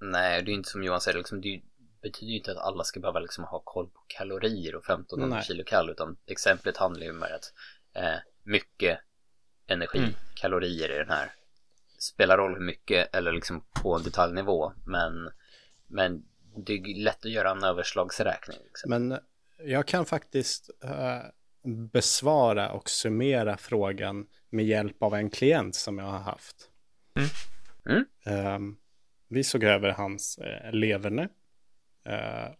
nej, 0.00 0.42
det 0.42 0.50
är 0.50 0.54
inte 0.54 0.68
som 0.68 0.84
Johan 0.84 1.00
säger, 1.00 1.18
liksom, 1.18 1.40
det 1.40 1.60
betyder 2.02 2.30
ju 2.30 2.38
inte 2.38 2.50
att 2.50 2.56
alla 2.56 2.84
ska 2.84 3.00
behöva 3.00 3.20
liksom 3.20 3.44
ha 3.44 3.62
koll 3.64 3.88
på 3.88 4.00
kalorier 4.06 4.74
och 4.74 4.84
1500 4.84 5.36
Nej. 5.36 5.44
kilo 5.44 5.64
kall, 5.64 5.90
utan 5.90 6.16
exemplet 6.26 6.76
handlar 6.76 7.04
ju 7.06 7.10
om 7.10 7.22
att 7.22 7.52
eh, 7.94 8.18
mycket 8.42 8.98
energi, 9.66 9.98
Mm. 9.98 10.10
kalorier 10.34 10.90
i 10.94 10.98
den 10.98 11.08
här. 11.10 11.32
Spelar 11.98 12.38
roll 12.38 12.54
hur 12.54 12.64
mycket 12.64 13.14
eller 13.14 13.32
liksom 13.32 13.64
på 13.82 13.96
en 13.96 14.02
detaljnivå, 14.02 14.72
men, 14.86 15.30
men 15.86 16.24
det 16.56 16.72
är 16.72 17.02
lätt 17.02 17.24
att 17.24 17.30
göra 17.30 17.50
en 17.50 17.64
överslagsräkning. 17.64 18.58
Liksom. 18.64 18.90
Men 18.90 19.18
jag 19.58 19.86
kan 19.86 20.06
faktiskt 20.06 20.70
eh, 20.84 21.20
besvara 21.92 22.70
och 22.72 22.90
summera 22.90 23.56
frågan 23.56 24.26
med 24.50 24.64
hjälp 24.66 25.02
av 25.02 25.14
en 25.14 25.30
klient 25.30 25.74
som 25.74 25.98
jag 25.98 26.06
har 26.06 26.18
haft. 26.18 26.70
Mm. 27.14 27.28
Mm. 27.88 28.06
Ehm, 28.24 28.76
vi 29.28 29.44
såg 29.44 29.64
över 29.64 29.88
hans 29.90 30.38
uh, 30.38 30.72
leverne 30.72 31.22
eh, 31.22 31.28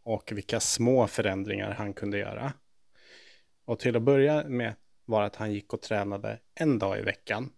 och 0.02 0.32
vilka 0.32 0.60
små 0.60 1.06
förändringar 1.06 1.70
han 1.70 1.94
kunde 1.94 2.18
göra. 2.18 2.52
Och 3.64 3.78
till 3.78 3.96
att 3.96 4.02
börja 4.02 4.44
med 4.48 4.74
var 5.04 5.22
att 5.22 5.36
han 5.36 5.52
gick 5.52 5.72
och 5.72 5.82
tränade 5.82 6.38
en 6.54 6.78
dag 6.78 6.98
i 6.98 7.02
veckan. 7.02 7.52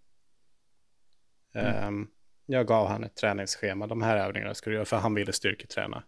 Ehm, 1.54 2.08
jag 2.46 2.66
gav 2.66 2.86
han 2.88 3.04
ett 3.04 3.16
träningsschema. 3.16 3.86
De 3.86 4.02
här 4.02 4.16
övningarna 4.16 4.54
skulle 4.54 4.72
du 4.74 4.76
göra 4.76 4.84
för 4.84 4.96
han 4.96 5.14
ville 5.14 5.32
styrketräna. 5.32 6.02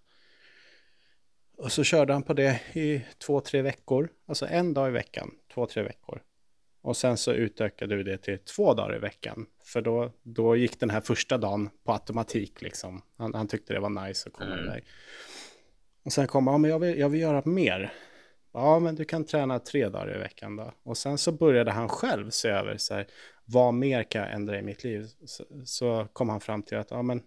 Och 1.56 1.72
så 1.72 1.84
körde 1.84 2.12
han 2.12 2.22
på 2.22 2.32
det 2.34 2.60
i 2.72 3.04
två, 3.18 3.40
tre 3.40 3.62
veckor. 3.62 4.08
Alltså 4.26 4.46
en 4.46 4.74
dag 4.74 4.88
i 4.88 4.92
veckan, 4.92 5.30
två, 5.54 5.66
tre 5.66 5.82
veckor. 5.82 6.22
Och 6.82 6.96
sen 6.96 7.16
så 7.16 7.32
utökade 7.32 7.96
vi 7.96 8.02
det 8.02 8.18
till 8.18 8.38
två 8.38 8.74
dagar 8.74 8.96
i 8.96 8.98
veckan. 8.98 9.46
För 9.64 9.80
då, 9.80 10.12
då 10.22 10.56
gick 10.56 10.80
den 10.80 10.90
här 10.90 11.00
första 11.00 11.38
dagen 11.38 11.70
på 11.84 11.92
automatik 11.92 12.62
liksom. 12.62 13.02
Han, 13.16 13.34
han 13.34 13.48
tyckte 13.48 13.72
det 13.74 13.80
var 13.80 14.06
nice 14.06 14.28
att 14.28 14.32
komma 14.34 14.52
Mm. 14.52 14.64
iväg. 14.66 14.84
Och 16.02 16.12
sen 16.12 16.26
kom 16.26 16.46
ja, 16.46 16.58
men 16.58 16.70
jag 16.70 16.78
vill, 16.78 16.98
jag 16.98 17.08
vill 17.08 17.20
göra 17.20 17.42
mer. 17.44 17.92
Ja, 18.52 18.78
men 18.78 18.94
du 18.94 19.04
kan 19.04 19.24
träna 19.24 19.58
tre 19.58 19.88
dagar 19.88 20.16
i 20.16 20.18
veckan 20.18 20.56
då. 20.56 20.72
Och 20.82 20.98
sen 20.98 21.18
så 21.18 21.32
började 21.32 21.70
han 21.70 21.88
själv 21.88 22.30
se 22.30 22.48
över 22.48 22.76
så 22.76 22.94
här, 22.94 23.06
vad 23.44 23.74
mer 23.74 24.02
kan 24.02 24.22
jag 24.22 24.32
ändra 24.32 24.58
i 24.58 24.62
mitt 24.62 24.84
liv? 24.84 25.06
Så, 25.24 25.44
så 25.64 26.06
kom 26.12 26.28
han 26.28 26.40
fram 26.40 26.62
till 26.62 26.78
att, 26.78 26.90
ja 26.90 27.02
men, 27.02 27.22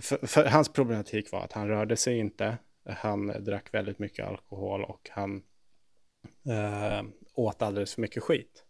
för, 0.00 0.26
för 0.26 0.44
hans 0.44 0.72
problematik 0.72 1.32
var 1.32 1.44
att 1.44 1.52
han 1.52 1.68
rörde 1.68 1.96
sig 1.96 2.18
inte. 2.18 2.58
Han 2.88 3.44
drack 3.44 3.74
väldigt 3.74 3.98
mycket 3.98 4.26
alkohol 4.26 4.84
och 4.84 5.08
han 5.10 5.42
eh, 6.48 7.02
åt 7.34 7.62
alldeles 7.62 7.94
för 7.94 8.00
mycket 8.00 8.22
skit. 8.22 8.64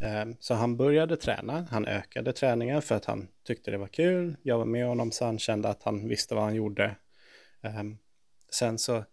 Eh, 0.00 0.26
så 0.40 0.54
han 0.54 0.76
började 0.76 1.16
träna, 1.16 1.66
han 1.70 1.86
ökade 1.86 2.32
träningen 2.32 2.82
för 2.82 2.94
att 2.94 3.04
han 3.04 3.28
tyckte 3.44 3.70
det 3.70 3.78
var 3.78 3.86
kul. 3.86 4.36
Jag 4.42 4.58
var 4.58 4.64
med 4.64 4.86
honom 4.86 5.12
så 5.12 5.24
han 5.24 5.38
kände 5.38 5.68
att 5.68 5.82
han 5.82 6.08
visste 6.08 6.34
vad 6.34 6.44
han 6.44 6.54
gjorde. 6.54 6.96
Eh, 7.62 7.82
sen 8.52 8.78
så 8.78 9.04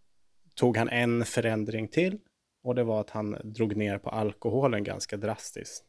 tog 0.56 0.78
han 0.78 0.90
en 0.90 1.26
förändring 1.26 1.88
till 1.88 2.18
och 2.64 2.76
det 2.76 2.84
var 2.84 3.02
att 3.02 3.10
han 3.10 3.38
drog 3.44 3.76
ner 3.76 3.98
på 3.98 4.10
alkoholen 4.10 4.84
ganska 4.84 5.18
drastiskt. 5.18 5.84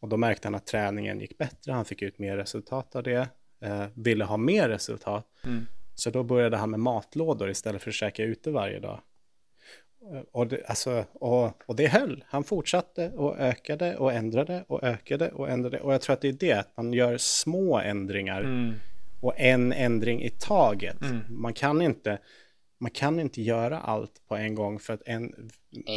Och 0.00 0.08
då 0.08 0.16
märkte 0.16 0.48
han 0.48 0.54
att 0.54 0.66
träningen 0.66 1.20
gick 1.20 1.38
bättre, 1.38 1.72
han 1.72 1.84
fick 1.84 2.02
ut 2.02 2.18
mer 2.18 2.36
resultat 2.36 2.96
av 2.96 3.02
det, 3.02 3.28
eh, 3.60 3.86
ville 3.94 4.24
ha 4.24 4.36
mer 4.36 4.68
resultat. 4.68 5.26
Mm. 5.44 5.66
Så 5.94 6.10
då 6.10 6.22
började 6.22 6.56
han 6.56 6.70
med 6.70 6.80
matlådor 6.80 7.50
istället 7.50 7.82
för 7.82 7.90
att 7.90 7.94
käka 7.94 8.22
ute 8.24 8.50
varje 8.50 8.80
dag. 8.80 9.00
Eh, 10.12 10.20
Och 10.32 10.46
det, 10.46 10.64
alltså, 10.66 11.04
och, 11.12 11.62
och 11.66 11.76
det 11.76 11.86
höll. 11.86 12.24
Han 12.28 12.44
fortsatte 12.44 13.10
och 13.10 13.38
ökade 13.38 13.96
och 13.96 14.12
ändrade 14.12 14.64
och 14.68 14.82
ökade 14.82 15.30
och 15.30 15.50
ändrade. 15.50 15.80
Och 15.80 15.94
jag 15.94 16.00
tror 16.00 16.14
att 16.14 16.20
det 16.20 16.28
är 16.28 16.32
det, 16.32 16.52
att 16.52 16.76
man 16.76 16.92
gör 16.92 17.16
små 17.16 17.78
ändringar 17.78 18.40
Mm. 18.40 18.74
Och 19.22 19.34
en 19.40 19.72
ändring 19.72 20.22
i 20.22 20.30
taget. 20.30 21.02
Mm. 21.02 21.20
Man, 21.28 21.54
kan 21.54 21.82
inte, 21.82 22.18
man 22.78 22.90
kan 22.90 23.20
inte 23.20 23.42
göra 23.42 23.78
allt 23.80 24.22
på 24.28 24.36
en 24.36 24.54
gång 24.54 24.78
för 24.78 24.92
att 24.92 25.02
en, 25.06 25.50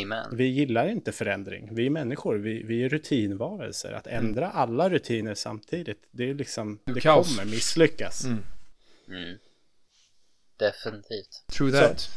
Amen. 0.03 0.37
vi 0.37 0.45
gillar 0.45 0.87
inte 0.87 1.11
förändring. 1.11 1.75
Vi 1.75 1.85
är 1.85 1.89
människor, 1.89 2.35
vi, 2.35 2.63
vi 2.63 2.83
är 2.83 2.89
rutinvarelser. 2.89 3.91
Att 3.93 4.07
ändra 4.07 4.49
alla 4.49 4.89
rutiner 4.89 5.33
samtidigt, 5.33 6.07
det 6.11 6.29
är 6.29 6.33
liksom, 6.33 6.79
Det 6.85 6.91
är 6.91 6.95
det 6.95 7.01
kaos. 7.01 7.37
kommer 7.37 7.51
misslyckas. 7.51 8.25
Mm. 8.25 8.43
Mm. 9.07 9.37
Definitivt. 10.57 11.43
True 11.57 11.71
that. 11.71 12.09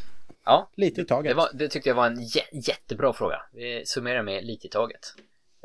Ja, 0.45 0.71
Lite 0.77 1.01
i 1.01 1.05
taget. 1.05 1.31
det, 1.31 1.35
var, 1.35 1.49
det 1.55 1.69
tyckte 1.69 1.89
jag 1.89 1.97
var 1.97 2.07
en 2.07 2.23
jä 2.23 2.43
jättebra 2.53 3.13
fråga. 3.13 3.43
Vi 3.53 3.83
summerar 3.87 4.23
med 4.23 4.45
lite 4.45 4.67
i 4.67 4.71
taget. 4.71 5.15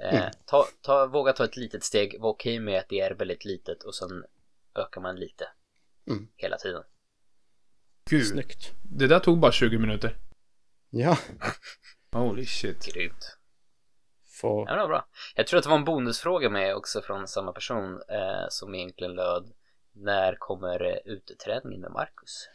Eh, 0.03 0.15
Mm. 0.19 0.31
ta, 0.45 0.65
ta, 0.81 1.07
våga 1.07 1.33
ta 1.33 1.43
ett 1.45 1.57
litet 1.57 1.83
steg, 1.83 2.15
var 2.21 2.29
okej 2.29 2.59
med 2.59 2.79
att 2.79 2.89
det 2.89 2.99
är 2.99 3.11
väldigt 3.13 3.45
litet 3.45 3.83
och 3.83 3.95
sen 3.95 4.23
ökar 4.75 5.01
man 5.01 5.15
lite. 5.15 5.47
Mm. 6.09 6.27
Hela 6.37 6.57
tiden. 6.57 6.83
Gud, 8.09 8.27
Snyggt. 8.27 8.71
det 8.83 9.07
där 9.07 9.19
tog 9.19 9.39
bara 9.39 9.51
20 9.51 9.77
minuter. 9.77 10.17
Ja, 10.89 11.17
Holy 12.11 12.45
shit. 12.45 12.85
Grymt. 12.93 13.37
få... 14.25 14.65
Ja, 14.67 14.73
det 14.73 14.81
var 14.81 14.87
bra. 14.87 15.07
Jag 15.35 15.47
tror 15.47 15.57
att 15.57 15.63
det 15.63 15.69
var 15.69 15.77
en 15.77 15.85
bonusfråga 15.85 16.49
med 16.49 16.75
också 16.75 17.01
från 17.01 17.27
samma 17.27 17.51
person 17.51 18.01
eh, 18.09 18.45
som 18.49 18.75
egentligen 18.75 19.13
löd 19.13 19.51
När 19.91 20.35
kommer 20.39 20.85
eh, 20.85 20.97
uteträningen 21.13 21.81
med 21.81 21.91
Marcus? 21.91 22.49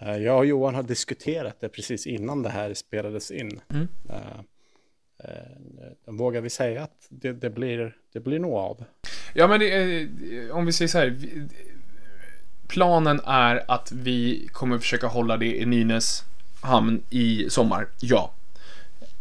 Eh, 0.00 0.16
Jag 0.16 0.38
och 0.38 0.46
Johan 0.46 0.74
har 0.74 0.82
diskuterat 0.82 1.60
det 1.60 1.68
precis 1.68 2.06
innan 2.06 2.42
det 2.42 2.48
här 2.48 2.74
spelades 2.74 3.30
in. 3.30 3.60
Mm. 3.68 3.88
Eh, 4.10 4.38
eh, 5.18 5.56
Vågar 6.06 6.40
vi 6.40 6.50
säga 6.50 6.82
att 6.82 7.06
det, 7.08 7.32
det, 7.32 7.50
blir, 7.50 7.96
det 8.12 8.20
blir 8.20 8.38
nog 8.38 8.54
av? 8.54 8.84
Ja, 9.32 9.48
men 9.48 9.60
det, 9.60 9.72
är- 9.74 10.52
om 10.52 10.66
vi 10.66 10.72
säger 10.72 10.88
så 10.88 10.98
här. 10.98 11.16
Planen 12.68 13.20
är 13.24 13.70
att 13.70 13.92
vi 13.92 14.48
kommer 14.52 14.78
försöka 14.78 15.06
hålla 15.06 15.36
det 15.36 15.56
i 15.60 15.66
Nynäshamn 15.66 17.02
i 17.10 17.50
sommar. 17.50 17.88
Ja. 18.00 18.32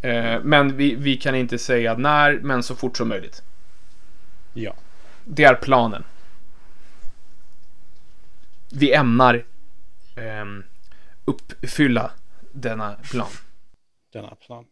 Eh, 0.01 0.39
men 0.43 0.77
vi, 0.77 0.95
vi 0.95 1.17
kan 1.17 1.35
inte 1.35 1.57
säga 1.57 1.97
när, 1.97 2.39
men 2.39 2.63
så 2.63 2.75
fort 2.75 2.97
som 2.97 3.07
möjligt. 3.09 3.41
Ja. 4.53 4.75
Det 5.25 5.43
är 5.43 5.55
planen. 5.55 6.03
Vi 8.73 8.93
ämnar 8.93 9.45
ehm, 10.15 10.63
uppfylla 11.25 12.11
denna 12.51 12.93
plan. 13.11 13.31
Denna 14.13 14.35
plan. 14.35 14.65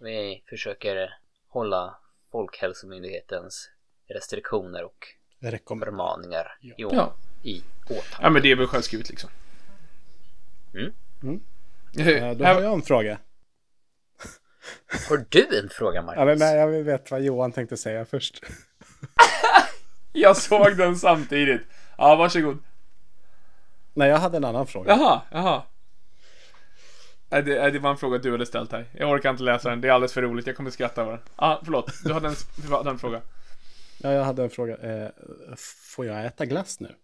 Vi 0.00 0.42
försöker 0.48 1.14
hålla 1.48 1.98
Folkhälsomyndighetens 2.32 3.70
restriktioner 4.14 4.84
och 4.84 5.06
förmaningar 5.66 6.56
Ja. 6.60 6.74
i, 6.92 6.96
Ja. 6.96 7.14
i 7.42 7.62
åtanke. 7.84 8.06
ja, 8.20 8.30
men 8.30 8.42
det 8.42 8.50
är 8.52 8.56
väl 8.56 8.66
självskrivet 8.66 9.08
liksom. 9.10 9.30
Mm. 10.74 10.92
Mm. 11.22 11.40
Eh, 11.98 12.08
Eh, 12.08 12.36
Då 12.36 12.44
har 12.44 12.60
jag 12.62 12.72
en 12.74 12.82
fråga. 12.82 13.18
Har 15.08 15.24
du 15.28 15.58
en 15.58 15.68
fråga 15.68 16.02
Marcus? 16.02 16.18
Ja, 16.18 16.24
men 16.24 16.38
nej, 16.38 16.56
jag 16.56 16.68
vet 16.84 17.10
vad 17.10 17.22
Johan 17.22 17.52
tänkte 17.52 17.76
säga 17.76 18.04
först. 18.04 18.40
Jag 20.12 20.36
såg 20.36 20.76
den 20.76 20.96
samtidigt. 20.96 21.60
Ja, 21.98 22.16
varsågod. 22.16 22.58
Nej, 23.94 24.08
jag 24.08 24.18
hade 24.18 24.36
en 24.36 24.44
annan 24.44 24.66
fråga. 24.66 24.90
Jaha, 24.96 25.20
jaha. 25.30 25.62
Nej, 27.28 27.42
det, 27.42 27.70
det 27.70 27.78
var 27.78 27.90
en 27.90 27.96
fråga 27.96 28.18
du 28.18 28.30
hade 28.32 28.46
ställt 28.46 28.72
här. 28.72 28.86
Jag 28.92 29.10
orkar 29.10 29.30
inte 29.30 29.42
läsa 29.42 29.70
den. 29.70 29.80
Det 29.80 29.88
är 29.88 29.92
alldeles 29.92 30.12
för 30.12 30.22
roligt. 30.22 30.46
Jag 30.46 30.56
kommer 30.56 30.70
skratta 30.70 31.00
över 31.02 31.12
den. 31.12 31.20
Ja, 31.36 31.60
förlåt. 31.64 31.92
Du 32.04 32.12
hade 32.12 32.28
en, 32.28 32.34
du 32.56 32.72
hade 32.74 32.90
en 32.90 32.98
fråga. 32.98 33.20
Ja, 34.02 34.12
jag 34.12 34.24
hade 34.24 34.42
en 34.42 34.50
fråga. 34.50 34.76
Eh, 34.76 35.10
får 35.94 36.06
jag 36.06 36.26
äta 36.26 36.46
glass 36.46 36.80
nu? 36.80 36.94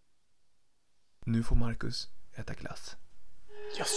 Nu 1.24 1.42
får 1.42 1.56
Marcus 1.56 2.08
äta 2.34 2.54
glass. 2.54 2.96
Yes! 3.78 3.90